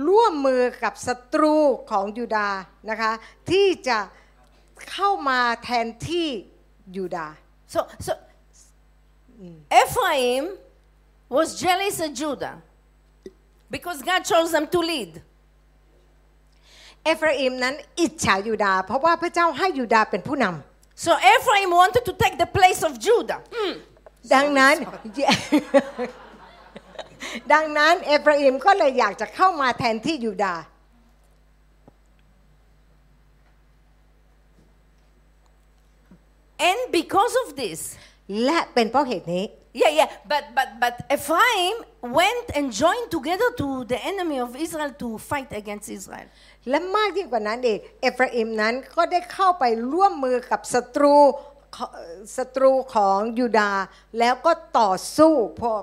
[0.08, 1.56] ร่วมมือกับศัตรู
[1.90, 2.58] ของยูดาห์
[2.90, 3.12] นะคะ
[3.50, 3.98] ที่จะ
[4.92, 6.28] เข้ามาแทนที่
[6.96, 7.34] ยูดาห์
[7.74, 8.12] So, so
[9.82, 10.44] Ephraim
[11.28, 12.62] was jealous of Judah
[13.70, 15.20] because God chose them to lead.
[17.05, 23.39] เอฟราอิมนั้นอิจฉายูดาห์เพราะว่าพระเจ้าให้ยูดาห์เป็นผู้นำ So Ephraim wanted to take the place of Judah.
[23.55, 23.73] Hmm.
[24.33, 24.75] ดังนั้น
[27.53, 30.63] ดังนั้นเอฟราอิมก็เลยอยากจะเข้ามาแทนที่ยูดาห์
[36.69, 37.79] And because of this,
[38.45, 44.55] และเป็นเพราะเหตุนี้ yeah, yeah, but but but Ephraim went and joined together to the enemy of
[44.55, 46.27] Israel to fight against Israel.
[46.70, 51.16] และมากยิ่งกว่านั้นเองเอฟราอิมนั้นก็ได้เข้าไปร่วมมือกับศัตรู
[52.36, 53.84] ศัตรูของยูดาห์
[54.18, 55.32] แล้วก็ต่อสู้
[55.62, 55.82] พวก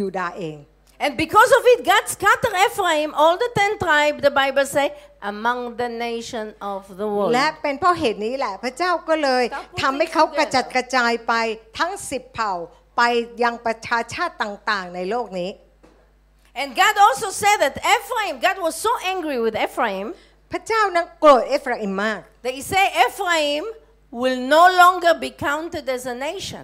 [0.00, 0.58] ยูดาห์เอง
[1.04, 4.86] And because of it, God scattered Ephraim, all the ten tribes, the Bible say,
[5.32, 7.32] among the nation of the world.
[7.34, 9.44] และเป็นเพราะเหตุนี้แหละพระเจ้าก็เลย
[9.80, 11.32] ทำให้เขากระจัดกระจายไป
[11.78, 12.52] ทั้งสิบเผ่า
[12.96, 13.02] ไป
[13.42, 15.50] ยังประชาชาติต่างๆในโลกนี้
[16.61, 20.07] And God also said that Ephraim, God was so angry with Ephraim
[20.51, 23.63] พระเจ้านั้นโกรธเอฟราอิมมาก that He said Ephraim
[24.21, 26.63] will no longer be counted as a nation.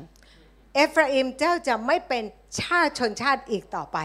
[0.75, 2.23] เอฟราอิมเจ้าจะไม่เป็น
[2.59, 3.97] ชาติชนชาติอีกต่อไป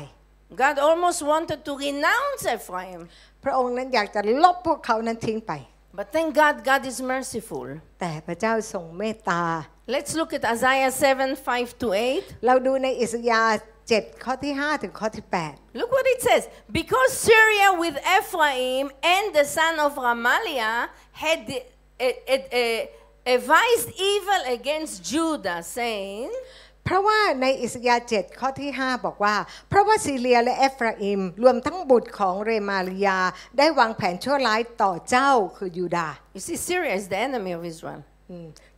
[0.63, 3.01] God almost wanted to renounce Ephraim.
[3.45, 5.53] พระองค์นั้นอยากจะลบพวกเขานั้นทิ้งไป
[5.99, 7.67] But thank God, God is merciful.
[8.01, 9.43] แต่พระเจ้าทรงเมตตา
[9.95, 12.47] Let's look at Isaiah 7 5 to 8.
[12.47, 15.26] เราดูในอิสยาห์ 7 ข้อที่ 5 ถึงข้อที่
[15.80, 16.44] Look what it says.
[16.80, 18.86] Because Syria with Ephraim
[19.16, 20.90] and the son of Ramaliah
[21.24, 29.36] had uh, uh, uh, advised evil against Judah, saying, 8เพราะว่าในอิสยาห์7ข้อที่ 5 บอกว่า
[29.70, 33.20] เพราะว่าซีเรียและเอฟราอิม รวมทั้งบุตรของเรมาลียา
[33.58, 38.02] ได้วางแผนชั่วร้ายต่อเจ้าคือยูดาห์ You see, Syria is the enemy of Israel.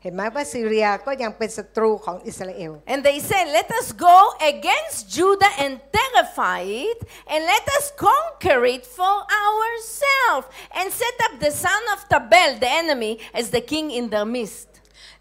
[0.08, 4.18] อืมเห็นไหมว่าซีเรียก็ยังเป็นศัตรูของอิสราเอล And they said, Let us go
[4.54, 7.00] against Judah and terrify it,
[7.32, 9.16] and let us conquer it for
[9.46, 10.46] ourselves,
[10.78, 14.68] and set up the son of Tabel, the enemy, as the king in their midst.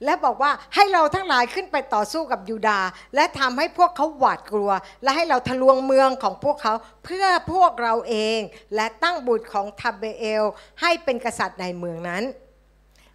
[0.05, 4.71] และบอกว่าให้เราทั้งหลายขึ้นไปต่อสู้กับยูดาห์และทำให้พวกเขาหวาดกลัว
[5.03, 8.41] และให้เราทะลวงเมืองของพวกเขาเพื่อพวกเราเอง
[8.75, 10.45] และตั้งบุตรของทับเบเอล
[10.81, 12.23] ให้เป็นกษัตริย์ในเมืองนั้น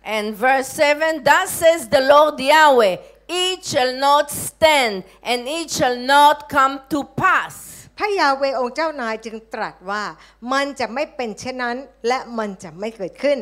[0.05, 2.97] And verse 7 Thus says the Lord Yahweh,
[3.28, 7.88] it shall not stand, and it shall not come to pass.
[7.98, 10.05] พระยาเวห์องค์เจ้านายจึงตรัสว่า
[10.52, 11.76] มันจะไม่เป็นเช่นนั้น
[12.06, 13.38] และมันจะไม่เกิดขึ้น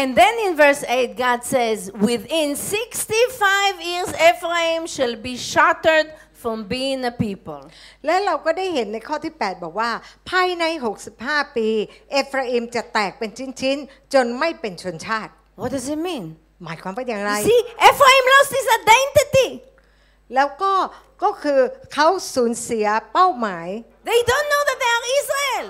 [0.00, 6.57] And then in verse 8, God says, Within 65 years, Ephraim shall be shattered from
[6.73, 7.61] being a people.
[8.05, 9.91] และเราก็ได้เห็นในข้อที่ 8 บอกว่า
[10.29, 10.63] ภายใน
[11.09, 11.67] 65 ปี
[12.11, 13.31] เอฟราอิมจะแตกเป็น
[13.61, 15.31] ชิ้นๆ จนไม่เป็นชนชาติ
[15.61, 16.25] What does it mean?
[16.63, 19.47] หมายความว่าอย่างไร You see, Ephraim lost his identity.
[20.35, 20.73] แล้วก็
[21.23, 21.59] ก็คือ
[21.93, 23.67] เขาสูญเสียเป้าหมาย
[24.09, 25.65] They don't know that they are Israel.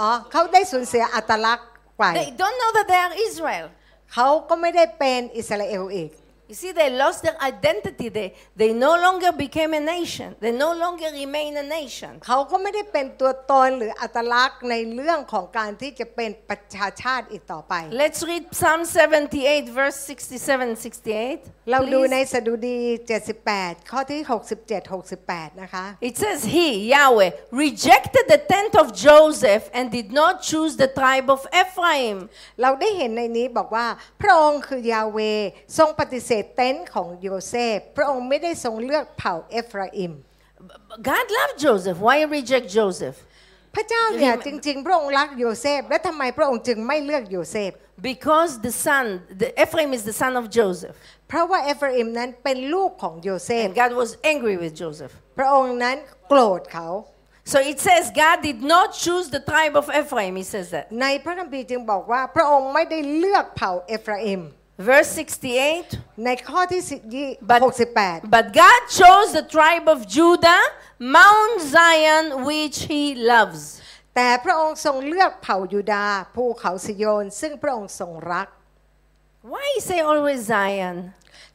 [0.00, 1.68] อ๋อเขาได้สูญเสียอัตลักษณ์
[1.98, 3.66] ไป They don't know that they are Israel.
[4.12, 6.10] เขาก็ไม่ได้เป็นอิสราเอลอีก
[6.53, 8.09] You see, they lost their identity.
[8.09, 10.35] They, they no longer became a nation.
[10.39, 12.11] They no longer remain a nation.
[12.27, 18.81] เขาก็ไม่ได้เป็นตัวตนหรืออัตลักษณ์ในเรื่องของการที่จะเป็นประชาชาติอีกต่อไป Let's read Psalm
[19.25, 21.71] 78, verse 67 68.
[21.71, 22.11] เราดู please.
[22.13, 22.79] ในสดุดี
[23.35, 24.21] 78 ข้อที่
[24.65, 24.89] 67
[25.21, 27.31] 68 นะคะ It says, He, Yahweh,
[27.65, 32.17] rejected the tent of Joseph and did not choose the tribe of Ephraim.
[32.61, 33.87] เราได้เห็นในนี้บอกว่า
[34.21, 35.19] พระองค์คือยาเว
[35.79, 40.12] ทรงปฏิเสธ เต็นท์ของโยเซฟพระองค์ไม่ได้ทรงเลือกเผ่าเอฟราอิม
[41.08, 41.98] God loved Joseph.
[42.06, 43.16] Why reject Joseph?
[43.74, 47.70] พระเจ้าเนี่ยจริงๆ พระองค์รักโยเซฟและทำไมพระองค์จึงไม่เลือกโยเซฟ
[48.10, 49.04] Because the son,
[49.42, 50.96] the Ephraim is the son of Joseph.
[51.28, 55.12] เพราะว่าเอฟราอิมนั้นเป็นลูกของโยเซฟ And God was angry with Joseph.
[55.38, 55.96] พระองค์นั้น
[56.28, 56.88] โกรธเขา
[57.52, 60.32] So it says God did not choose the tribe of Ephraim.
[60.40, 60.84] He says that.
[61.02, 64.40] ในพระคัมภีร์จึงบอกว่าพระองค์ไม่ได้เลือกเผ่าเอฟราอิม
[64.89, 65.97] Verse 68.
[66.25, 70.61] ในข้อที่สิยี่ But, 68 but God chose the tribe of Judah,
[71.17, 73.61] Mount Zion, which he loves.
[74.15, 78.47] แต่พระองค์ทรงเลือกเผ่ายูดาห์ภูเขาสิโยน ซึ่งพระองค์ทรงรัก
[79.51, 80.97] Why say always Zion?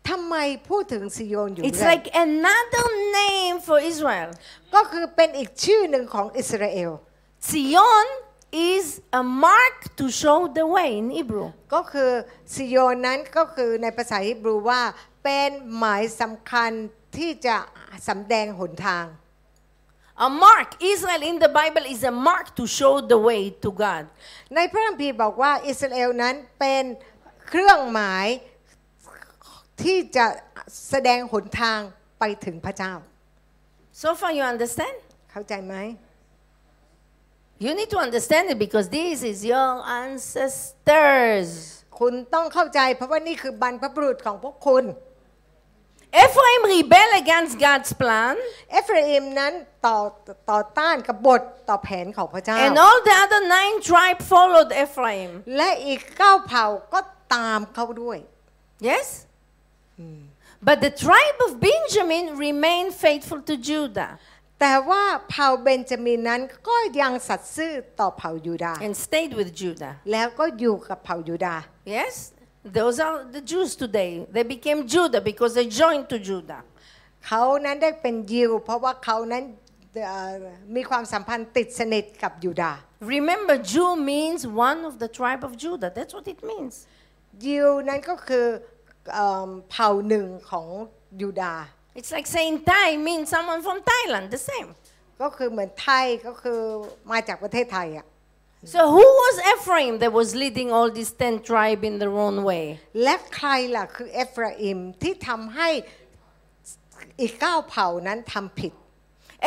[0.09, 0.36] ทำไม
[0.69, 2.86] พูดถึงสิโยนอยู่ It's เรื่อย like another
[3.20, 4.28] name for Israel.
[4.74, 6.91] ก็คือเป็นอีกชื่อหนึ่งของอิสราเอล
[7.51, 8.07] Zion
[8.52, 11.48] is a mark to show the way in Hebrew.
[11.74, 12.12] ก็คือ
[12.54, 14.82] สิโยนนั้นก็คือในภาษาฮิบรูว่า
[15.24, 16.72] เป็นหมายสำคัญ
[17.18, 17.58] ที่จะ
[18.08, 19.06] สำแดงหนทาง
[20.28, 24.04] A mark, Israel in the Bible is a mark to show the way to God.
[24.56, 26.84] ในพระคัมภีร์บอกว่าอิสราเอลนั้นเป็น
[27.48, 28.28] เครื่องหมาย
[29.84, 30.26] ที่จะ
[30.90, 31.80] แสดงหนทาง
[32.20, 32.94] ไปถึงพระเจ้า
[34.02, 34.98] So far, you understand?
[35.32, 35.76] เข้าใจไหม
[37.65, 39.70] You need to understand it because this is your
[40.03, 41.49] ancestors.
[41.99, 44.85] คุณต้องเข้าใจเพราะว่านี่คือบรรพบุรุษของพวกคุณ
[46.24, 48.35] Ephraim rebelled against God's plan,
[48.73, 49.53] เอฟราอิมนั้น
[49.86, 49.99] ต่อ
[50.51, 55.31] ต่อต้านกับบทต่อแผนของพระเจ้า and all the other nine tribes followed Ephraim.
[55.57, 56.65] และอีกเก้าเผ่า
[56.95, 57.01] ก็
[57.35, 58.19] ตามเขาด้วย
[58.89, 59.07] Yes?
[60.69, 64.12] But the tribe of Benjamin remained faithful to Judah
[64.60, 69.94] แต่ว่าเผ่าเบนจามินนั้นก็ยังสัตย์ซื่อต่อเผ่ายูดาห์ and stayed with Judah.
[70.11, 71.64] แล้วก็อยู่กับเผ่ายูดาห์
[71.95, 72.14] Yes?
[72.77, 74.11] Those are the Jews today.
[74.36, 76.61] They became Judah because they joined to Judah.
[77.27, 79.44] เขานั้นได้เป็นยิว เพราะว่าเขานั้น
[80.06, 80.34] เอ่อ
[80.76, 82.80] มีความสัมพันธ์ติดสนิทกับยูดาห์
[83.15, 85.90] Remember, Jew means one of the tribe of Judah.
[85.98, 86.76] That's what it means.
[87.45, 88.45] ยิวนั้นก็คือ
[89.14, 90.68] เอิ่มเผ่าหนึ่งของ
[91.22, 91.65] ยูดาห์
[91.99, 94.70] It's like saying Thai means someone from Thailand, the same.
[95.23, 96.61] ก็คือเหมือนไทยก็คือ
[97.11, 98.07] มาจากประเทศไทยอ่ะ
[98.74, 102.65] So who was Ephraim that was leading all these ten tribes in the wrong way?
[103.03, 105.69] และใครล่ะคือเอฟราอิมที่ทำให้
[107.20, 108.73] อีกเก้าเผ่านั้นทำผิด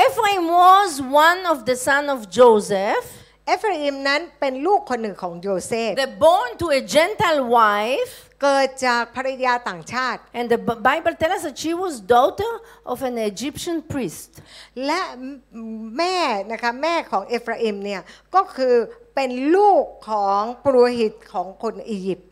[0.06, 0.92] Ephraim was
[1.28, 3.06] one of the son of Joseph.
[3.48, 8.14] เอฟราอิมนั้นเป็นลูกคนหนึ่งของโยเซฟ They're born to a Gentile wife.
[8.43, 12.53] เกิดจากภรรยาต่างชาติ And the B- Bible tells us that she was daughter
[12.93, 14.31] of an Egyptian priest.
[14.87, 15.01] และ
[15.99, 16.17] แม่
[16.53, 18.01] นะคะแม่ของเอฟราอิมเนี่ย
[18.35, 18.75] ก็คือ
[19.15, 22.29] เป็นลูกของปุโรหิตของคนอียิปต์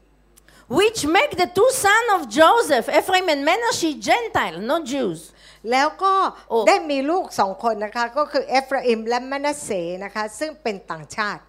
[0.78, 5.20] Which make the two sons of Joseph, Ephraim and Manasseh, Gentile, not Jews.
[5.70, 6.14] แล้วก็
[6.48, 9.70] โอ้ได้มีลูกสองคนนะคะก็คือเอฟราอิมและมนาเส
[10.04, 11.42] นะคะซึ่งเป็นต่างชาติ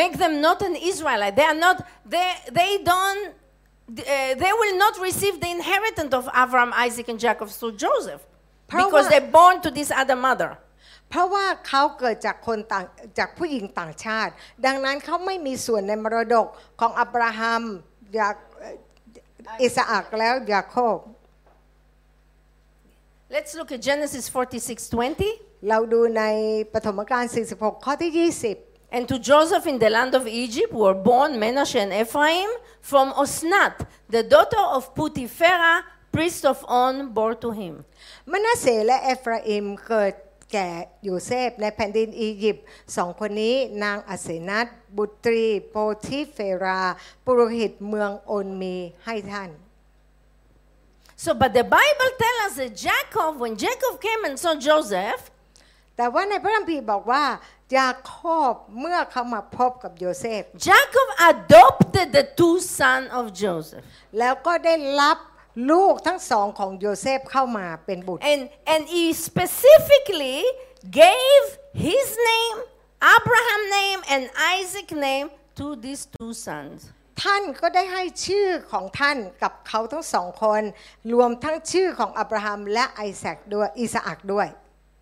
[0.00, 1.34] Make them not an Israelite.
[1.34, 1.76] They are not,
[2.06, 3.22] they, they don't,
[3.98, 8.22] uh, they will not receive the inheritance of Abraham, Isaac, and Jacob through Joseph.
[8.68, 10.52] Because Prowa- they're born to this other mother.
[11.08, 12.84] เพราะว่าเขาเกิดจากคนต่าง
[13.18, 14.32] จากผู้หญิงต่างชาติ
[14.66, 16.46] ดังนั้นเขาไม่มีส่วนในมรดก
[16.80, 17.62] ของอับราฮัม
[18.18, 20.98] ยาเอ่ออิสอักแล้วยาโคบ
[23.34, 24.90] Let's look at Genesis 46
[25.22, 25.68] 20.
[25.68, 26.22] เราดูใน
[26.72, 32.49] ปฐมกาล46 ข้อที่ 20 And to Joseph in the land of Egypt were born Manasseh and Ephraim
[32.81, 37.73] from Osnat, the daughter of Putiphera, priest of On, bore to him.
[38.31, 40.13] มนาเสและเอฟราอิมเกิด
[40.53, 40.69] แก่
[41.03, 42.65] โยเซฟในแผ่นดินอียิปต์
[42.95, 44.67] สองคนนี้นางอาเสนัต
[44.97, 45.75] บุตรีโป
[46.05, 46.81] ทิเฟรา
[47.25, 48.75] ปุโรหิตเมืองโอนมี
[49.05, 49.51] ให้ท่าน
[51.23, 55.21] So, but the Bible tells us that Jacob, when Jacob came and saw Joseph,
[55.95, 57.23] แต่ว่าในพระคัมภีร์บอกว่า
[57.78, 58.16] ยาโค
[58.50, 63.84] บเมื่อเขามาพบกับโยเซฟ Jacob adopted the two sons of Joseph.
[64.18, 65.18] แล้วก็ได้รับ
[65.70, 68.42] ลูกทั้งสองของโยเซฟเข้ามาเป็นบุตร And,
[68.72, 70.38] and he specifically
[71.02, 71.42] gave
[71.86, 72.56] his name,
[73.16, 74.22] Abraham name, and
[74.58, 75.26] Isaac name
[75.58, 76.78] to these two sons.
[77.22, 80.62] ท่านก็ได้ให้ชื่อของท่านกับเขาทั้งสองคน
[81.14, 84.48] รวมทั้งชื่อของอับราฮัมและไอแซคด้วยอิสอักด้วย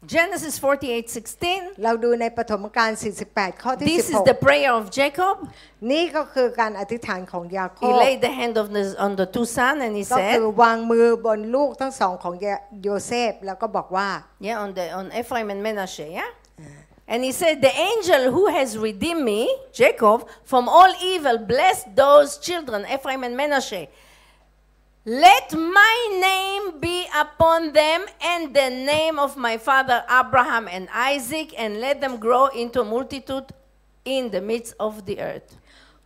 [0.06, 1.82] Genesis 48 16.
[1.84, 2.90] เราดูในปฐมกาล
[3.26, 5.34] 48 ข้อที่ This is the prayer of Jacob.
[5.62, 10.46] 16นี่ก็คือการอธิษฐานของยาโค He บ laid the hand of the, on the two sons and he ก็คือ
[10.46, 12.34] said, วางมือบนลูกทั้งสองของ
[12.82, 14.08] โยเซฟแล้วก็บอกว่า
[14.46, 16.30] yeah, on, the, on Ephraim and Manasseh, yeah?
[17.12, 19.42] And he said, The angel who has redeemed me,
[19.72, 23.86] Jacob, from all evil, bless those children, Ephraim and Manasseh.
[25.04, 31.54] Let my name be upon them and the name of my father Abraham and Isaac,
[31.58, 33.52] and let them grow into a multitude
[34.04, 35.57] in the midst of the earth.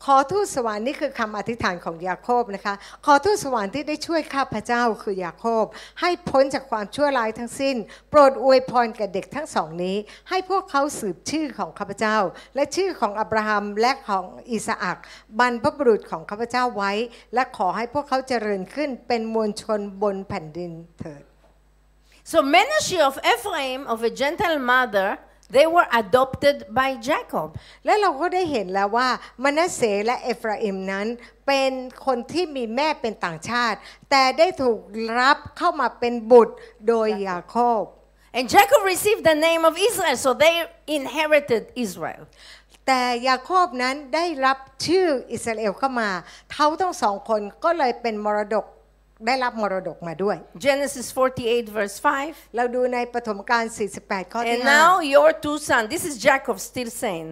[0.05, 2.75] ขอทูตสวรรค์นี่คือคำอธิษฐานของยาโคบนะคะ
[3.07, 5.65] ขอทูตสวรรค์ที่ได้ช่วยข้าพเจ้าคือยาโคบ
[6.01, 7.77] ให้พ้นจากความชั่วร้ายทั้งสิ้น
[8.11, 9.97] โปรดอวยพรแก่เด็กทั้งสองนี้
[10.29, 12.17] ให้พวกเขาสืบชื่อของข้าพเจ้า
[12.55, 14.99] และชื่อของอับราฮัมและของอิสอัก
[15.39, 16.93] บรรพบุรุษของข้าพเจ้าไว้
[17.35, 21.23] และขอให้พวกเขาเจริญขึ้นเป็นมวลชนบนแผ่นดินเถิด
[22.25, 25.09] So Menashe of Ephraim, of a gentle mother,
[25.55, 27.49] they were adopted by Jacob.
[27.85, 29.09] และเราก็ได้เห็นแล้วว่า
[29.45, 31.07] มนัสเสและเอฟราอิมนั้น
[31.47, 31.73] เป็น
[32.07, 33.79] คนที่มีแม่เป็นต่างชาติ
[34.11, 34.79] แต่ได้ถูก
[35.21, 36.55] รับเข้ามาเป็นบุตร
[36.89, 37.83] โดยยาโคบ
[38.35, 40.55] And Jacob received the name of Israel, so they
[40.99, 42.23] inherited Israel.
[42.87, 46.11] แต่ยาโคบนั้นได้รับชื่ออิสราเอลเข้ามา
[46.53, 48.65] เขาทั้งสองคนก็เลยเป็นมรดก
[49.26, 52.56] ได้รับมรดกมาด้วย Genesis 48, verse 5.
[52.56, 53.64] เราดูในปฐมกาล
[54.00, 57.30] 48 ข้อที่ And now your two sons, this is Jacob still saying,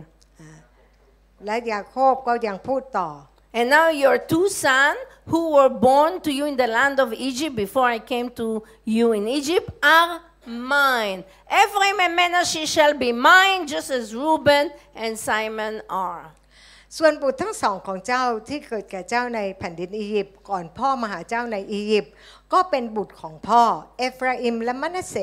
[0.79, 3.09] 5 และยาโคบก็ยังพูดต่อ
[3.57, 7.55] and now your two sons who were born to you in the land of Egypt
[7.55, 8.47] before I came to
[8.83, 11.23] you in Egypt are mine.
[11.49, 16.33] Ephraim and Manasseh shall be mine, just as Reuben and Simon are.
[16.98, 22.12] ส่วนบุตรทั้งสองของเจ้าที่เกิดแก่เจ้าในแผ่นดินอียิปต์ก่อนพ่อมาหาเจ้าในอียิปต์
[22.52, 23.62] ก็เป็นบุตรของพ่อ
[23.98, 25.16] เอฟราอิมและมนัสเส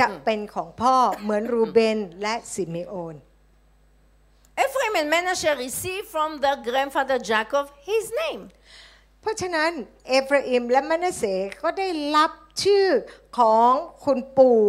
[0.00, 3.14] จะเป็นของพ่อเหมือนรูเบนและสิเมโอน
[4.62, 8.42] Ephraim and Manasseh received from their grandfather Jacob his name.
[9.20, 9.70] เพราะฉะนั้น
[10.08, 11.24] เอฟราอิมและมนัสเส
[11.62, 12.30] ก็ได้รับ
[12.62, 12.86] ชื่อ
[13.38, 13.72] ของ
[14.04, 14.60] คุณปู่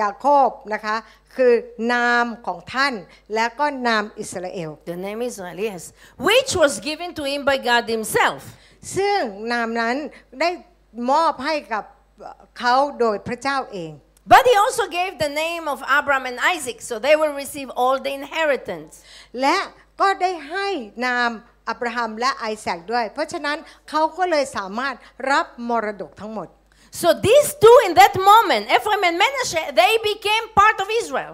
[0.00, 0.96] ยาโคบนะคะ
[1.38, 1.52] คือ
[1.92, 2.94] นามของท่าน
[3.34, 5.82] และก็นามอิสราเอล The name Israel, yes,
[6.28, 8.42] which was given to him by God Himself.
[8.96, 9.20] ซึ่ง
[9.52, 9.96] นามนั้น
[10.40, 10.50] ได้
[11.10, 11.84] มอบให้กับ
[12.58, 13.92] เขาโดยพระเจ้าเอง
[14.32, 17.96] But he also gave the name of Abraham and Isaac, so they will receive all
[18.06, 18.92] the inheritance.
[19.40, 19.58] และ
[20.00, 20.68] ก็ได้ให้
[21.06, 21.30] นาม
[21.68, 23.58] อับราฮัมและไอแซคด้วย เพราะฉะนั้น
[23.88, 24.94] เขาก็เลยสามารถ
[25.30, 26.48] รับมรดกทั้งหมด
[26.95, 31.33] So these two in that moment, Ephraim and Manasseh, they became part of Israel.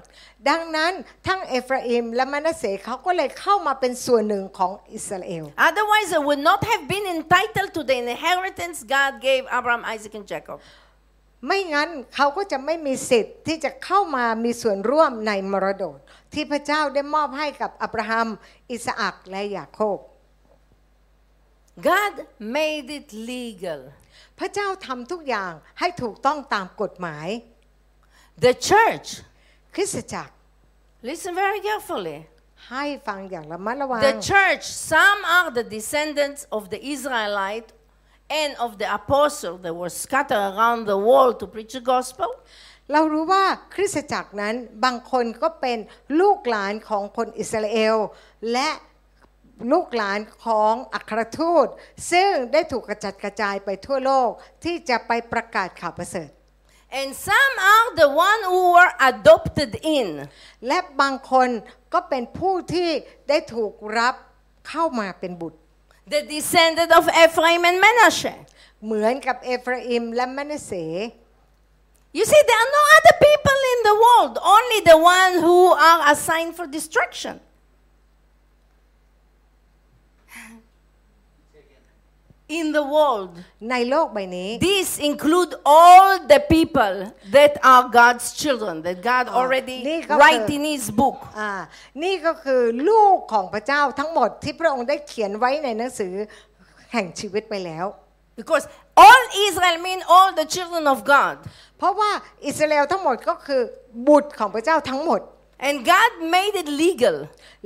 [0.50, 0.92] ดังนั้น
[1.28, 10.28] ทั้งเอฟราอิมและมนัสเสเขาก็เลยเข้ามาเป็นส่วนหนึ่งของอิสราเอล Otherwise, they would not have been entitled to the inheritance God gave Abraham, Isaac, and
[10.34, 10.58] Jacob.
[11.48, 15.96] ไม่งั้นเขาก็จะไม่มีสิทธิ์ที่จะเข้ามามีส่วนร่วมในมรดก
[16.34, 18.28] ที่พระเจ้าได้มอบให้กับอับราฮัม
[18.72, 19.98] อิสอักและยาโคบ
[21.90, 22.14] God
[22.56, 23.82] made it legal.
[24.39, 27.29] พระเจ้าทำทุกอย่างให้ถูกต้องตามกฎหมาย
[28.45, 29.09] The church,
[29.75, 30.33] คริสตจักร
[31.09, 32.19] listen very carefully.
[32.71, 37.69] ให้ฟังอย่างระมัดระวัง The church, some are the descendants of the Israelite
[38.43, 42.31] and of the apostle that were scattered around the world to preach the gospel.
[42.93, 43.45] เรารู้ว่า
[43.75, 44.55] คริสตจักรนั้น
[44.85, 45.79] บางคนก็เป็น
[46.21, 47.97] ลูกหลานของคนอิสราเอล
[48.53, 48.69] และ
[49.73, 51.67] ลูกหลานของอัครทูต
[52.13, 54.31] ซึ่งได้ถูกกระจัดกระจายไปทั่วโลก
[54.65, 56.31] ที่จะไปประกาศข่าวประเสริฐ
[57.01, 60.09] And some are the one who were adopted in.
[60.67, 61.49] และบางคน
[61.93, 62.91] ก็เป็นผู้ที่
[63.29, 64.15] ได้ถูกรับ
[64.69, 65.59] เข้ามาเป็นบุตร
[66.15, 68.39] The descendant of Ephraim and Manasseh.
[68.85, 70.73] เหมือนกับเอฟราอิมและมนัสเส
[72.19, 75.59] You see, there are no other people in the world, only the one who
[75.89, 77.41] are assigned for destruction.
[82.49, 83.31] In the world,
[83.71, 86.95] ในโลกใบนี้ These include all the people
[87.37, 91.19] that are God's children, that God already นี่ก็คือ write in His book.
[91.39, 91.53] อ่า
[92.03, 96.13] นี่ก็คือลูกของพระเจ้าทั้งหมดที่พระองค์ได้เขียนไว้ในหนังสือ
[96.93, 97.87] แห่งชีวิตไปแล้ว
[98.41, 98.65] Because
[99.05, 101.37] all Israel mean all the children of God.
[101.79, 102.11] เพราะว่า
[102.47, 103.63] อิสราเอลทั้งหมดก็คือ
[104.09, 105.21] บุตรของพระเจ้าทั้งหมด
[105.62, 107.18] And God made it legal.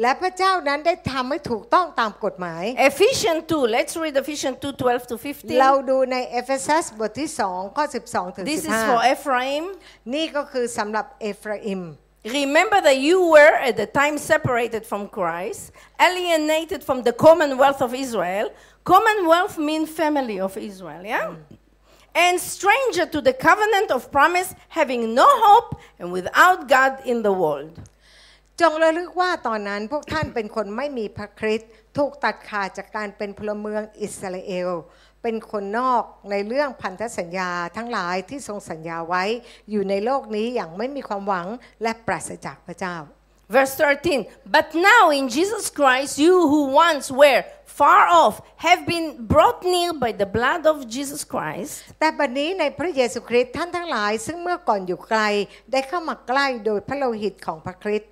[0.01, 5.15] และพระเจ้านั้นได้ทำให้ถูกต้องตามกฎหมาย Ephesians 2, let's read Ephesians 2 12 to
[5.59, 5.89] เรา 15.
[5.89, 9.63] ดูในเอเฟซัสบทที่ 2 ข้อ 12 ถึง This is for 15 Ephraim.
[10.13, 11.81] นี่ก็คือสำหรับเอฟราอิม
[12.41, 17.91] Remember that you were at the time separated from Christ, alienated from the commonwealth of
[17.95, 18.47] Israel.
[18.83, 21.33] Commonwealth means family of Israel, yeah?
[22.24, 25.68] And stranger to the covenant of promise, having no hope
[26.00, 27.72] and without God in the world.
[28.60, 34.70] จงระลึกว่าตอนนั้นพวกท่านเป็นคนไม่มีพระคริสต์ถูกตัดขาดจากการเป็นพลเมืองอิสราเอล
[35.22, 39.24] เป็นคนนอกในเรื่องพันธสัญญาทั้งหลายที่ทรงสัญญาไว้
[39.70, 41.46] อยู่ในโลกนี้อย่างไม่มีความหวัง
[41.82, 42.96] และปราศจากพระเจ้า
[43.55, 44.27] Verse 13.
[44.45, 49.91] But now in Jesus Christ, you who once were far off have been brought near
[49.91, 51.73] by the blood of Jesus Christ.
[51.99, 55.21] แต่บัดนี้ในพระเยซูคริสต์ท่านทั้งหลาย ซึ่งเมื่อก่อนอยู่ไกล
[55.71, 58.09] ได้เข้ามาใกล้โดยพระโลหิตของพระคริสต์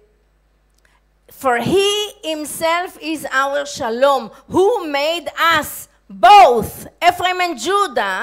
[1.41, 1.89] For he
[2.23, 4.23] himself is our shalom,
[4.55, 4.67] who
[5.01, 5.27] made
[5.57, 5.69] us
[6.09, 8.17] both, Ephraim and Judah,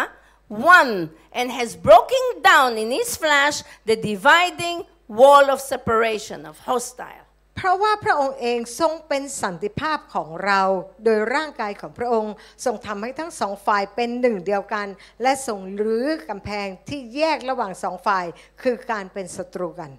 [0.49, 3.57] one, and has broken down in his flesh
[3.89, 4.79] the dividing
[5.20, 7.26] wall of separation, of hostile.
[7.56, 10.62] เพราะว่าพระองค์เองทรงเป็นสันติภาพของเรา
[11.04, 12.34] โดยร่างกายของพระองค์
[12.66, 14.88] ทรงทำให้ทั้งสองฝ่ายเป็นหนึ่งเดียวกัน
[15.22, 18.26] และทรงรื้อกำแพงที่แยกระหว่างสองฝ่าย
[18.62, 19.92] คือการเป็นศัตรูกัน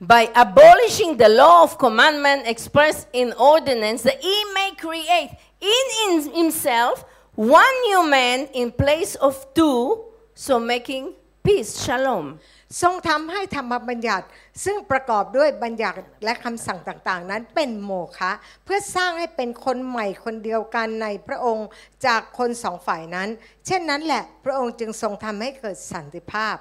[0.00, 6.32] by abolishing the law of commandment expressed in ordinance, that he may create in, in
[6.32, 7.04] himself
[7.34, 10.04] one new man in place of two,
[10.34, 12.38] so making peace, shalom.
[12.82, 14.26] ทรงทำให้ธรรมบัญญัติ
[14.64, 18.32] ซึ่งประกอบด้วยบัญญัติและคำสั่งต่างๆ นั้นเป็นโมฆะ
[18.64, 21.68] เพื่อสร้างให้เป็นคนใหม่คนเดียวกันในพระองค์
[22.06, 23.28] จากคนสองฝ่ายนั้น
[23.66, 26.56] เช่นนั้นแหละพระองค์จึงทรงทำให้เกิดสันติภาพ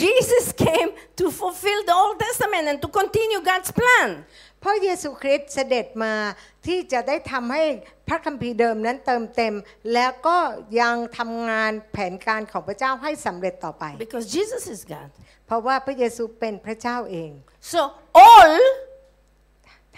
[0.00, 4.08] Jesus came to fulfill the Old Testament and to continue God's plan.
[4.66, 6.14] เพราะเยซูคริสต์เสด็จมา
[6.66, 7.64] ที่จะได้ทำให้
[8.08, 9.54] พระคัมภีร์เดิมนั้นเติมเต็ม
[9.94, 10.38] แล้วก็
[10.80, 15.10] ยังทำงานแผนการของพระเจ้าให้สำเร็จต่อไป Because Jesus is God.
[15.46, 17.30] เพราะว่าพระเยซูเป็นพระเจ้าเอง
[17.72, 17.80] So
[18.26, 18.54] all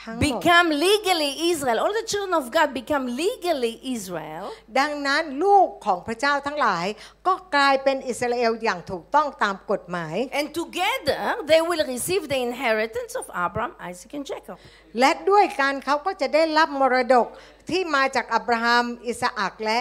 [0.02, 1.78] ทั้งหมด become legally Israel.
[1.84, 4.44] All the children of God become legally Israel.
[4.78, 6.86] ดังนั้นลูกของพระเจ้าทั้งหลาย
[7.26, 11.20] ก็กลายเป็นอิสราเอลอย่างถูกต้องตามกฎหมาย And together
[11.50, 14.56] they will receive the inheritance of Abraham, Isaac, and Jacob.
[15.00, 17.26] และด้วยกันเขาก็จะได้รับมรดก
[17.70, 19.78] ที่มาจากอับราฮัมอิสอักและ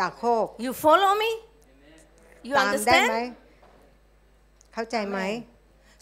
[0.00, 1.30] ยาโคบ You follow me?
[2.48, 4.74] You ตามได้ไหม understand?
[4.74, 5.20] เข้าใจไหม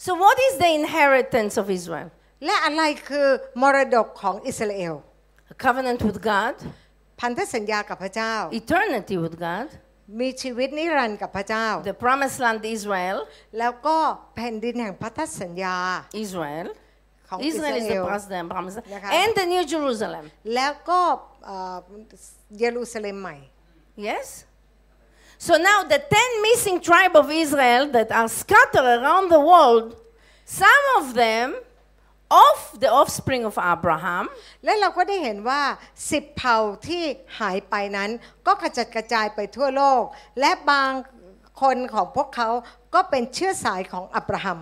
[0.05, 2.09] So, what is the inheritance of Israel?
[2.44, 3.28] และอะไรคือ
[3.62, 4.94] มรดกของอิสราเอล
[5.52, 6.54] A covenant with God,
[7.20, 9.68] พันธสัญญากับพระเจ้า eternity with God,
[10.20, 13.16] มีชีวิตนิรันดร์กับพระเจ้า the promised land Israel.
[13.58, 13.98] แล้วก็
[14.36, 15.76] แผ่นดินแห่งพันธสัญญา
[16.24, 16.66] Israel.
[17.28, 19.10] ของอิส Israel รา is เอ the ล promised land, promised land.นะคะ.
[19.20, 20.24] and the New Jerusalem.
[20.54, 21.00] แล้วก็
[21.46, 21.76] เอ่อ
[22.58, 23.36] เยรูซาเล็มใหม่
[24.08, 24.26] Yes?
[25.46, 29.86] So now the ten missing tribes of Israel that are scattered around the world,
[30.62, 31.46] some of them
[32.29, 34.25] of the offspring of Abraham,
[34.63, 35.61] และเราก็ได้เห็นว่า
[36.11, 36.57] สิบเผ่า
[36.87, 37.03] ที่
[37.39, 38.09] หายไปนั้น
[38.47, 40.03] ก็กระจัดกระจายไปทั่วโลก
[40.39, 40.91] และบาง
[41.61, 42.49] คนของพวกเขา
[42.93, 44.59] ก็เป็นเชื้อสายของอับราฮัม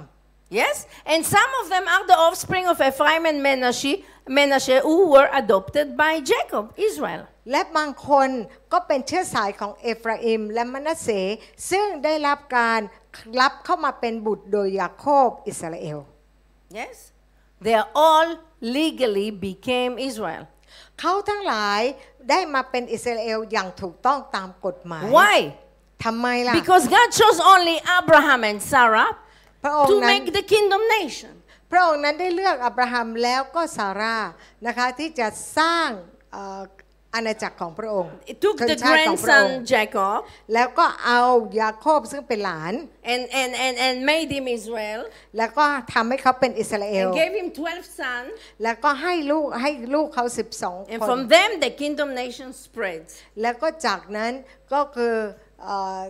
[0.60, 0.76] yes?
[1.06, 5.98] And some of them are the offspring of Ephraim and Menashe, Menashe who were adopted
[5.98, 7.23] by Jacob, Israel.
[7.52, 8.30] และบางคน
[8.73, 11.10] ก็เป็นเชื้อสายของเอฟราอิมและมนาเส
[11.72, 12.80] ซึ่งได้รับการ
[13.41, 15.99] รับเข้ามาเป็นบุตรโดยยาโคบอิสราเอล
[16.80, 17.12] Yes?
[17.65, 18.27] They are all
[18.77, 20.44] legally became Israel.
[20.99, 21.81] เขาทั้งหลาย
[22.30, 25.38] ได้มาเป็นอิสราเอลอย่างถูกต้องตามกฎหมาย Why?
[26.06, 29.11] ทำไมล่ะ Because God chose only Abraham and Sarah
[29.64, 31.34] พระองค์ to นั้น make the kingdom nation.
[31.72, 34.18] พระองค์นั้นได้เลือกอับราฮัมแล้วก็ซาร่า
[34.68, 35.27] นะคะที่จะ
[35.57, 35.90] สร้าง
[36.34, 40.18] เอ่ออาณาจักรของพระองค์ It took ชน the ชาติของพระองค์ grandson Jacob
[40.53, 41.22] แล้วก็เอา
[41.61, 42.73] ยาโคบซึ่งเป็นหลาน
[43.14, 44.99] and, and, and, and made him Israel
[45.38, 48.30] แล้วก็ทำให้เขาเป็นอิสราเอล and gave him 12 sons.
[48.64, 50.26] แล้วก็ให้ลูกให้ลูกเขา
[50.60, 53.11] 12 And คน from them, the kingdom nation spreads.
[53.41, 54.31] แล้วก็จากนั้น
[54.73, 55.15] ก็คือ
[55.64, 56.02] เอ่อ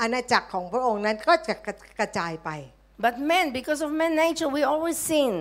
[0.00, 1.54] อาณาจักรของพระองค์นั้นก็จะ
[1.98, 2.50] กระจายไป
[2.98, 5.32] But men, because of man nature, we always sin.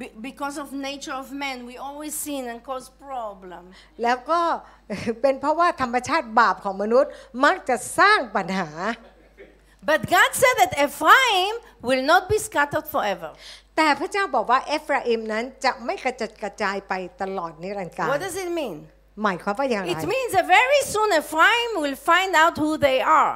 [0.00, 3.62] Be- because of nature of man, we always sin and cause problem.
[4.02, 4.40] แล้วก็
[5.22, 7.10] เป็นเพราะว่าธรรมชาติบาปของมนุษย์
[7.44, 8.70] มักจะสร้างปัญหา
[9.90, 11.54] But God said that Ephraim
[11.88, 13.30] will not be scattered forever.
[13.76, 16.92] แต่พระเจ้าบอกว่าเอฟราอิมนั้นจะไม่กระจัดกระจายไป
[17.22, 18.76] ตลอดนิรันดร์กาล What does it mean?
[19.22, 23.34] หมายความว่าอย่างไร It means that very soon Ephraim will find out who they are.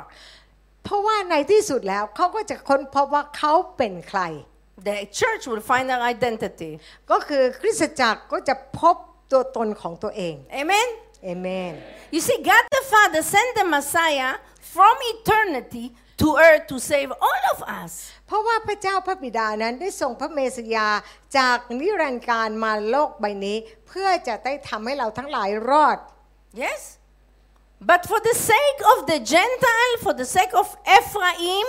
[0.84, 4.20] เพราะว่าในที่สุดแล้วเขาก็จะค้นพบว่าเขาเป็นใคร
[4.84, 6.72] The church will find their identity.
[7.10, 8.96] ก็คือคริสตจักรก็จะพบ
[9.30, 10.88] ตัวตนของตัวเอง Amen?
[11.24, 11.74] เอเมน
[12.14, 14.32] You see, God the Father sent the Messiah
[14.74, 15.86] from eternity
[16.22, 17.92] to earth to save all of us.
[18.26, 20.88] เพราะว่าพระเจ้าพระบิดานั้นได้ส่งพระเมสสยา
[21.38, 23.58] จากนิรันดร์การมาโลกใบนี้
[23.88, 25.98] เพื่อจะได้ทำให้เราทั้งหลายรอด
[26.64, 26.80] Yes?
[27.90, 30.66] But for the sake of the Gentile, for the sake of
[30.96, 31.68] Ephraim,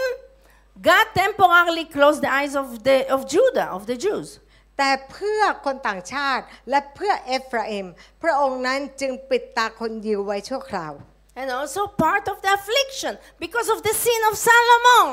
[0.82, 4.40] God temporarily closed the eyes of, the, of Judah, of the Jews.
[4.78, 7.86] แต่เพื่อคนต่างชาติและเพื่อเอฟราอิม
[8.24, 10.94] พระองค์นั้นจึงปิดตาคนยิวไว้ชั่วคราว
[11.40, 13.14] And also part of the affliction
[13.46, 15.08] because of the sin of Solomon.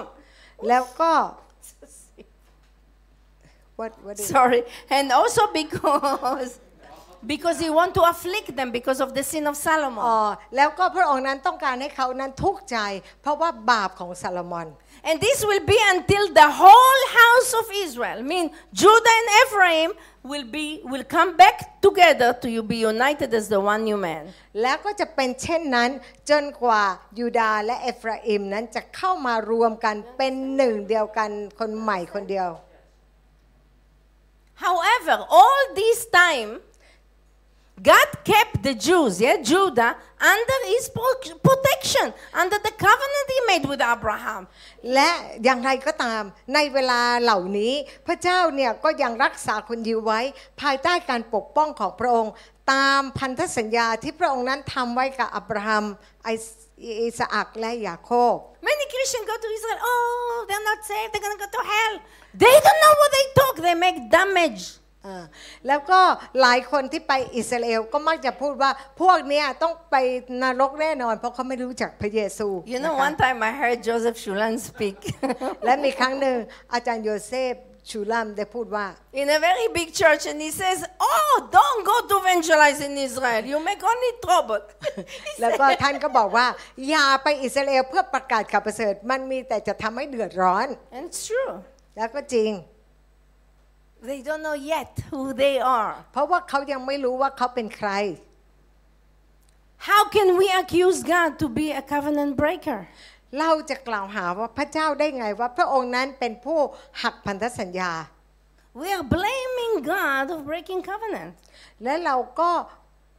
[0.69, 1.12] แล้วก็
[3.78, 4.61] what what is Sorry.
[4.97, 6.51] And also because
[7.32, 10.03] because he want to afflict them because of the sin of อ๋ Solomon.
[10.09, 10.12] อ
[10.57, 12.78] แล้วก็พระองค์นั้นต้องการให้เขานั้นทุกข์ใจ
[13.23, 14.69] เพราะว่าบาปของซาโลมอน
[15.07, 19.91] And this will be until the whole house of Israel, mean Judah and Ephraim,
[20.23, 24.23] will be will come back together to you be united as the one new man.
[24.61, 25.89] แล้วก็จะเป็นเช่นนั้น
[26.30, 26.84] จนกว่า
[27.19, 31.30] ยูดาห์และเอฟราอิมนั้นจะเข้ามารวมกันเป็นหนึ่งเดียวกัน
[31.60, 32.49] คนใหม่คนเดียว
[34.65, 36.49] However, all this time,
[37.82, 40.88] God kept the Jews, yeah, Judah, under his
[41.42, 44.42] protection under the covenant he made with Abraham.
[44.94, 45.10] และ
[45.44, 46.22] อย่างไรก็ตาม
[46.55, 47.74] ในเวลาเหล่านี้
[48.06, 50.20] พระเจ้าเนี่ยก็ยังรักษาคนยิวไว้
[50.60, 52.32] ภายใต้การปกป้องของพระองค์
[52.72, 55.84] ตามพันธสัญญาที่พระองค์นั้นทำไว้กับอับราฮัม
[56.24, 58.34] ไอิสอักและยาโคบ
[58.68, 61.94] Many Christians go to Israel, oh, they're not saved, they're going to go to hell.
[62.42, 64.62] They don't know what they talk, they make damage.
[65.06, 65.24] อ่า
[65.66, 66.01] แล้วก็
[66.40, 68.70] หลายคนที่ไปอิสราเอลก็มักจะพูดว่า
[69.01, 69.97] พวกเนี้ยต้องไป
[70.43, 74.98] นรกแน่นอน เพราะเขาไม่รู้จักพระเยซู You know, นะคะ one time I heard Joseph Shulan speak.
[75.64, 76.36] และมีครั้งหนึ่ง
[76.72, 77.55] อาจารย์โยเซฟ
[77.90, 78.86] ชูลัมได้พูดว่า
[79.20, 80.78] in a very big church and he says,
[81.10, 83.43] Oh, don't go to evangelize in Israel.
[83.52, 84.62] You make only trouble.
[85.26, 86.47] He แล้วก็ said- ท่านก็บอกว่า
[86.90, 90.66] อย่าไปอิสราเอลเพื่อประกาศข่าวประเสริฐมันมีแต่จะทำให้เดือดร้อน
[90.97, 91.52] and it's true.
[91.97, 92.51] แล้วก็จริง
[94.10, 95.94] They don't know yet who they are.
[96.12, 97.90] เพราะว่าเขายังไม่รู้ว่าเขาเป็นใคร
[99.89, 102.81] How can we accuse God to be a covenant breaker?
[103.40, 106.60] เราจะกล่าวหาว่าพระเจ้าได้ไงว่าพระองค์นั้นเป็นผู้
[107.02, 107.93] หักพันธสัญญา
[108.81, 111.32] We are blaming God of breaking covenant.
[111.82, 112.51] และเราก็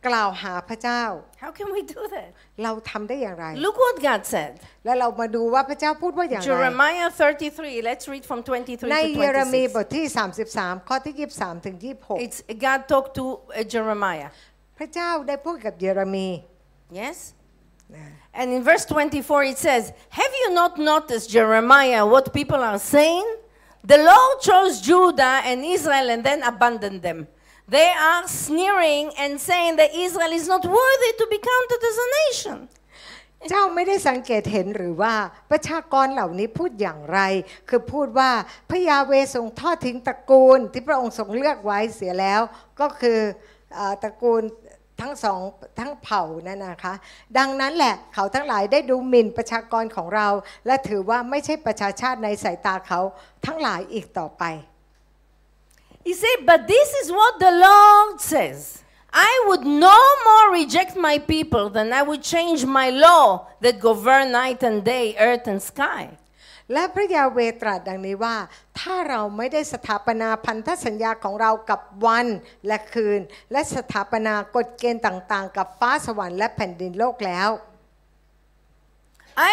[0.08, 1.02] กล่าวหาพระเจ้า
[1.42, 2.30] How can we do that?
[2.62, 4.52] เราทำได้อย่างไร Look what God said.
[4.84, 7.08] และเรามาดูว่าพระเจ้าพูดว่าอย่างไร Jeremiah
[7.50, 7.88] 33.
[7.88, 9.84] Let's read from 23 ใน to เยเรมีบ 26.
[9.84, 10.04] ทที่
[10.46, 14.28] 33 ข้อที่ 23 ถึง 26 It's God talked to uh, Jeremiah.
[14.78, 16.28] พระเจ้าได้พูดกับเยเรมี
[17.02, 17.16] Yes?
[18.40, 23.26] And in verse 24 it says, Have you not noticed, Jeremiah, what people are saying?
[23.82, 27.26] The Lord chose Judah and Israel and then abandoned them.
[27.67, 32.09] They are sneering and saying that Israel is not worthy to be counted as a
[32.21, 32.57] nation.
[33.49, 35.13] เจ้าไม่ได้สังเกตเห็นหรือว่า
[35.51, 37.19] ประชากรเหล่านี้พูดอย่างไร
[37.69, 38.31] คือพูดว่า
[38.69, 42.41] พระยาเวทรงทอดทิ้งตระกูลที่พระองค์ทรงเลือกไว้เสียแล้ว
[42.79, 43.19] ก็คือ
[43.75, 44.41] เอ่อตระกูล
[45.01, 45.39] ทั้งสอง
[45.79, 46.93] ทั้งเผ่านั่นนะคะ
[47.37, 50.27] ดังนั้นแหละเขาทั้งหลายได้ดูหมิ่นประชากรของเรา
[50.65, 52.99] และถือว่าไม่ใช่ประชาชาติในสายตาเขา
[53.45, 54.43] ทั้งหลายอีกต่อไป
[56.04, 58.82] He said, But this is what the Lord says.
[59.12, 64.32] I would no more reject my people than I would change my law that govern
[64.32, 66.16] night and day, earth and sky.
[66.74, 68.36] และพระยาเวตรัสดังนี้ว่า
[68.78, 72.26] ถ้าเราไม่ได้สถาปนาพันธสัญญาของเรากับวัน
[72.66, 73.20] และคืน
[73.52, 77.50] และสถาปนากฎเกณฑ์ต่างๆ กับฟ้าสวรรค์และแผ่นดินโลกแล้ว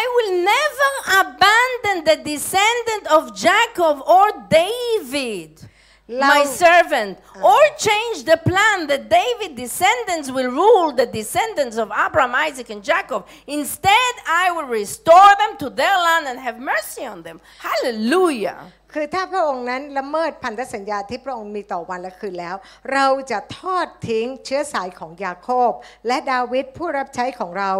[0.00, 0.90] I will never
[1.22, 4.26] abandon the descendant of Jacob or
[4.60, 5.50] David,
[6.07, 11.91] my servant, uh, or change the plan that David descendants will rule the descendants of
[11.91, 13.25] Abraham, Isaac, and Jacob.
[13.47, 17.39] Instead, I will restore them to their land and have mercy on them.
[17.59, 18.71] Hallelujah.
[18.93, 22.55] คือถ้าพระองค์นั้นละเมิดพันธสัญญาที่พระองค์มีต่อวันและคืนแล้ว
[22.93, 25.71] เราจะทอดทิ้งเชื้อสายของยาโคบ
[26.07, 27.71] และดาวิดผู้รับใช้ของเรา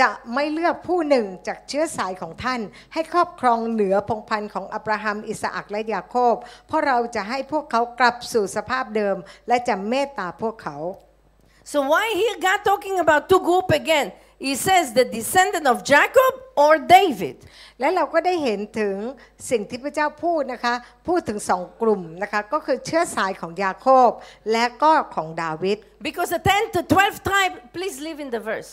[0.00, 2.60] จะไม่เลือกผู้หนึ่งจากเชื้อสายของท่าน
[2.92, 6.34] ให้ครอบครองเหนือพงพันธ์ของอับราฮัมอิสอักและยาโคบ
[6.66, 9.16] เพราะเราจะให้พวกเขากลับสู่สภาพเดิม
[9.48, 10.76] และจะเมตตาพวกเขา
[11.72, 14.08] So why here God talking about two group again?
[14.46, 16.32] He says the descendant of Jacob
[16.64, 17.36] or David.
[17.80, 18.96] และเราก็ได้เห็นถึง
[19.50, 20.74] สิ่งที่พระเจ้าพูดนะคะ
[21.08, 24.10] พูดถึงสองกลุ่มนะคะ ก็คือเชื้อสายของยาโคบ
[24.52, 25.78] และก็ของดาวิด
[26.08, 28.70] Because the 10 to 12 tribe, please leave in the verse.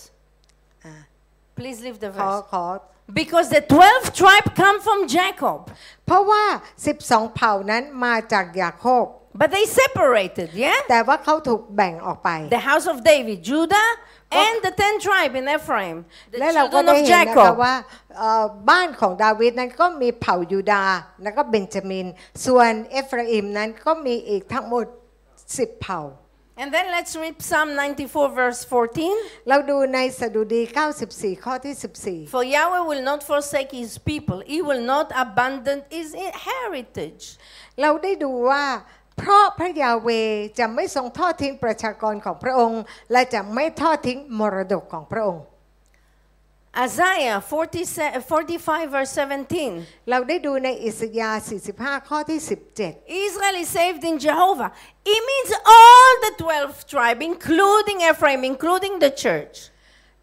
[1.60, 2.44] Please leave the ขอ verse.
[2.52, 2.66] ขอ
[3.22, 5.60] Because the 12 tribe come from Jacob.
[6.06, 6.44] เพราะว่า
[6.90, 9.06] 12 เผ่านั้นมาจากยาโคบ
[9.42, 10.78] But they separated, yeah?
[10.90, 13.88] แต่ว่าเขาถูกแบ่งออกไป The house of David, Judah,
[14.45, 15.97] and the 10 tribe in Ephraim.
[16.33, 17.55] The และเราก็ children ได้ of เห็นนะคะ Jacob.
[17.63, 17.75] ว่า
[18.19, 22.07] เอ่อบ้านของดาวิดนั้นก็มีเผ่ายูดาห์แล้วก็เบนจามิน
[22.47, 24.87] ส่วนเอฟราอิมนั้นก็มีอีกทั้งหมด
[25.37, 26.03] 10 เผ่า
[26.63, 29.49] And then let's read Psalm 94, verse 14.
[29.49, 30.63] เราดูในสดุดี
[31.03, 31.75] 94 ข้อที่
[32.35, 36.09] For Yahweh will not forsake his people, he will not abandon his
[36.49, 37.25] heritage.
[37.57, 38.65] 14 เราได้ดูว่า
[39.18, 40.10] เพราะพระยาเว
[40.60, 42.82] จะไม่ทรงทอดทิ้งประชากรของพระองค์
[43.12, 45.44] และจะไม่ทอดทิ้งมรดกของพระองค์
[46.78, 49.12] Isaiah 40, 45, verse
[49.60, 50.10] 17.
[50.10, 51.44] เราได้ดูในอิสยาห์
[51.74, 52.40] 45 ข้อที่
[52.80, 54.70] 17 Israel is saved in Jehovah.
[55.14, 59.58] It means all the 12 tribes, including Ephraim, including the church.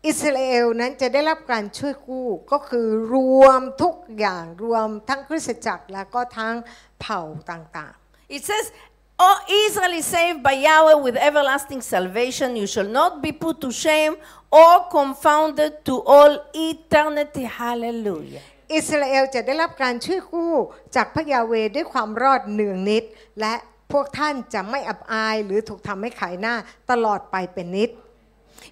[0.08, 6.54] อิสราเอลนั้นจะได้รับการช่วยกู้ก็คือรวมทุกอย่างรวมทั้งคริสตจักรและก็ทั้ง
[7.00, 7.20] เผ่า
[7.50, 7.94] ต่าง
[8.31, 8.71] It says,
[9.19, 12.55] Oh, Israel is saved by Yahweh with everlasting salvation.
[12.55, 14.15] You shall not be put to shame
[14.51, 17.43] or confounded to all eternity.
[17.43, 18.41] Hallelujah.
[18.45, 20.53] ๆ อิสราเอลจะได้รับการช่วยกู้
[20.95, 23.03] จากพระยาเวห์ด้วยความรอดเนืองนิด
[23.39, 23.53] และ
[23.91, 26.55] พวกท่านจะไม่อับอายหรือถูกทำให้ขายหน้า
[26.91, 27.91] ตลอดไปเป็นนิด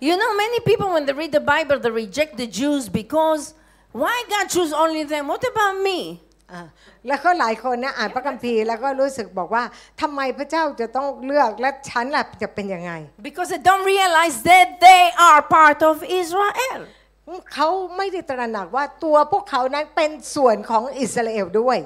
[0.07, 3.53] You know, many people, when they read the Bible, they reject the Jews because
[3.91, 5.27] why God choose only them?
[5.27, 5.99] What about me?
[6.52, 6.62] อ่า
[7.08, 9.64] แล้วก็หลายคนนะอ่านพระคัมภีร์แล้วก็รู้สึกบอกว่า
[10.00, 12.92] ทำไมพระเจ้าจะต้องเลือกและฉันล่ะจะเป็นยังไง
[13.28, 16.80] Because they don't realize that they are part of Israel.
[17.54, 21.78] เขาไม่ได้ตระหนักว่าตัวพวกเขานั้นเป็นส่วนของอิสราเอลด้วย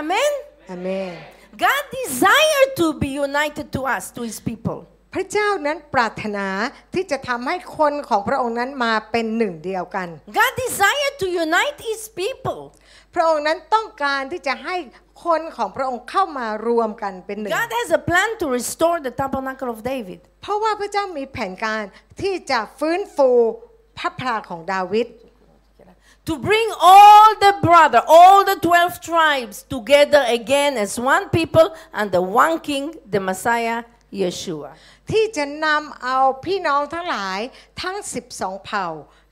[0.00, 0.32] Amen?
[0.70, 1.12] อาเมน
[1.64, 4.78] God desired to be united to us, to his people.
[5.16, 6.48] พระเจ้านั้นปรารถนา
[6.94, 12.60] ที่จะทำให้คนของพระองค์นั้นมาเป็นหนึ่งเดียวกัน God desired to unite his people.
[13.14, 14.76] พระองค์นั้นต้องการที่จะให้
[15.24, 20.20] คนของพระองค์เข้ามารวมกันเป็นหนึ่ง God has a plan to restore the tabernacle of David.
[20.42, 21.82] เพราะว่าพระเจ้ามีแผนการ
[22.22, 23.30] ที่จะฟื้นฟู
[23.98, 25.08] พระพลาของดาวิด
[26.30, 31.66] To bring all the brother, all the 12 tribes together again as one people
[32.02, 32.84] under one king,
[33.14, 33.78] the Messiah,
[34.22, 34.70] Yeshua.
[35.10, 37.40] ที่จะนำเอาพี่น้องทั้งหลาย
[37.82, 37.96] ทั้ง
[38.30, 38.88] 12 เผ่า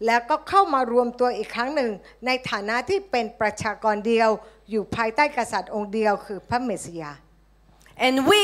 [0.06, 1.92] แล้วก็เข้ามารวมตัวอีกครั้งหนึ่ง
[2.26, 4.30] ในฐานะที่เป็นประชากรเดียว
[4.70, 7.12] อยู่ภายใต้กษัตริย์องค์เดียวคือพระเมสสิยา
[8.06, 8.42] And we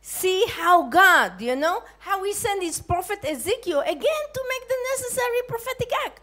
[0.00, 4.78] see how God, you know, how he sent his prophet Ezekiel again to make the
[4.90, 6.16] necessary prophetic act.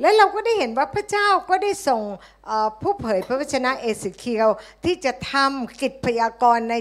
[0.00, 2.02] และเราก็ได้เห็นว่าพระเจ้าก็ได้ส่ง
[2.46, 4.48] เอ่อผู้เผยพระวจนะเอสเคียว
[4.84, 6.74] ที่จะทำกิจพยากรณ์ใน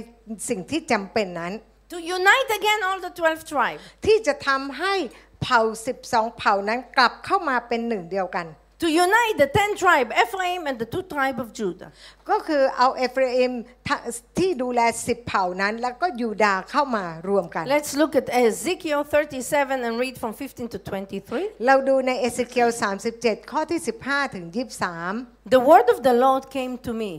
[0.50, 1.54] สิ่งที่จำเป็นนั้น
[1.94, 3.82] To unite again all the 12 tribes.
[4.06, 4.94] ที่จะทำให้
[5.42, 5.62] เผ่า
[6.00, 8.46] 12 เผ่านั้นกลับเข้ามาเป็นหนึ่งเดียวกัน
[8.85, 11.91] To unite the 10 tribe, Ephraim and the two tribe of Judah.
[12.31, 13.53] ก็คือเอาเอฟราอิม
[14.39, 21.67] ที่ดูแล 10 เผ่านั้น แล้วก็ยูดาห์เข้ามารวมกัน Let's look at Ezekiel 37 and read from 15 to 23.
[21.67, 22.69] เราดูในเอสเคียว
[23.11, 24.47] 37 ข้อที่ 15 ถึง
[24.99, 27.13] 23 The word of the Lord came to me.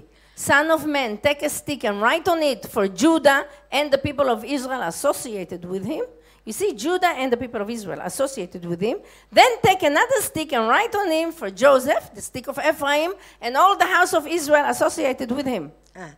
[0.50, 3.42] Son of man, take a stick and write on it for Judah
[3.78, 6.06] and the people of Israel associated with him.
[6.47, 8.99] You see, Judah and the people of Israel associated with him.
[9.39, 13.11] Then take another stick and write on him for Joseph, the stick of Ephraim,
[13.45, 15.65] and all the house of Israel associated with him.
[15.99, 16.09] อะ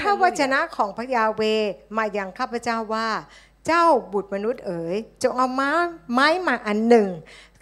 [0.00, 3.08] พระวจนะของพระยาเวห์มายังข้าพเจ้าว่า
[3.66, 5.72] เจ้าบุตรมนุษย์เอ๋ยจงเอาไม้
[6.12, 7.08] ไม้มาอันหนึ่ง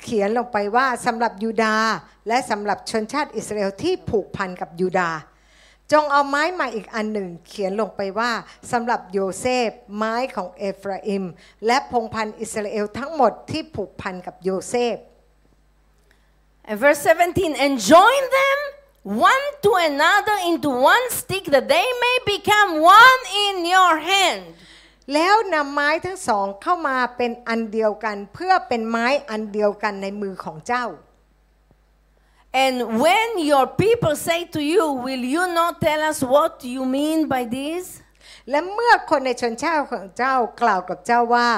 [0.02, 1.92] เขียนลงไปว่าสำหรับยูดาห์
[2.28, 5.18] และสำหรับชนชาติอิสราเอลที่ผูกพันกับยูดาห์
[5.92, 8.32] จงเอาไม้มาอีกอันหนึ่ง เขียนลงไปว่า
[8.72, 11.24] สำหรับโยเซฟไม้ของเอฟราอิม
[11.66, 14.96] และพงพันธุ์อิสราเอลทั้งหมดที่ผูกพันกับโยเซฟ
[16.68, 18.58] And verse 17, and join them
[19.04, 24.40] one to another into one stick that they may become one in your hand.
[25.14, 30.84] แล้วนำไม้ทั้งสองเข้ามาเป็นอันเดียวกัน เพื่อเป็นไม้อันเดียวกันในมือของเจ้า
[32.55, 37.27] And when your people say to you, Will you not tell us what you mean
[37.27, 37.85] by this?
[38.49, 41.49] และเมื่อคนในชนชาติของเจ้ากล่าวกับเจ้าว่า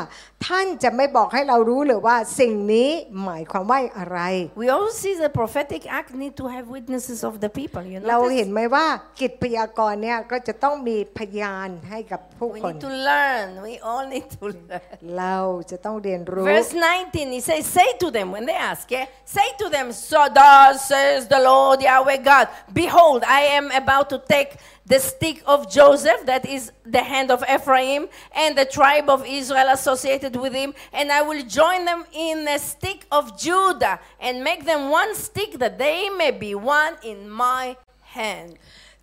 [0.45, 2.89] ท่านจะไม่บอกให้เรารู้เลยว่าสิ่งนี้
[3.25, 4.19] หมายความว่าอะไร
[4.63, 7.81] We also see the prophetic act need to have witnesses of the people.
[7.91, 8.85] You เรา know, เห็นไหมว่า
[9.19, 13.45] กิจพยากรณ์เนี่ยก็จะต้องมีพยานให้กับผู้ we คน need to learn.
[13.67, 14.81] We all need to learn.
[15.19, 15.37] เรา
[15.71, 19.05] จะต้องเรียนรู้ Verse 19, he says, Say to them, when they ask, yeah,
[19.37, 22.45] say to them, So thus says the Lord Yahweh God,
[22.83, 24.51] Behold, I am about to take
[24.93, 26.63] the stick of Joseph, that is
[26.95, 28.01] the hand of Ephraim,
[28.43, 32.58] and the tribe of Israel associated with him, and I will join them in a
[32.58, 37.76] stick of Judah, and make them one stick that they may be one in my
[38.16, 38.58] hand.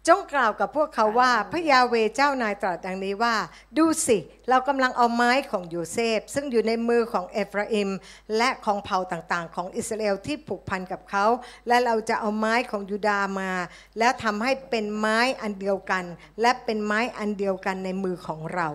[0.10, 3.36] จงกล่าวกับพวกเขาว่าพระยาเวเจ้านายตรัสดังนี้ว่า
[3.78, 4.18] ดูสิ
[4.50, 7.90] เรากำลังเอาไม้ของโยเซฟ ซึ่งอยู่ในมือของเอฟราอิม
[8.38, 11.26] และของเผ่าต่างๆ ของอิสราเอลที่ผูกพันกับเขา
[11.68, 13.52] และเราจะเอาไม้ของยูดาห์มา
[14.00, 16.06] แล้วทำให้เป็นไม้อันเดียวกัน
[16.42, 18.70] และเป็นไม้อันเดียวกันในมือของเรา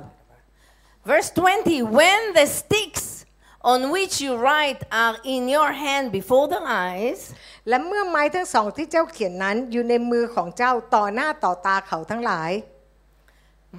[1.06, 3.26] Verse 20 When the sticks
[3.62, 7.22] on which you write are in your hand before their eyes,
[7.70, 12.52] และเมื่อไม้ทั้งสองที่เจ้าเขียนนั้นอยู่ในมือของเจ้าต่อหน้าต่อตาเขาทั้งหลาย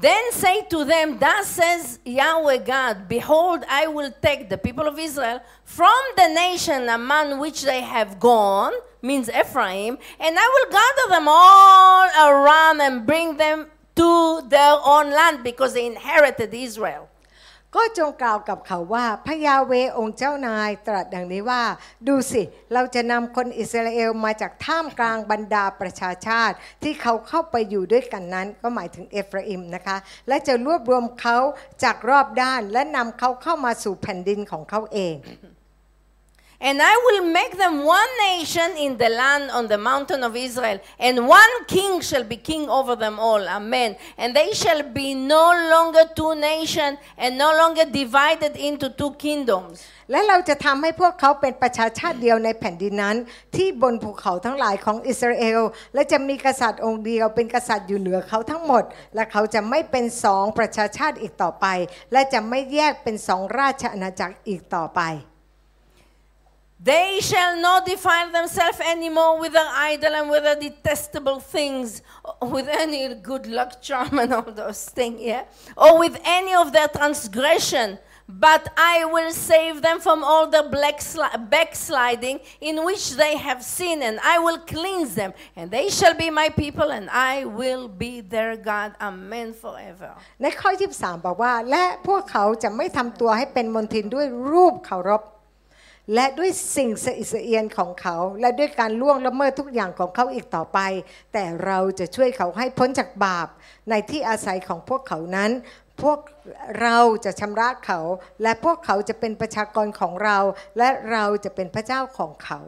[0.07, 4.99] Then say to them, Thus says Yahweh God, Behold, I will take the people of
[4.99, 11.07] Israel from the nation among which they have gone, means Ephraim, and I will gather
[11.15, 13.59] them all around and bring them
[13.95, 17.09] to their own land because they inherited Israel.
[17.76, 21.64] ก็จงกล่าวกับเขาว่าพระยาเวองค์เจ้านายตรัสดังนี้ว่า
[22.08, 22.42] ดูสิ
[22.74, 31.38] เราจะนำคนอิสราเอลมาจากท่ามกลางบรรดาประชาชาติ ที่เขาเข้าไปอยู่ด้วยกันนั้น ก็หมายถึงเอฟราอิมนะคะ และจะรวบรวมเขา
[31.84, 35.16] จากรอบด้านและนำเขาเข้ามาสู่แผ่นดินของเขาเอง
[36.64, 40.80] And I will make them one nation in the land on the mountain of Israel,
[41.00, 43.42] and one king shall be king over them all.
[43.50, 43.96] Amen.
[44.16, 49.78] And they shall be no longer two nations and no longer divided into two kingdoms.
[50.12, 53.18] และเราจะทำให้พวกเขาเป็นประชาชาติเดียวในแผ่นดินนั้น
[53.56, 55.62] ที่บนภูเขาทั้งหลายของอิสราเอล
[55.94, 58.84] และจะมีกษัตริย์องค์เดียวเป็นกษัตริย์อยู่เหนือเขาทั้งหมด
[59.16, 61.66] และเขาจะไม่เป็นสองประชาชาติอีกต่อไป
[62.12, 65.02] และจะไม่แยกเป็นสองราชอาณาจักรอีกต่อไป
[66.81, 72.03] They shall not defile themselves anymore with their idol and with their detestable things,
[72.41, 75.45] or with any good luck charm and all those things, yeah,
[75.75, 77.99] or with any of their transgression.
[78.29, 83.63] But I will save them from all the black sli- backsliding in which they have
[83.63, 87.87] sinned, and I will cleanse them, and they shall be my people, and I will
[87.89, 88.89] be their God.
[89.01, 90.11] Amen forever.
[90.43, 95.23] ในข้อ 23 บอกว่า และพวกเขาจะไม่ทำตัวให้เป็นมนทินด้วยรูปเคารพ
[96.14, 100.80] และด้วยสิ่งสะอิดสะเอียนของเขา และด้วยการล่วงละเมิดทุกอย่างของเขาอีกต่อไป
[101.34, 103.48] แต่เราจะช่วยเขาให้พ้นจากบาป
[103.90, 105.52] ในที่อาศัยของพวกเขานั้น
[106.02, 106.20] พวก
[106.82, 108.00] เราจะชำระเขา
[108.42, 110.38] และพวกเขาจะเป็นประชากรของเรา
[110.78, 112.60] และเราจะเป็นพระเจ้าของเขา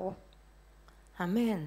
[1.25, 1.59] Amen.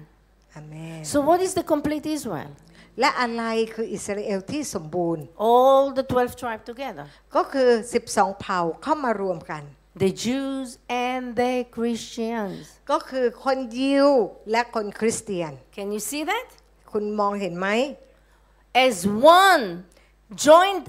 [0.53, 2.51] อาเมน So, what is the complete Israel?
[2.99, 7.05] และอะไรคืออิสราเอลที่สมบูรณ์ All the 12 tribes together.
[7.35, 7.69] ก็คือ
[8.07, 9.63] 12 เผ่าเข้ามารวมกัน
[10.03, 10.69] the Jews
[11.07, 12.63] and the Christians.
[12.91, 14.09] ก็คือคนยิว
[14.51, 16.47] และคนคริสเตียน Can you see that?
[16.91, 17.67] คุณมองเห็นไหม
[18.85, 18.97] As
[19.43, 19.65] one,
[20.47, 20.85] joined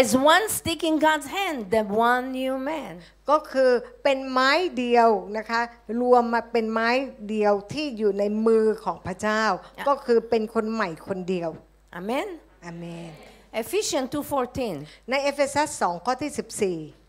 [0.00, 2.92] as one stick in God's hand, the one new man.
[3.30, 3.70] ก็คือ
[4.02, 5.60] เป็นไม้เดียวนะคะ
[6.00, 6.88] รวมมาเป็นไม้
[7.30, 9.42] เดียวที่อยู่ในมือของพระเจ้า
[9.88, 11.50] ก็คือเป็นคนใหม่คนเดียว
[11.98, 12.28] Amen.
[12.64, 13.10] อาเมน
[13.55, 14.85] Ephesians 2:14.
[15.09, 16.31] ในเอเฟซัส2ข้อที่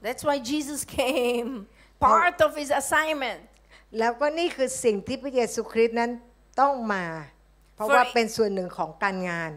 [0.05, 1.51] That's why Jesus came.
[2.01, 3.41] Part of his assignment.
[3.47, 3.53] 14
[3.99, 6.11] แล้วก็นี่คือสิ่งที่พระเยซูคริสต์นั้น
[6.61, 7.05] ต้องมา
[7.77, 9.51] เพราะว่า For- เป็นส่วนหนึ่งของการงาน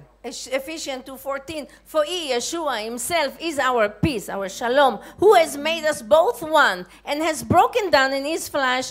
[0.59, 5.99] Ephesians 2:14 For he Yeshua himself is our peace our shalom who has made us
[6.17, 6.79] both one
[7.09, 8.87] and has broken down in his flesh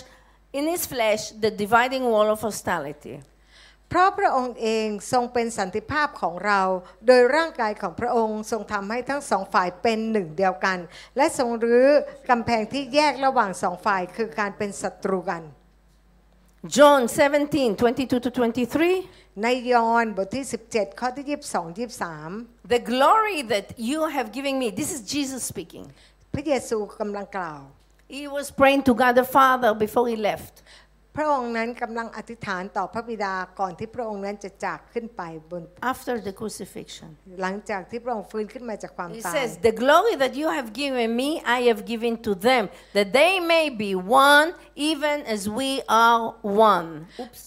[0.57, 3.15] in his flesh the dividing wall of hostility
[3.92, 6.60] เพราะพระองค์เองทรงเป็นสันติภาพของเรา
[7.06, 10.78] โดยร่างกายของพระองค์ทรงทำให้ทั้งสองฝ่ายเป็นหนึ่งเดียวกัน
[11.16, 11.88] และทรงรื้อ
[12.30, 15.42] กำแพงที่แยกระหว่างสองฝ่ายคือการเป็นศัตรูกัน
[16.76, 17.00] John
[17.46, 18.30] 17 22 to
[18.84, 25.42] 23ในยอห์นบทที่ 17 ข้อที่ 22 23 The glory that you have given me, this is Jesus
[25.52, 25.86] speaking.
[26.34, 27.60] พระเยซูกำลังกล่าว
[28.16, 30.54] He was praying to God the Father before he left.
[31.16, 35.62] พระองค์นั้นกำลังอธิษฐานต่อพระบิดาก่อนที่พระองค์นั้นจะจากขึ้นไปบน
[35.92, 37.10] After the crucifixion,
[37.42, 42.32] หลังจากที่พระองค์ฟื้นขึ้นมาจากความ he ตาย says, The glory that you have given me, I have given to
[42.48, 42.64] them,
[42.96, 43.90] that they may be
[44.28, 44.48] one,
[44.90, 45.70] even as we
[46.04, 46.20] are
[46.70, 46.90] one.
[47.22, 47.42] Oops.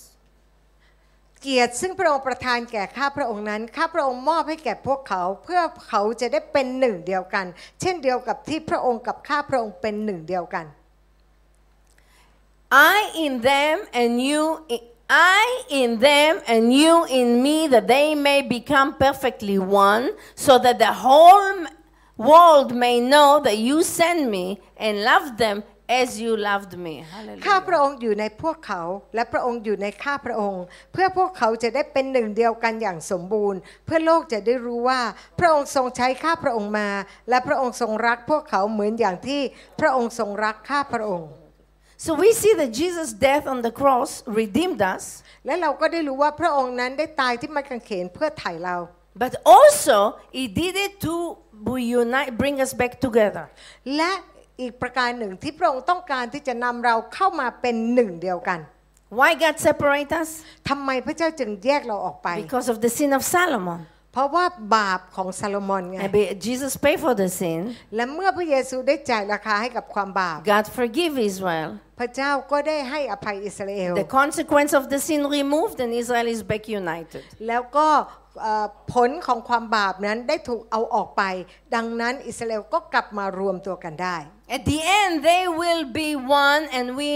[1.41, 7.45] เกียรติซึ่งพระองค์ประทานแก่ข้าพระองค์นั้น ข้าพระองค์มอบให้แก่พวกเขา เพื่อเขาจะได้เป็นหนึ่งเดียวกัน
[7.81, 10.65] เช่นเดียวกับที่พระองค์กับข้าพระองค์เป็นหนึ่งเดียวกัน
[12.76, 14.44] I in them and you,
[14.76, 14.86] i-
[15.41, 15.45] I
[15.82, 20.04] in them and you in me, that they may become perfectly one,
[20.45, 21.58] so that the whole
[22.18, 24.45] world may know that you sent me
[24.86, 25.58] and loved them
[26.02, 26.95] as you loved me.
[27.45, 28.82] ข้าพระองค์อยู่ในพวกเขา
[29.16, 30.64] และพระองค์อยู่ในข้าพระองค์
[30.94, 35.02] เพื่อพวกเขาจะได้เป็นหนึ่งเดียวกันอย่างสมบูรณ์ เพื่อโลกจะได้รู้ว่า
[35.40, 36.90] พระองค์ทรงใช้ข้าพระองค์มา
[37.30, 39.41] และพระองค์ทรงรักพวกเขาเหมือนอย่างที่
[39.80, 41.30] พระองค์ทรงรักข้าพระองค์
[42.05, 44.09] So we see that Jesus' death on the cross
[44.41, 45.03] redeemed us,
[45.45, 48.77] และเราก็ได้รู้ว่าพระองค์นั้นได้ตายที่ไม้กางเขนเพื่อไถ่เรา
[49.23, 49.97] but also
[50.39, 51.13] He did it to
[51.73, 53.45] reunite, bring us back together.
[53.97, 54.11] และ
[54.61, 58.59] อีกประการหนึ่งที่พระองค์ต้องการที่จะนำเราเข้ามาเป็นหนึ่งเดียวกัน
[59.19, 60.30] Why God separate us?
[60.69, 63.80] ทำไมพระเจ้าจึงแยกเราออกไป Because of the sin of Solomon.
[64.13, 67.59] เพราะว่าบาปของซาโลมอนไง And be- Jesus paid for the sin.
[67.95, 71.69] และเมื่อพระเยซูได้จ่ายราคาให้กับความบาป God forgive Israel.
[72.03, 77.23] พระเจ้าก็ได้ให้อภัยอิสราเอล The consequence of the sin removed, and Israel is back united.
[77.47, 77.89] แล้วก็
[78.41, 81.23] เอ่อผลของความบาปนั้นได้ถูกเอาออกไป
[81.75, 84.17] ดังนั้นอิสราเอลก็กลับมารวมตัวกันได้
[84.55, 86.09] At the end, they will be
[86.45, 87.13] one, and we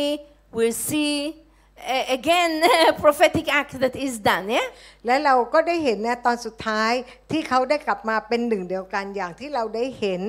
[0.57, 1.13] will see
[1.95, 2.51] uh, again
[2.89, 4.45] a prophetic act that is done.
[4.57, 4.67] Yeah.
[5.05, 6.91] และเราก็ได้เห็นนะตอนสุดท้าย
[7.31, 10.21] ที่เขาได้กลับมาเป็นหนึ่งเดียวกันอย่างที่เราได้เห็น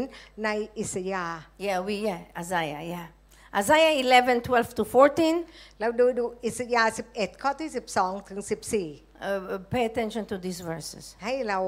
[0.45, 0.49] ใน
[0.79, 3.07] อิสยาห์ Yeah, we yeah Isaiah yeah
[3.56, 5.46] Isaiah 11, 12 to 14.
[5.80, 11.04] เราดูดูอิสยาห์11 ข้อที่ 12 ถึง 14 Uh, pay attention to these verses.
[11.24, 11.60] ให้เรา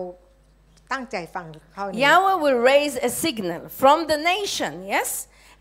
[0.92, 1.46] ตั้งใจฟัง
[1.76, 5.10] ข้อนี้ Yahweh will raise a signal from the nation, yes,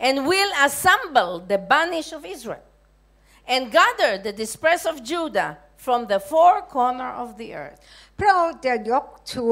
[0.07, 2.67] and will assemble the banished of Israel,
[3.53, 5.51] and gather the dispersed of Judah
[5.86, 7.80] from the four corner of the earth.
[8.20, 9.46] พระองค์จะยกชู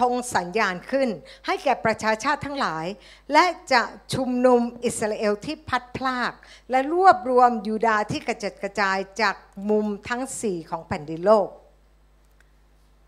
[0.00, 1.08] ธงสัญญาณขึ้น
[1.46, 2.86] ให้แก่ประชาชาติทั้งหลาย
[3.32, 3.82] และจะ
[4.14, 6.32] ชุมนุมอิสราเอลที่พัดพลาก
[6.70, 9.36] และรวบรวมยูดาห์ที่กระจัดกระจายจาก
[9.70, 11.48] มุมทั้งสี่ของแผ่นดินโลก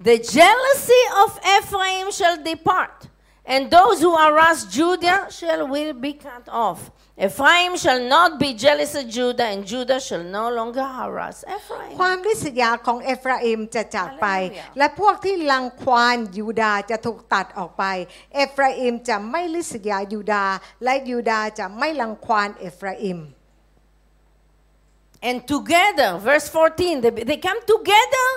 [0.08, 2.98] The jealousy of Ephraim shall depart,
[3.52, 6.90] and those who harass Judah shall will be cut off.
[7.19, 11.95] Ephraim shall not be jealous of Judah, and Judah shall no longer harass Ephraim.
[11.99, 14.77] ความริษยาของเอฟราอิมจะจากไป Hallelujah.
[14.77, 17.83] และพวกที่ลังควานยูดาห์จะถูกตัดออกไป
[18.35, 23.19] เอฟราอิมจะไม่ริษยายูดาห์และยูดาห์จะไม่ลังควานเอฟราอิม
[25.29, 28.27] And together, verse 14, they, they come together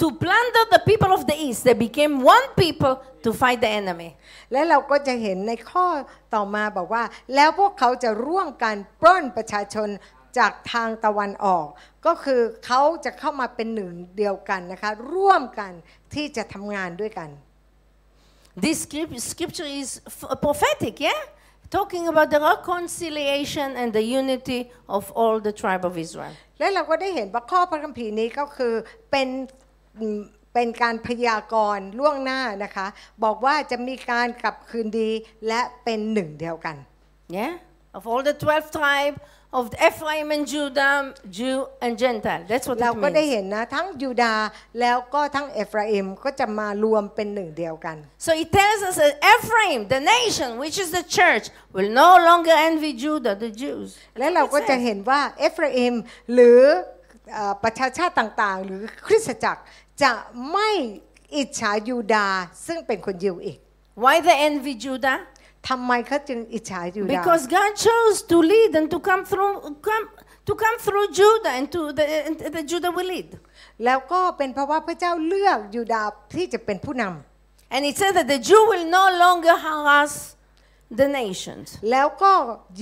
[0.00, 1.60] to plunder the people of the east.
[1.68, 2.94] They became one people
[3.24, 4.10] to fight the enemy.
[4.52, 5.86] และเราก็จะเห็นในข้อ
[6.34, 7.04] ต่อมาบอกว่า
[7.34, 9.88] แล้วพวกเขาจะร่วมกันปล้นประชาชน
[10.38, 11.66] จากทางตะวันออก
[12.06, 15.72] ก็คือเขาจะเข้ามาเป็นหนึ่งเดียวกันนะคะร่วมกัน
[16.14, 17.30] ที่จะทำงานด้วยกัน
[18.64, 19.88] This scrip- scripture is
[20.18, 21.20] f- prophetic, yeah?
[21.76, 24.60] Talking about the reconciliation and the unity
[24.96, 26.34] of all the tribe of Israel.
[26.58, 28.74] และเราก็ได้เห็นว่าข้อพระคัมภีร์นี้ก็คือ
[29.10, 29.63] เป็นอืม
[30.54, 32.86] เป็นการพยากรณ์ล่วงหน้านะคะ
[33.24, 35.10] บอกว่าจะมีการกลับคืนดี
[35.48, 36.76] และเป็นหนึ่งเดียวกัน
[37.38, 37.52] Yeah?
[37.96, 39.16] Of all the 12 tribe
[39.58, 40.94] of Ephraim and Judah,
[41.38, 42.42] Jew and Gentile.
[42.50, 43.30] That's what เรา it ก็ได้ means.
[43.30, 44.46] เห็นนะ ทั้งยูดาห์
[44.80, 47.96] แล้วก็ทั้งเอฟราอิมก็จะมารวมเป็นหนึ่งเดียวกัน
[48.26, 51.44] So it tells us that Ephraim, the nation, which is the church,
[51.74, 53.88] will no longer envy Judah, the Jews.
[54.18, 54.84] และเราก็ It จะ says.
[54.84, 55.94] เห็นว่าเอฟราอิม
[56.34, 56.60] หรือ
[57.34, 59.62] เอ่อประชาชาติต่างๆ หรือคริสตจักร
[60.02, 60.12] จะ
[60.52, 60.70] ไม่
[61.36, 63.58] อิจฉายูดาห์ซึ่งเป็นคนยิวอีก
[64.02, 65.18] Why they envy Judah?
[65.68, 69.54] ทำไมเขาจึงอิจฉายูดาห์ Because God chose to lead and to come through
[69.88, 70.06] come
[70.48, 73.28] to come through Judah and to the, and the Judah will lead.
[73.84, 80.12] แล้วก็เป็นเพราะว่าพระเจ้าเลือกยูดาห์ที่จะเป็นผู้นำ And it says that the Jew will no longer harass
[81.00, 81.66] the nations.
[81.90, 82.32] แล้วก็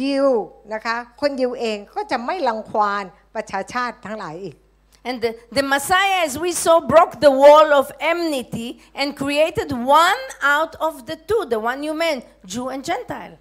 [0.01, 0.28] ยิว
[0.74, 4.56] นะคะคนยิวเองก็จะไม่รังควานประชาชาติทั้งหลายอีก
[5.05, 10.23] And the, the Messiah, as we saw, broke the wall of enmity and created one
[10.41, 13.35] out of the two, the one you meant, Jew and Gentile.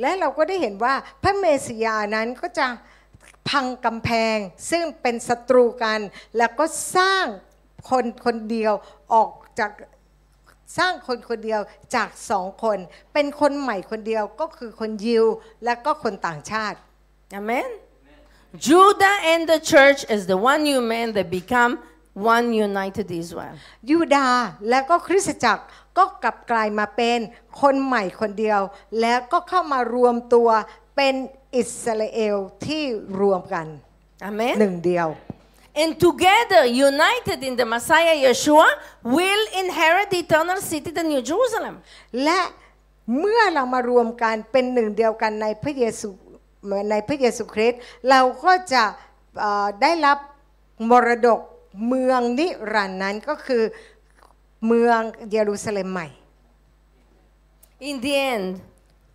[0.00, 2.66] และเราก็ได้เห็นว่าพระเมสสิยานั้นก็จะ
[3.48, 4.36] พังกำแพง
[4.70, 6.00] ซึ่งเป็นศัตรูกัน
[6.36, 6.64] แล้วก็
[6.96, 7.26] สร้าง
[7.90, 8.72] คนคนเดียว
[9.14, 9.70] ออกจาก
[10.78, 11.60] สร้างคนคนเดียว
[11.94, 12.78] จากสองคน
[13.12, 15.26] เป็นคนใหม่คนเดียวก็คือคนยิว
[15.64, 16.78] และก็คนต่างชาติ
[17.38, 17.68] Amen?
[18.56, 21.78] Judah and the church as the one new man, they become
[22.12, 23.54] one united Israel.
[23.90, 25.62] ยูดาห์และก็คริสตจักร
[25.98, 27.18] ก็กลับกลายมาเป็น
[27.60, 28.60] คนใหม่คนเดียว
[29.00, 30.48] แล้วก็เข้ามารวมตัว
[30.96, 31.14] เป็น
[31.56, 32.82] อิสราเอลที่
[33.20, 33.66] รวมกัน
[34.28, 34.54] Amen?
[34.60, 35.08] หนึ่งเดียว
[35.82, 38.68] And together, united in the Messiah Yeshua,
[39.16, 41.74] will inherit the eternal city, the New Jerusalem.
[42.24, 42.40] และ
[43.18, 46.10] เมื่อเรามารวมกันเป็นหนึ่งเดียวกันในพระเยซู
[46.90, 47.80] ในพระเยซูคริสต์
[48.10, 48.84] เราก็จะ
[49.40, 50.18] เอ่อได้รับ
[50.90, 51.40] มรดก
[51.88, 53.62] เมืองนิรันดร์นั้นก็คือ
[54.66, 55.00] เมือง
[55.32, 56.08] เยรูซาเล็มใหม่
[57.88, 58.46] In the end,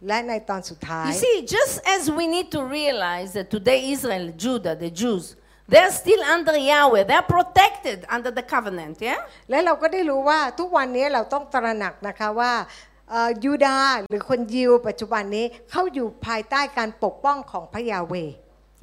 [0.08, 5.26] และในตอนสุดท้าย you see, just as we need to realize that today Israel, Judah, the Jews,
[5.72, 9.20] they're still under Yahweh, they're protected under the covenant, yeah?
[9.50, 12.97] และเราก็ได้รู้ว่าทุกวันนี้เราต้องตระหนักนะคะว่าเอ่อ
[13.44, 13.80] ยูดา
[14.10, 18.14] หรือคนยิวปัจจุบันนี้เขาอยู่ภายใต้การปกป้องของพระยาเว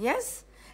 [0.06, 0.24] Yes?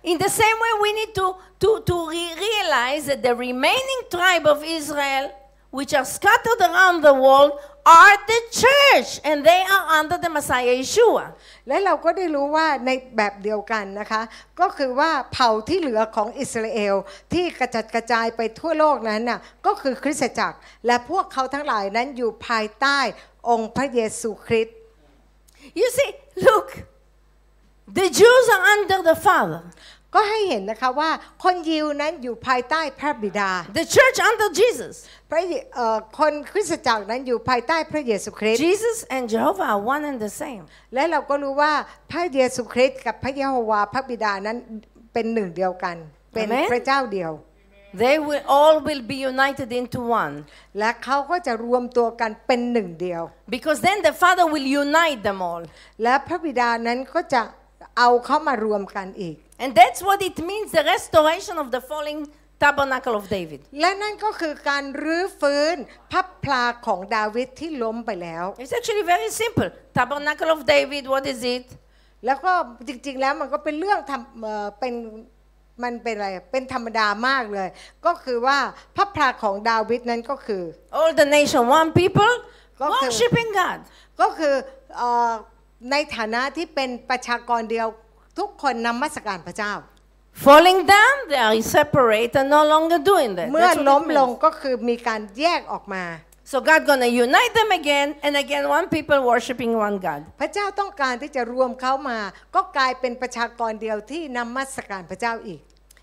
[0.02, 4.64] In the same way, we need to, to, to realize that the remaining tribe of
[4.64, 5.31] Israel,
[5.71, 7.53] which are scattered around the world,
[7.87, 11.25] are the church, and they are under the Messiah Yeshua.
[11.69, 14.23] และเราก็ได้รู้ว่าในแบบเดียวกันนะคะ
[14.61, 16.95] ก็คือว่าเผ่าที่เหลือของอิสราเอล
[17.33, 23.01] ที่กระจัดกระจายไปทั่วโลกนั้นน่ะก็คือคริสตจักร และพวกเขาทั้งหลายนั้นอยู่ภายใต้
[23.49, 24.77] องค์พระเยซูคริสต์
[25.81, 26.11] You see,
[26.49, 26.69] look,
[27.99, 29.63] the Jews are under the Father.
[30.15, 31.11] ก็ให้เห็นนะคะว่า
[31.43, 33.51] คนยิวนั้นอยู่ภายใต้พระบิดา
[33.81, 34.95] The church under Jesus.
[35.31, 40.65] พระเยเอ่อคนคริสตจักรนั้นอยู่ภายใต้พระเยซูคริสต์ Jesus and Jehovah are one and the same.
[40.95, 41.73] และเราก็รู้ว่า
[42.12, 44.57] พระเยซูคริสต์กับพระเยโฮวาห์พระบิดานั้น
[45.12, 45.97] เป็นหนึ่งเดียวกัน
[46.35, 47.32] เป็น Amen พระเจ้าเดียว
[48.05, 50.35] They will all will be united into one.
[50.78, 53.23] และเขาก็จะรวมตัวกันเป็นหนึ่งเดียว
[53.55, 55.62] Because then the Father will unite them all.
[56.03, 57.43] และพระบิดานั้นก็จะ
[57.99, 62.20] เอาเข้ามารวมกันอีก And that's what it means the restoration of the falling
[62.62, 63.61] tabernacle of David.
[63.81, 65.77] และนั่นก็คือการรื้อฟื้น
[66.12, 69.69] พระพลาของดาวิดที่ล้มไปแล้ว It's actually very simple.
[69.99, 71.66] Tabernacle of David, what is it?
[72.27, 72.53] แล้วก็
[72.89, 74.95] จริงๆแล้วมันก็เป็นเรื่องทำเอ่อเป็น
[75.82, 77.69] มันเป็นอะไร เป็นธรรมดามากเลย
[78.07, 78.59] ก็คือว่า
[78.97, 80.62] พระพลาของดาวิดนั้นก็คือ
[80.99, 82.35] All the nation, one people,
[82.87, 82.93] Okay.
[82.93, 83.78] worshiping God.
[84.20, 84.55] ก็คือ
[84.97, 85.32] เอ่อ
[85.91, 87.89] ในฐานะที่เป็นประชากรเดียว
[88.39, 89.73] ทุกคนนมัสการพระเจ้า
[90.47, 93.48] Falling down, they are separate and no longer doing that.
[93.52, 94.43] เมื่อ That's what it ล้มลง means.
[94.44, 96.05] ก็คือมีการแยกออกมา
[96.52, 100.20] So God gonna unite them again, and again one people worshiping one God.
[100.40, 102.19] พระเจ้าต้องการที่จะรวมเขามา
[102.55, 105.61] ก็กลายเป็นประชากรเดียวที่นมัสการพระเจ้าอีก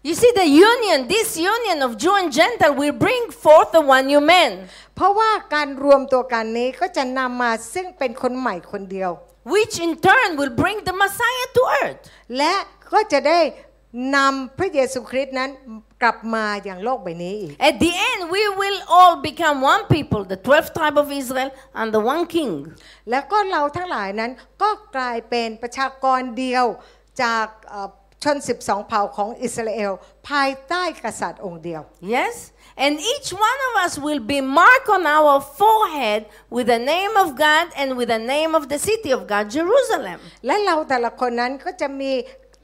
[0.07, 4.05] You see, the union, this union of Jew and Gentile will bring forth the one
[4.11, 4.51] new man,
[4.95, 9.11] เพราะว่าการรวมตัวกันนี้ก็จะนำมาซึ่งเป็นคนใหม่คนเดียว
[9.53, 11.99] which in turn will bring the Messiah to earth.
[12.37, 12.53] และ
[12.93, 13.39] ก็จะได้
[14.15, 15.49] นำพระเยซูคริสต์นั้น
[16.01, 21.49] กลับมาอย่างโลกใบนี้อีก At the end, we will all become one people, the 12th tribe of Israel,
[21.79, 22.51] and the one king.
[23.09, 26.65] แล้วก็เราทั้งหลายนั้นก็กลายเป็นประชากรเดียว
[27.23, 27.89] จากเอ่อ
[28.23, 29.91] ชน 12 เผ่าของอิสราเอล
[30.29, 31.81] ภายใต้กษัตริย์องค์เดียว
[32.13, 32.35] Yes?
[32.84, 36.20] And each one of us will be marked on our forehead
[36.54, 40.18] with the name of God and with the name of the city of God, Jerusalem.
[40.46, 42.12] และเราแต่ละคนนั้นก็จะมี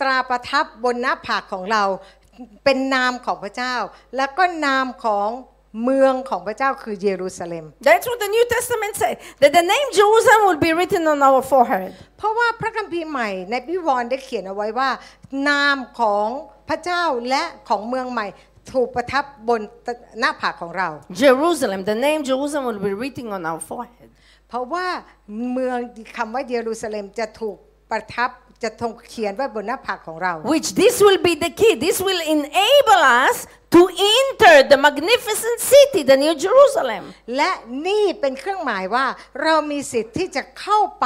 [0.01, 1.85] ตราประทับบนหน้าผากของเรา
[2.65, 3.75] เป็นนามของพระเจ้า
[4.17, 5.29] แล้วก็นามของ
[5.85, 11.43] เมืองของพระเจ้าคือเยรูซาเล็ม That's what the New Testament says, that the name Jerusalem will be written on our
[11.53, 11.91] forehead.
[12.19, 14.91] เพราะว่าพระคัมภีร์ใหม่ในพิวรณ์ได้เขียนเอาไว้ว่า
[15.49, 16.27] นามของ
[16.69, 18.27] พระเจ้าและของเมืองใหม่
[18.72, 19.62] ถูกประทับบน
[20.20, 20.88] หน้าผากของเรา
[21.24, 24.10] Jerusalem, the name Jerusalem will be written on our forehead.
[24.50, 24.88] เพราะว่า
[25.54, 25.78] เมือง
[26.18, 27.58] คำว่าเยรูซาเล็มจะถูก
[27.92, 28.30] ประทับ
[28.64, 31.74] จะถูกเขียนไว้บนหน้าผากของเรา Which this will be the key.
[31.88, 33.38] This will enable us
[33.74, 33.82] to
[34.18, 37.04] enter the magnificent city, the New Jerusalem.
[37.38, 37.52] และ
[37.88, 39.06] นี่เป็นเครื่องหมายว่า
[39.44, 41.06] เรามีสิทธิ์ที่จะเข้าไป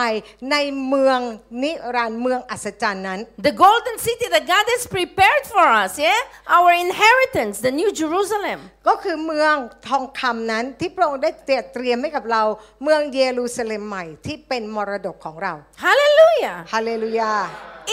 [0.52, 0.56] ใน
[0.88, 1.20] เมือง
[1.64, 3.20] นิรันดร์เมืองอัศจรรย์นั้น
[3.50, 6.22] The golden city that God has prepared for us, yeah?
[6.58, 8.60] Our inheritance, the New Jerusalem.
[8.88, 9.56] ก็คือเมือง
[9.88, 11.32] ทองคำนั้นที่พระองค์ได้
[11.74, 12.44] เตรียมให้กับเรา
[12.84, 15.54] เมืองเยรูซาเล็มใหม่ที่เป็นมรดกของเรา
[15.86, 16.56] Hallelujah.
[16.74, 17.34] ฮาเลลูยา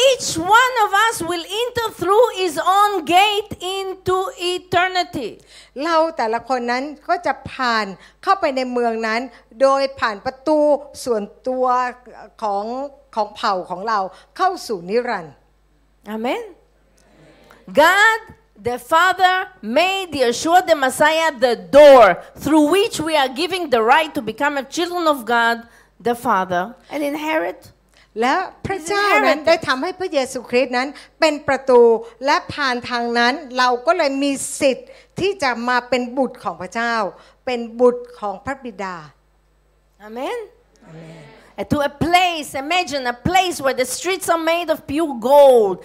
[0.08, 0.30] Each
[0.60, 3.73] one of us will enter through his own gate into
[4.74, 5.28] eternity.
[5.84, 7.86] เราแต่ละคนนั้นก็จะผ่าน
[8.22, 9.20] เข้าไปในเมืองนั้น
[9.60, 10.58] โดยผ่านประตู
[11.04, 11.66] ส่วนตัว
[12.42, 12.64] ของ
[13.14, 13.98] ของเผ่าของเรา
[14.36, 15.34] เข้าสู่นิรันดร์
[16.14, 16.42] Amen.
[17.82, 18.20] God
[18.68, 22.04] the Father made Yeshua the Messiah the door
[22.36, 25.56] through which we are giving the right to become a children of God
[25.98, 27.72] the Father and inherit.
[28.20, 28.34] และ
[28.66, 30.88] พระเจ้านั้นได้ทำให้พระเยซูคริสต์นั้น
[31.20, 31.82] เป็นประตู
[32.24, 34.88] และผ่านทางนั้นเราก็เลยมีสิทธิ์
[35.20, 36.94] ที่จะมาเป็นบุตรของพระเจ้า
[37.46, 38.96] เป็นบุตรของพระบิดา
[40.06, 40.38] Amen.
[41.56, 45.76] And to a place, imagine a place where the streets are made of pure gold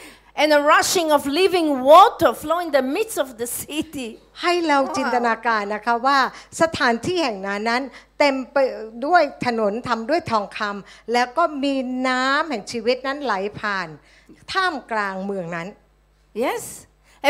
[0.41, 4.09] and a rushing of living water flow in the midst of the city.
[4.41, 6.19] ให้เราจินตนาการนะคะว่า
[6.61, 7.83] สถานที่แห่งนั้นนั้น
[8.19, 8.57] เต็มไป
[9.05, 11.75] ด้วยถนนทำด้วยทองคำแล้วก็มี
[12.07, 13.87] น้ำแห่งชีวิตนั้นไหลผ่าน
[14.51, 15.67] ท่ามกลางเมืองนั้น
[16.45, 16.63] Yes?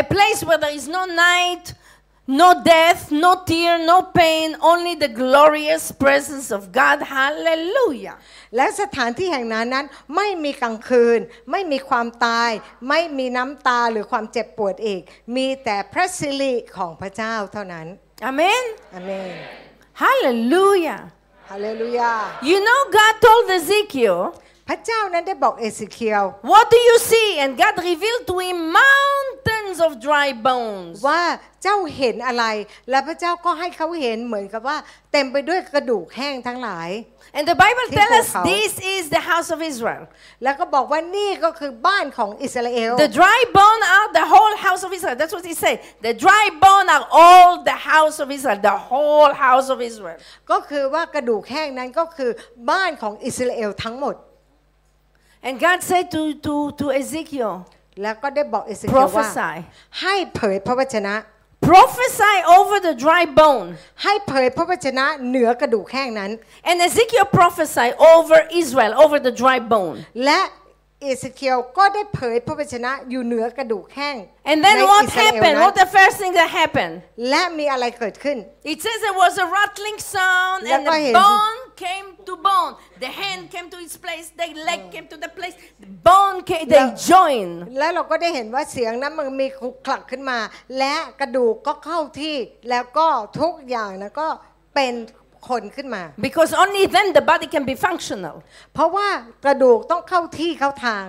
[0.02, 1.64] A place where there is no night,
[2.29, 7.01] no death, no tear, no pain, only the glorious presence of God.
[7.01, 8.15] Hallelujah.
[8.55, 11.19] และสถานที่แห่งนั้นนั้นไม่มีกลางคืน
[11.51, 12.51] ไม่มีความตาย
[12.89, 15.01] ไม่มีน้ำตาหรือความเจ็บปวดอีก
[15.35, 17.87] มีแต่พระสิริของพระเจ้าเท่านั้น
[18.29, 18.63] Amen.
[18.95, 19.31] อาเมน
[20.03, 21.01] Hallelujah.
[21.51, 22.13] ฮาเลลูยา
[22.49, 24.17] You know, God told Ezekiel,
[24.70, 27.28] พระเจ้านั้นได้บอกเอสิเคียว What do you see?
[27.42, 30.96] And God revealed to him mountains of dry bones.
[31.08, 31.22] ว่า
[31.62, 32.44] เจ้าเห็นอะไร
[32.90, 34.76] และพระเจ้าก็ให้เขาเห็นเหมือนกับว่า
[35.12, 36.90] เต็มไปด้วยกระดูกแห้งทั้งหลาย
[37.36, 38.46] And the Bible People tells us house.
[38.54, 40.02] this is the house of Israel.
[40.42, 45.16] แล้วก็บอกว่านี่ก็คือบ้านของอิสราเอล The dry bone are the whole house of Israel.
[45.20, 45.76] That's what he said.
[46.08, 50.18] The dry bone are all the house of Israel, the whole house of Israel.
[50.50, 52.30] ก็คือว่ากระดูกแห้งนั้นก็คือ
[52.70, 54.16] บ้านของอิสราเอลทั้งหมด
[55.47, 57.53] And God said to, to, to Ezekiel,
[58.01, 59.55] แล้วก็ได้บอกเอเซเคียลว่า prophesy.
[60.01, 61.15] ให้เผยพระวจนะ
[61.71, 63.67] Prophesy over the dry bone.
[64.03, 66.31] ให้เผยพระวจนะเหนือกระดูกแห้งนั้น
[66.69, 69.97] And Ezekiel prophesied over Israel, over the dry bone.
[70.25, 70.41] และ
[71.02, 74.16] เอเซเคียลก็ได้เผยพระวจนะอยู่เหนือกระดูกแห้ง
[74.50, 75.44] And ใน then what อิสราเอล happened?
[75.44, 76.94] นั้น What the first thing that happened?
[77.30, 78.38] และมีอะไรเกิดขึ้น
[78.72, 82.72] It says there was a rattling sound, and แล้วก็เห็ the น bone came to bone.
[83.04, 84.26] The hand came to its place.
[84.40, 85.56] The leg came to the place.
[85.84, 86.66] The bone came.
[86.74, 87.54] They แล้ว joined.
[87.78, 90.38] แล้วเราก็ได้เห็นว่าเสียงนั้นมันมีคลุกคลักขึ้นมา
[90.78, 92.36] และกระดูกก็เข้าที่
[92.70, 93.08] แล้วก็
[93.40, 94.28] ทุกอย่างนะก็
[94.74, 94.94] เป็น
[95.48, 98.36] คนขึ้นมา Because only then the body can be functional.
[98.74, 99.08] เพราะว่า
[99.44, 101.04] กระดูกต้องเข้าที่เข้าทาง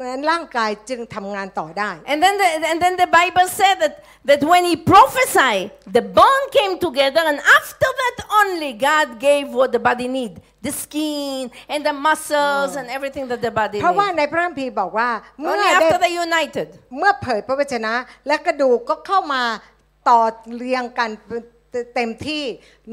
[0.00, 3.94] นั้นร่างกายจึงทำงานต่อได้ And then, the, and then the Bible said that,
[4.30, 5.66] that when he prophesied,
[5.98, 10.32] the bone came together, and after that only God gave what the body need,
[10.66, 11.42] the skin
[11.72, 14.18] and the muscles and everything that the body เพราะว่า needs.
[14.18, 16.68] ในพระคัมภีร์บอกว่าเมื่อ Only ได้ after they united.
[16.98, 17.94] เมื่อเผยพระวจนะ
[18.26, 19.42] และกระดูกก็เข้ามา
[20.08, 20.20] ต่อ
[20.56, 21.10] เรียงกัน
[21.94, 22.44] เต็มที่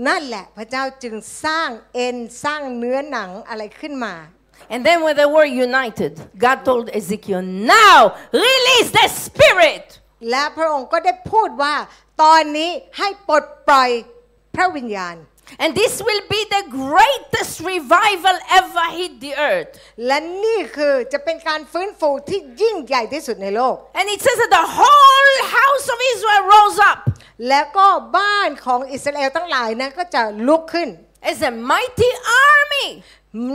[0.07, 4.15] นั่นแหละพระเจ้าจึงสร้างเอ็นสร้างเนื้อหนังอะไรขึ้นมา
[4.73, 7.97] And then when they were united, God told Ezekiel, now
[8.47, 9.85] release the spirit.
[10.29, 11.75] และพระองค์ก็ได้พูดว่า
[12.23, 13.89] ตอนนี้ให้ปลดปล่อย
[14.55, 15.15] พระวิญญาณ
[15.62, 19.68] And this will be the greatest revival ever hit the earth.
[20.06, 26.98] และนี่คือจะเป็นการฟื้นฟูที่ยิ่งใหญ่ที่สุดในโลก And it says that the whole house of Israel rose up
[27.48, 30.88] แล้วก็บ้านของอิสราเอลทั้งหลายนั้นก็จะลุกขึ้น
[31.30, 32.10] as a mighty
[32.48, 32.86] army,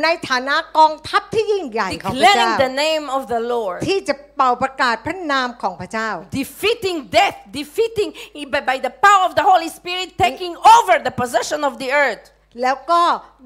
[0.03, 3.79] ในฐานะกองทัพที่ยิ่งใหญ่ของพระเจ้า declaring the name of the Lord.
[3.89, 8.11] ที่จะเป่าประกาศพระนามของพระเจ้า defeating death, defeating
[8.53, 12.25] by, by the power of the Holy Spirit, taking over the possession of the earth.
[12.63, 13.03] แล้วก็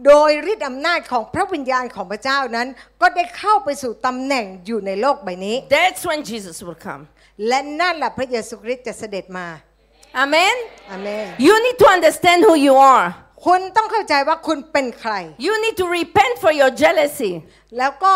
[0.06, 2.68] โดยฤทธิ์อำนาจของพระวิญญาณของพระเจ้านั้น
[3.00, 7.02] ก็ได้เข้าไปสู่ตำแหน่งอยู่ในโลกใบนี้ That's when Jesus will come.
[7.48, 9.48] และนั่นแหละพระเยซูคริสต์จะเสด็จมา
[10.24, 10.56] Amen.
[10.90, 13.08] อาเมน You need to understand who you are.
[13.46, 15.14] คุณต้องเข้าใจว่าคุณเป็นใคร
[15.46, 17.32] You need to repent for your jealousy.
[17.78, 18.12] แล้วก็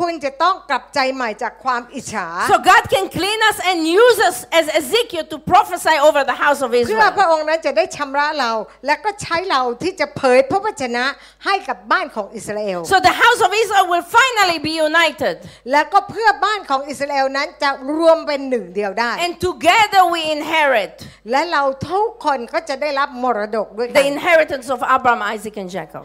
[0.00, 6.36] คุณจะต้องกลับใจใหม่จากความอิจฉา So God can clean us and use us as Ezekiel to prophesy over the
[6.44, 7.16] house of เพื่อ Israel.
[7.18, 8.52] พระองค์นั้นจะได้ชำระเรา
[8.86, 11.04] และก็ใช้เราที่จะเผยพระวจนะ
[11.44, 15.34] ให้กับบ้านของอิสราเอล So the house of Israel will finally be united.
[15.72, 20.94] แล้วก็เพื่อบ้านของอิสราเอลนั้นจะรวมเป็นหนึ่งเดียวได้ And together we inherit
[21.30, 26.04] และเราทุกคนก็จะได้รับมรดกด้วยกั the น inheritance of Abraham, Isaac, and Jacob.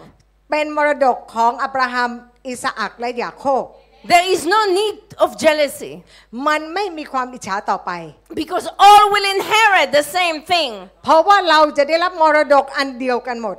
[0.51, 2.11] เป็นมรดกของอับราฮัม
[2.49, 3.63] อิสอักและยาโคบ
[4.11, 5.91] There is no need of jealousy
[6.47, 7.91] มันไม่มีความอิจฉาต่อไป
[8.41, 10.71] because all will inherit the same thing.
[11.03, 13.57] เพราะว่าเราจะได้รับมรดกอันเดียวกันหมด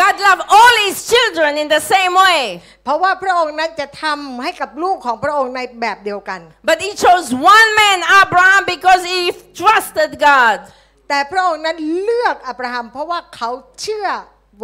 [0.00, 2.40] God loved all his children in the same way.
[2.84, 7.26] เพราะว่าพระองค์นั้นจะทำให้กับลูกของพระองค์ในแบบเดียวกัน But he chose
[7.56, 9.20] one man, Abraham, because he
[9.60, 10.58] trusted God.
[11.08, 13.50] แต่พระองค์นั้นเลือกอับราฮัมเพราะว่าเขา
[13.80, 14.08] เชื่อ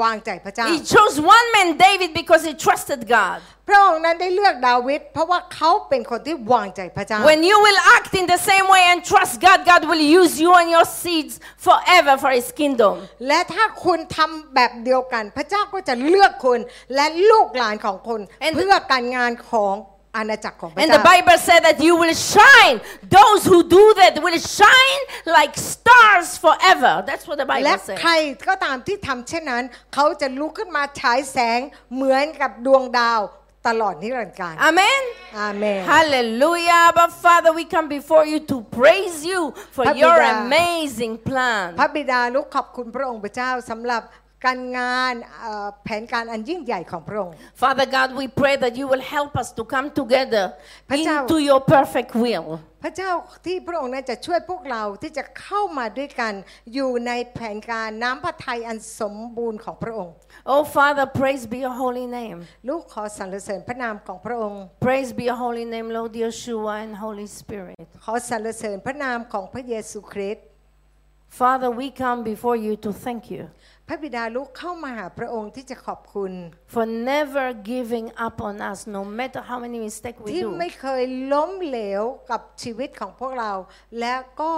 [0.03, 3.39] วางใจพระเจ้า He chose one man, David, because he trusted God.
[3.69, 10.33] พระองค์นั้นได้เลือกดาวิดเพราะว่าเขาเป็นคนที่วางใจพระเจ้า When you will act in the same way and trust God, God will use
[10.45, 11.35] you and your seeds
[11.67, 12.95] forever for his kingdom.
[13.29, 16.61] และถ้าคุณทำแบบเดียวกัน พระเจ้าก็จะเลือกคุณ
[16.95, 19.75] และลูกหลานของคุณ And- เพื่อการงานของ
[20.17, 22.77] อาณาจักรของพระ And เจ้า the Bible said that you will shine.
[23.19, 25.03] Those who do that will shine
[25.39, 26.93] like stars forever.
[27.09, 27.99] That's what the และ Bible says.
[28.03, 28.13] ใคร
[28.49, 29.65] ก็ตามที่ทำเช่นนั้น
[29.95, 31.61] เขาจะลุกขึ้นมาฉายแสง
[31.95, 33.21] เหมือนกับดวงดาว
[33.69, 35.03] ตลอดนิรันดร์กาล Amen.
[35.39, 36.85] อาเมน Hallelujah.
[36.99, 39.41] But Father, we come before you to praise you
[39.75, 40.31] for Happy your day.
[40.43, 41.65] amazing plan.
[41.79, 44.03] พระบิดาลูกขอบคุณพระองค์พระเจ้าสำหรับ
[44.46, 50.46] การงานเอ่อแผนการอันยิ่งใหญ่ของพระองค์ Father God, we pray that you will help us to come together
[50.90, 52.48] พระเจ้า into your perfect will.
[52.84, 53.12] พระเจ้า
[53.46, 56.34] ที่พระองค์นั้นจะช่วยพวกเราที่จะเข้ามาด้วยกัน
[56.74, 60.14] อยู่ในแผนการน้ำพระทัยอันสมบูรณ์ของพระองค์
[60.54, 62.38] Oh, Father, praise be your holy name.
[62.70, 67.86] ลูกขอสรรเสริญพระนามของพระองค์ Praise be your holy name, Lord Yeshua and Holy Spirit.
[68.06, 70.46] ขอสรรเสริญพระนามของพระเยซูคริสต์
[71.42, 73.61] Father, we come before you to thank you พ
[73.93, 76.33] ระบิดาลูกเข้ามาหาพระองค์ที่จะขอบคุณ
[76.75, 80.51] for never giving up on us, no matter how many mistakes we ที่ do.
[80.59, 81.03] ไม่เคย
[81.33, 83.53] ล้มเหลวกับชีวิตของพวกเรา
[84.01, 84.53] และก็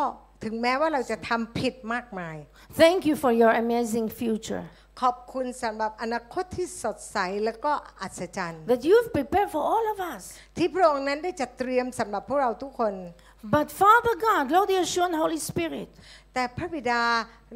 [0.45, 2.37] ถึงแม้ว่าเราจะทำผิดมากมาย
[2.83, 4.65] Thank you for your amazing future
[5.03, 10.23] ขอบคุณสำหรับอนาคตที่สดใสและก็อัศจรรย์ that you've prepared for all of us.
[10.59, 12.95] ที่พระองค์นั้นได้จัดเตรียมสำหรับพวกเราทุกคน
[13.56, 15.90] But Father God, Lord Yeshua and Holy Spirit,
[16.34, 17.04] แต่พระบิดา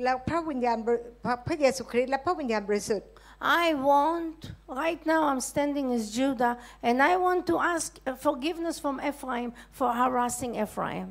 [0.04, 3.10] และพระวิญญาณบริพระพระเยซูคริสต์และพระวิญญาณบริสุทธิ์
[3.44, 8.80] I want, right now I'm standing as Judah, and I want to ask uh, forgiveness
[8.80, 11.08] from Ephraim for harassing Ephraim.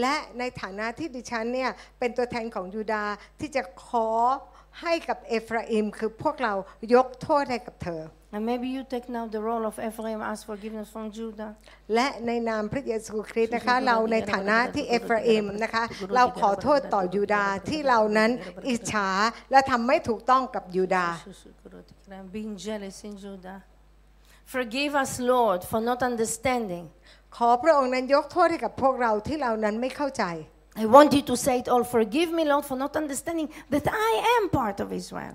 [0.00, 4.08] และในฐานะที่ดิฉันเนี่ยเป็นตัวแทนของยูดาห์ที่จะขอ
[4.82, 6.54] ให้กับเอฟราอิมคือพวกเรา
[6.94, 8.00] ยกโทษให้กับเธอ
[8.34, 11.50] And maybe you take now the role of Ephraim, ask forgiveness from Judah.
[11.94, 15.84] และในนามพระเยซูคริสต์นะคะ เราในฐานะที่เอฟราอิมนะคะ
[16.14, 18.30] เราขอโทษต่อยูดาห์ที่เรานั้น
[18.70, 19.08] อิจฉา
[19.50, 21.16] และทำไม่ถูกต้องกับยูดาห์
[22.18, 23.58] I'm being jealous in Judah.
[24.54, 26.84] Forgive us, Lord, for not understanding.
[27.36, 30.24] ขอพระองค์นั้นยกโทษให้กับพวกเราที่เรานั้นไม่เข้าใจ
[30.82, 31.84] I want you to say it all.
[31.84, 35.34] Forgive me, Lord, for not understanding that I am part of Israel.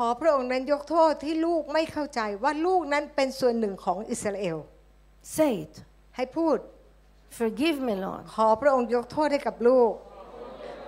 [0.00, 4.58] ขอพระองค์นั้นยกโทษที่ลูกไม่เข้าใจว่าลูกนั้นเป็นส่วนหนึ่งของอิสราเอล
[5.36, 5.74] Say it.
[6.16, 6.56] ให้พูด
[7.38, 8.22] Forgive me, Lord.
[8.34, 9.92] ขอพระองค์ยกโทษให้กับลูก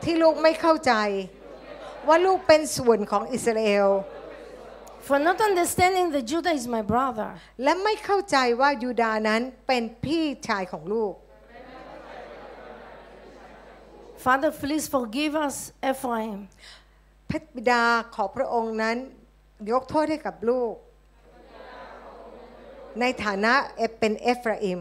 [0.04, 0.92] ที่ลูกไม่เข้าใจ
[2.08, 3.88] ว่าลูกเป็นส่วนของอิสราเอล
[5.06, 7.30] For not understanding that Judah is my brother.
[7.62, 11.14] และไม่เข้าใจว่ายูดาห์นั้นเป็นพี่ชายของลูก
[14.24, 15.56] Father, please forgive us,
[15.90, 16.38] Ephraim.
[17.30, 17.84] พระบิดา
[18.14, 18.96] ขอพระองค์นั้น
[19.72, 20.74] ยกโทษให้กับลูก
[23.00, 23.54] ในฐานะ
[23.98, 24.80] เป็นเอฟราอิม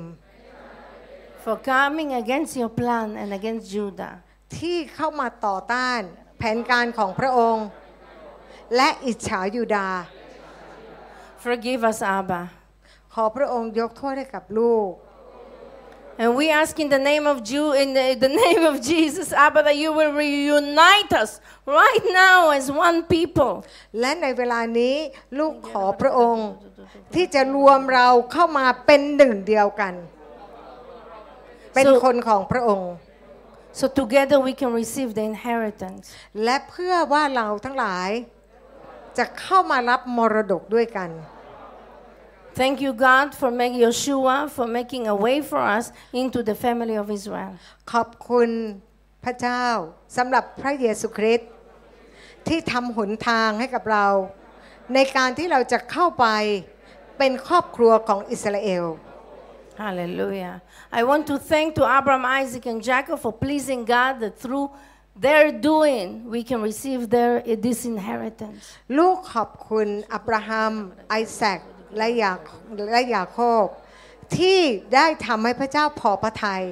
[1.43, 4.13] for coming against your plan and against Judah.
[4.57, 6.01] ที่เข้ามาต่อต้าน
[6.37, 7.67] แผนการของพระองค์
[8.75, 10.01] และอิจฉายูดาห์
[11.43, 12.41] Forgive us, Abba.
[13.13, 14.89] ขอพระองค์ยกโทษให้กับลูก
[16.21, 19.63] And we ask in the name of Jew, in the, the name of Jesus, Abba,
[19.63, 23.53] that you will reunite us right now as one people.
[23.99, 24.95] และในเวลานี้
[25.39, 26.49] ลูกขอพระองค์
[27.15, 29.93] ที่จะรวมเราเข้ามาเป็นหนึ่งเดียวกัน
[31.75, 32.91] เป็นคนของพระองค์
[33.79, 36.05] So together we can receive the inheritance.
[36.43, 38.09] และเพื่อว่าเราทั้งหลาย
[39.17, 41.09] จะเข้ามารับมรดกด้วยกัน
[42.60, 46.96] Thank you, God, for making Yeshua, for making a way for us into the family
[47.02, 47.52] of Israel.
[47.92, 48.50] ขอบคุณ
[49.24, 49.64] พระเจ้า
[50.16, 51.50] สำหรับพระเยซูคริสต์
[52.48, 54.06] ที่ทำหนทางให้กับเรา
[54.94, 56.26] ในการที่เราจะเข้าไป
[57.18, 58.86] เป็นครอบครัวของอิสราเอล
[59.84, 60.54] Hallelujah.
[60.92, 64.70] I want to thank to Abraham, Isaac, and Jacob for pleasing God that through
[65.26, 67.32] their doing we can receive their
[67.66, 68.62] this inheritance.
[68.98, 70.72] ลูกขอบคุณอับราฮัม
[71.10, 71.60] ไอแซค
[71.97, 72.33] และยา
[72.91, 73.65] และยาโคบ
[74.37, 74.59] ที่
[74.95, 76.63] ได้ทำให้พระเจ้าพอพระทยัย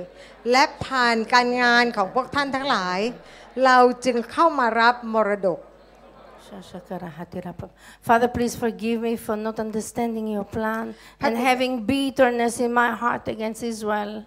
[0.52, 3.00] และผ่านการงานของพวกท่านทั้งหลาย
[3.66, 5.60] เราจึงเข้ามารับมรดก
[8.08, 13.28] Father, please forgive me for not understanding your plan and having bitterness in my heart
[13.28, 14.24] against Israel.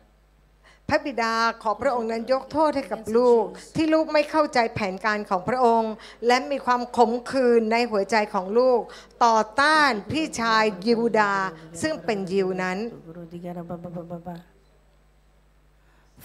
[0.90, 3.44] พระบิดาขอพระองค์นั้นยกโทษให้กับลูก
[3.76, 5.92] ที่ลูกไม่เข้าใจแผนการของพระองค์
[6.26, 8.80] และมีความขมขื่นในหัวใจของลูก
[9.24, 11.46] ต่อต้านพี่ชายยิวดาห์
[11.82, 12.78] ซึ่งเป็นยิวนั้น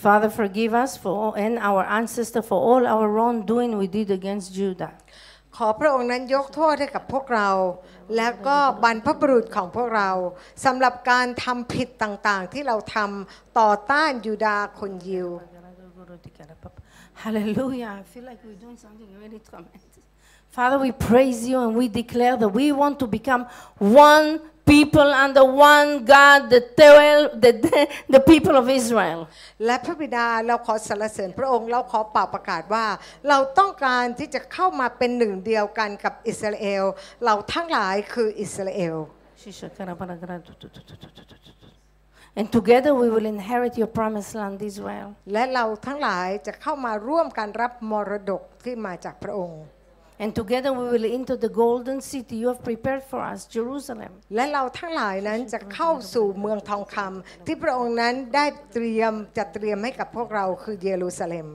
[0.03, 1.15] Father, forgive us for
[1.45, 4.93] and our ancestor for all our wrongdoing we did against Judah.
[5.55, 7.49] ขอพระองค์นั้นยกโทษให้กับพวกเรา
[8.15, 10.09] และก็บรรพบุรุษของพวกเรา
[10.65, 15.29] สำหรับการทำผิดต่างๆ ที่เราทำต่อต้านยูดาคนยิว
[17.23, 17.91] Hallelujah.
[18.01, 19.95] I feel like we're doing something really tremendous.
[20.49, 23.45] Father, we praise you and we declare that we want to become
[23.79, 24.27] one
[24.65, 27.51] people under one God, the, twelve, the,
[28.09, 29.19] the people of Israel.
[29.65, 32.85] และพระบิดาเราขอสรรเสริญพระองค์เราขอเป่าประกาศว่า
[33.29, 36.83] เราต้องการที่จะเข้ามาเป็นหนึ่งเดียวกันกับอิสราเอล
[37.25, 38.95] เราทั้งหลายคืออิสราเอล
[42.39, 45.07] And together we will inherit your promised land, Israel.
[45.33, 49.61] และเราทั้งหลายจะเข้ามาร่วมกันรับมรดกที่มาจากพระองค์
[50.22, 54.12] And together we will enter the golden city you have prepared for us, Jerusalem.
[54.34, 61.48] และเราทั้งหลายนั้นจะเข้าสู่เมืองทองคำที่พระองค์นั้นได้เตรียมจะเตรียมให้กับพวกเราคือเยรูซาเล็ม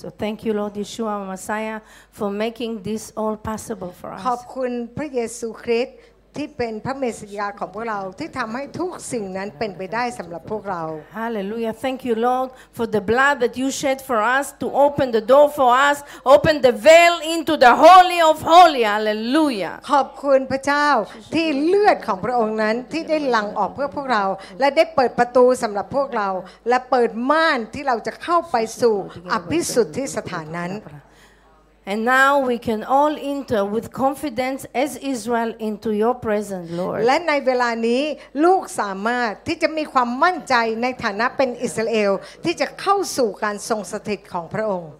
[0.00, 1.80] So thank you, Lord Yeshua Messiah,
[2.18, 4.52] for making this all possible for ขอบ us.
[4.54, 5.96] คุณพระเยซูคริสต์
[6.37, 10.83] ที่เป็นพระเมสสิยาของพวกเราที่ทำให้ทุกสิ่งนั้นเป็นไปได้สำหรับพวกเรา
[11.19, 11.73] Hallelujah.
[11.85, 12.47] Thank you, Lord,
[12.77, 15.97] for the blood that you shed for us to open the door for us,
[16.35, 18.83] open the veil into the Holy of Holy.
[18.93, 19.75] Hallelujah.
[19.91, 20.87] ขอบคุณพระเจ้า
[21.35, 24.23] ที่เลือดของพระองค์นั้นที่ได้หลั่งออกเพื่อพวกเรา
[24.59, 26.29] และได้เปิดประตูสำหรับพวกเรา
[26.69, 28.95] และเปิดม่านที่เราจะเข้าไปสู่
[29.33, 30.71] อภิสุทธิสถานนั้น
[31.85, 36.99] And now we can all enter with confidence as Israel into your presence, Lord.
[37.05, 38.01] และในเวลานี้
[38.43, 42.11] ลูกสามารถที่จะมีความมั่นใจในฐานะเป็นอิสราเอล
[42.43, 44.91] ที่จะเข้าสู่การทรงสถิตของพระองค์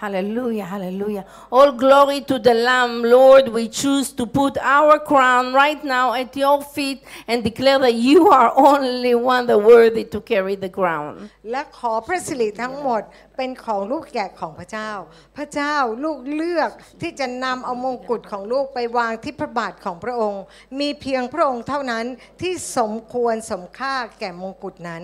[0.00, 1.26] Hallelujah, hallelujah.
[1.52, 3.48] All glory to the Lamb, Lord.
[3.48, 8.30] We choose to put our crown right now at your feet and declare that you
[8.30, 11.10] are only one that worthy to carry the crown.
[11.50, 13.02] และขอพระสิริทั้งหมด
[13.36, 14.90] เป็นของลูกแกะของพระเจ้า
[15.36, 16.70] พระเจ้าลูกเลือก
[17.00, 20.42] ที่จะนำเอามงกุฎของลูกไปวางที่พระบาทของพระองค์
[20.80, 22.04] มีเพียงพระองค์เท่านั้น
[22.40, 25.02] ที่สมควรสมค่าแก่มงกุฎนั้น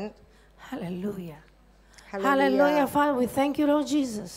[0.68, 1.40] Hallelujah.
[2.26, 3.14] ฮาเลลูยา Hallelujah, Father.
[3.22, 4.32] We thank you, Lord Jesus.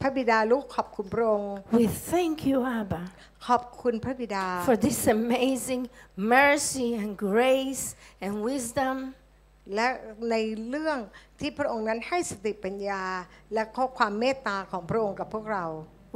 [0.00, 3.02] พระบิดาลูกขอบคุณพระองค์ We thank you, Abba,
[3.46, 5.82] ขอบคุณพระบิดา for this amazing
[6.36, 7.84] mercy and grace
[8.24, 8.96] and wisdom.
[9.74, 9.88] และ
[10.30, 10.36] ใน
[10.68, 10.98] เรื่อง
[11.40, 13.02] ที่พระองค์นั้นให้สติปัญญา
[13.54, 15.66] และข้อความเมตตาของพระองค์กับพวกเรา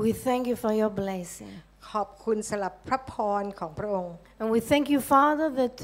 [0.07, 1.53] We thank you for your blessing.
[1.91, 5.77] ขอบคุณสำหรับพระพรของพระองค์ And we thank you, Father, that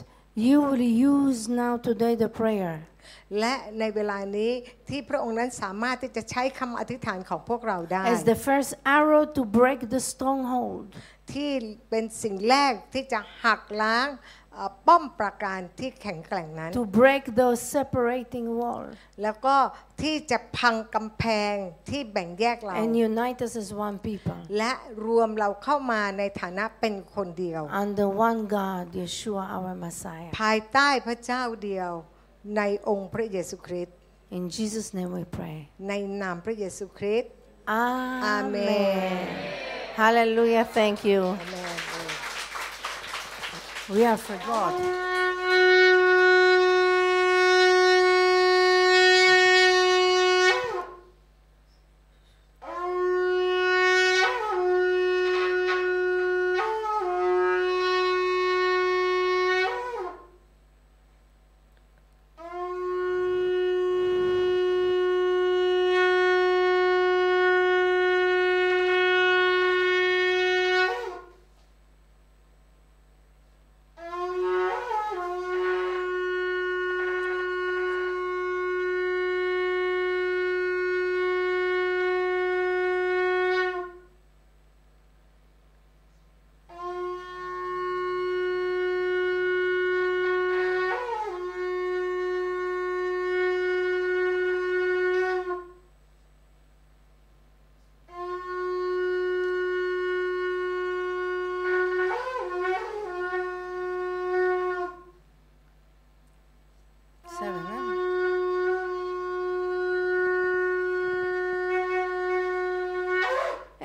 [0.46, 2.74] you will use now today the prayer
[3.39, 4.51] และในเวลานี้
[4.89, 10.85] ที่พระองค์นั้นสามารถที่จะใช้คำอธิษฐานของพวกเราได้ as the first arrow to break the stronghold.
[11.33, 11.51] ที่
[11.89, 14.07] เป็นสิ่งแรกที่จะหักล้าง
[14.53, 18.83] เอ่อป้อมปราการที่แข็งแกร่งนั้น to break those separating wall
[19.23, 19.55] แล้วก็
[20.01, 21.23] ที่จะพังกำแพ
[21.53, 21.55] ง
[21.89, 24.71] ที่แบ่งแยกเรา and unite us as one people และ
[25.07, 30.31] รวมเราเข้ามาในฐานะเป็นคนเดียว under one God, Yeshua, our Messiah.
[30.41, 31.91] ภายใต้พระเจ้าเดียว
[32.56, 33.96] ในองค์พระเยซูคริสต์
[34.36, 35.56] In Jesus' name we pray.
[35.88, 35.92] ใน
[36.22, 37.30] นามพระเยซูคริสต์
[38.36, 39.26] Amen.
[40.00, 40.64] Hallelujah.
[40.78, 41.20] Thank you.
[41.24, 41.78] อาเมน
[43.94, 45.07] We are for God.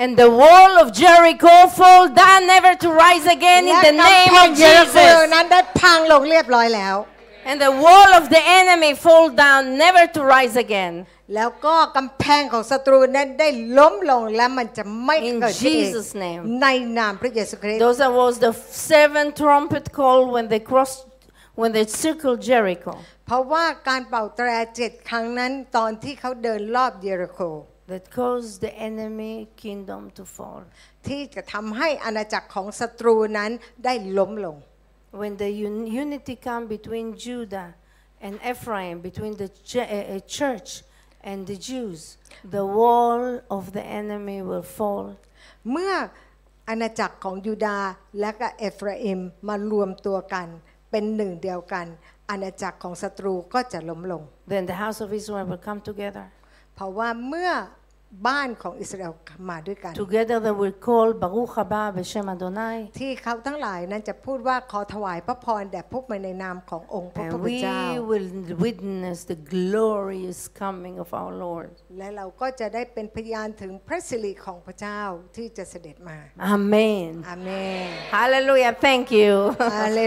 [0.03, 4.09] And the wall of Jericho fall down, never to rise again in และ the กำ
[4.11, 5.31] name แพง of เยริโค Jesus.
[5.33, 6.95] นั้นได้พังลงเรียบร้อยแล้ว
[7.49, 10.93] And the wall of the enemy fall down, never to rise again.
[11.35, 16.41] แล้วก็กำแพงของศัตรูนั้นได้ล้มลงและมันจะไม่ In เกิดขึ้นอีก Jesus' name.
[16.61, 16.67] ใน
[16.97, 18.53] นามพระเยซูคริสต์ Those are- was the
[18.91, 21.01] seven trumpet call when they crossed,
[21.61, 22.93] when they circled Jericho.
[23.27, 27.39] เพราะว่าการเป่าแตรเจ็ดครั้งนั้นตอนที่เขาเดินรอบเยริโค
[27.91, 29.33] that caused the enemy
[29.63, 30.61] kingdom to fall.
[31.07, 33.51] ที่จะทำให้อาณาจักรของศัตรูนั้น
[33.85, 34.57] ได้ล้มลง
[35.21, 37.69] When the un- unity come between Judah
[38.25, 40.69] and Ephraim, between the ch- uh, uh, church
[41.31, 41.99] and the Jews,
[42.57, 43.23] the wall
[43.57, 45.05] of the enemy will fall.
[45.71, 45.93] เมื่อ
[46.69, 50.47] อาณาจักรของยูดาห์และก็เอฟราอิมมารวมตัวกัน
[50.91, 51.87] เป็นหนึ่งเดียวกัน
[52.29, 54.21] อาณาจักรของศัตรูก็จะล้มลง
[54.51, 56.25] Then the house of Israel will come together.
[56.76, 57.50] เพราะว่าเมื่อ
[58.28, 59.12] บ้านของอิสราเอล
[59.50, 62.76] มาด้วยกัน Together they will call Baruch haba b'shem Adonai.
[63.00, 67.80] ที่เขาทั้งหลายนั้นจะพูดว่าขอถวายพระพรแด่พวกมันในนามขององค์พระ And ผู้ we เป็นเจ้า
[68.10, 68.28] will
[68.66, 71.70] witness the glorious coming of our Lord.
[71.98, 75.00] และเราก็จะได้เป็นพยานถึงพระสิริของพระเจ้า
[75.36, 76.18] ที่จะเสด็จมา
[76.54, 77.10] Amen.
[77.28, 77.50] อาเม
[77.88, 78.72] น Hallelujah.
[78.86, 79.32] Thank you.
[79.74, 79.98] อาเ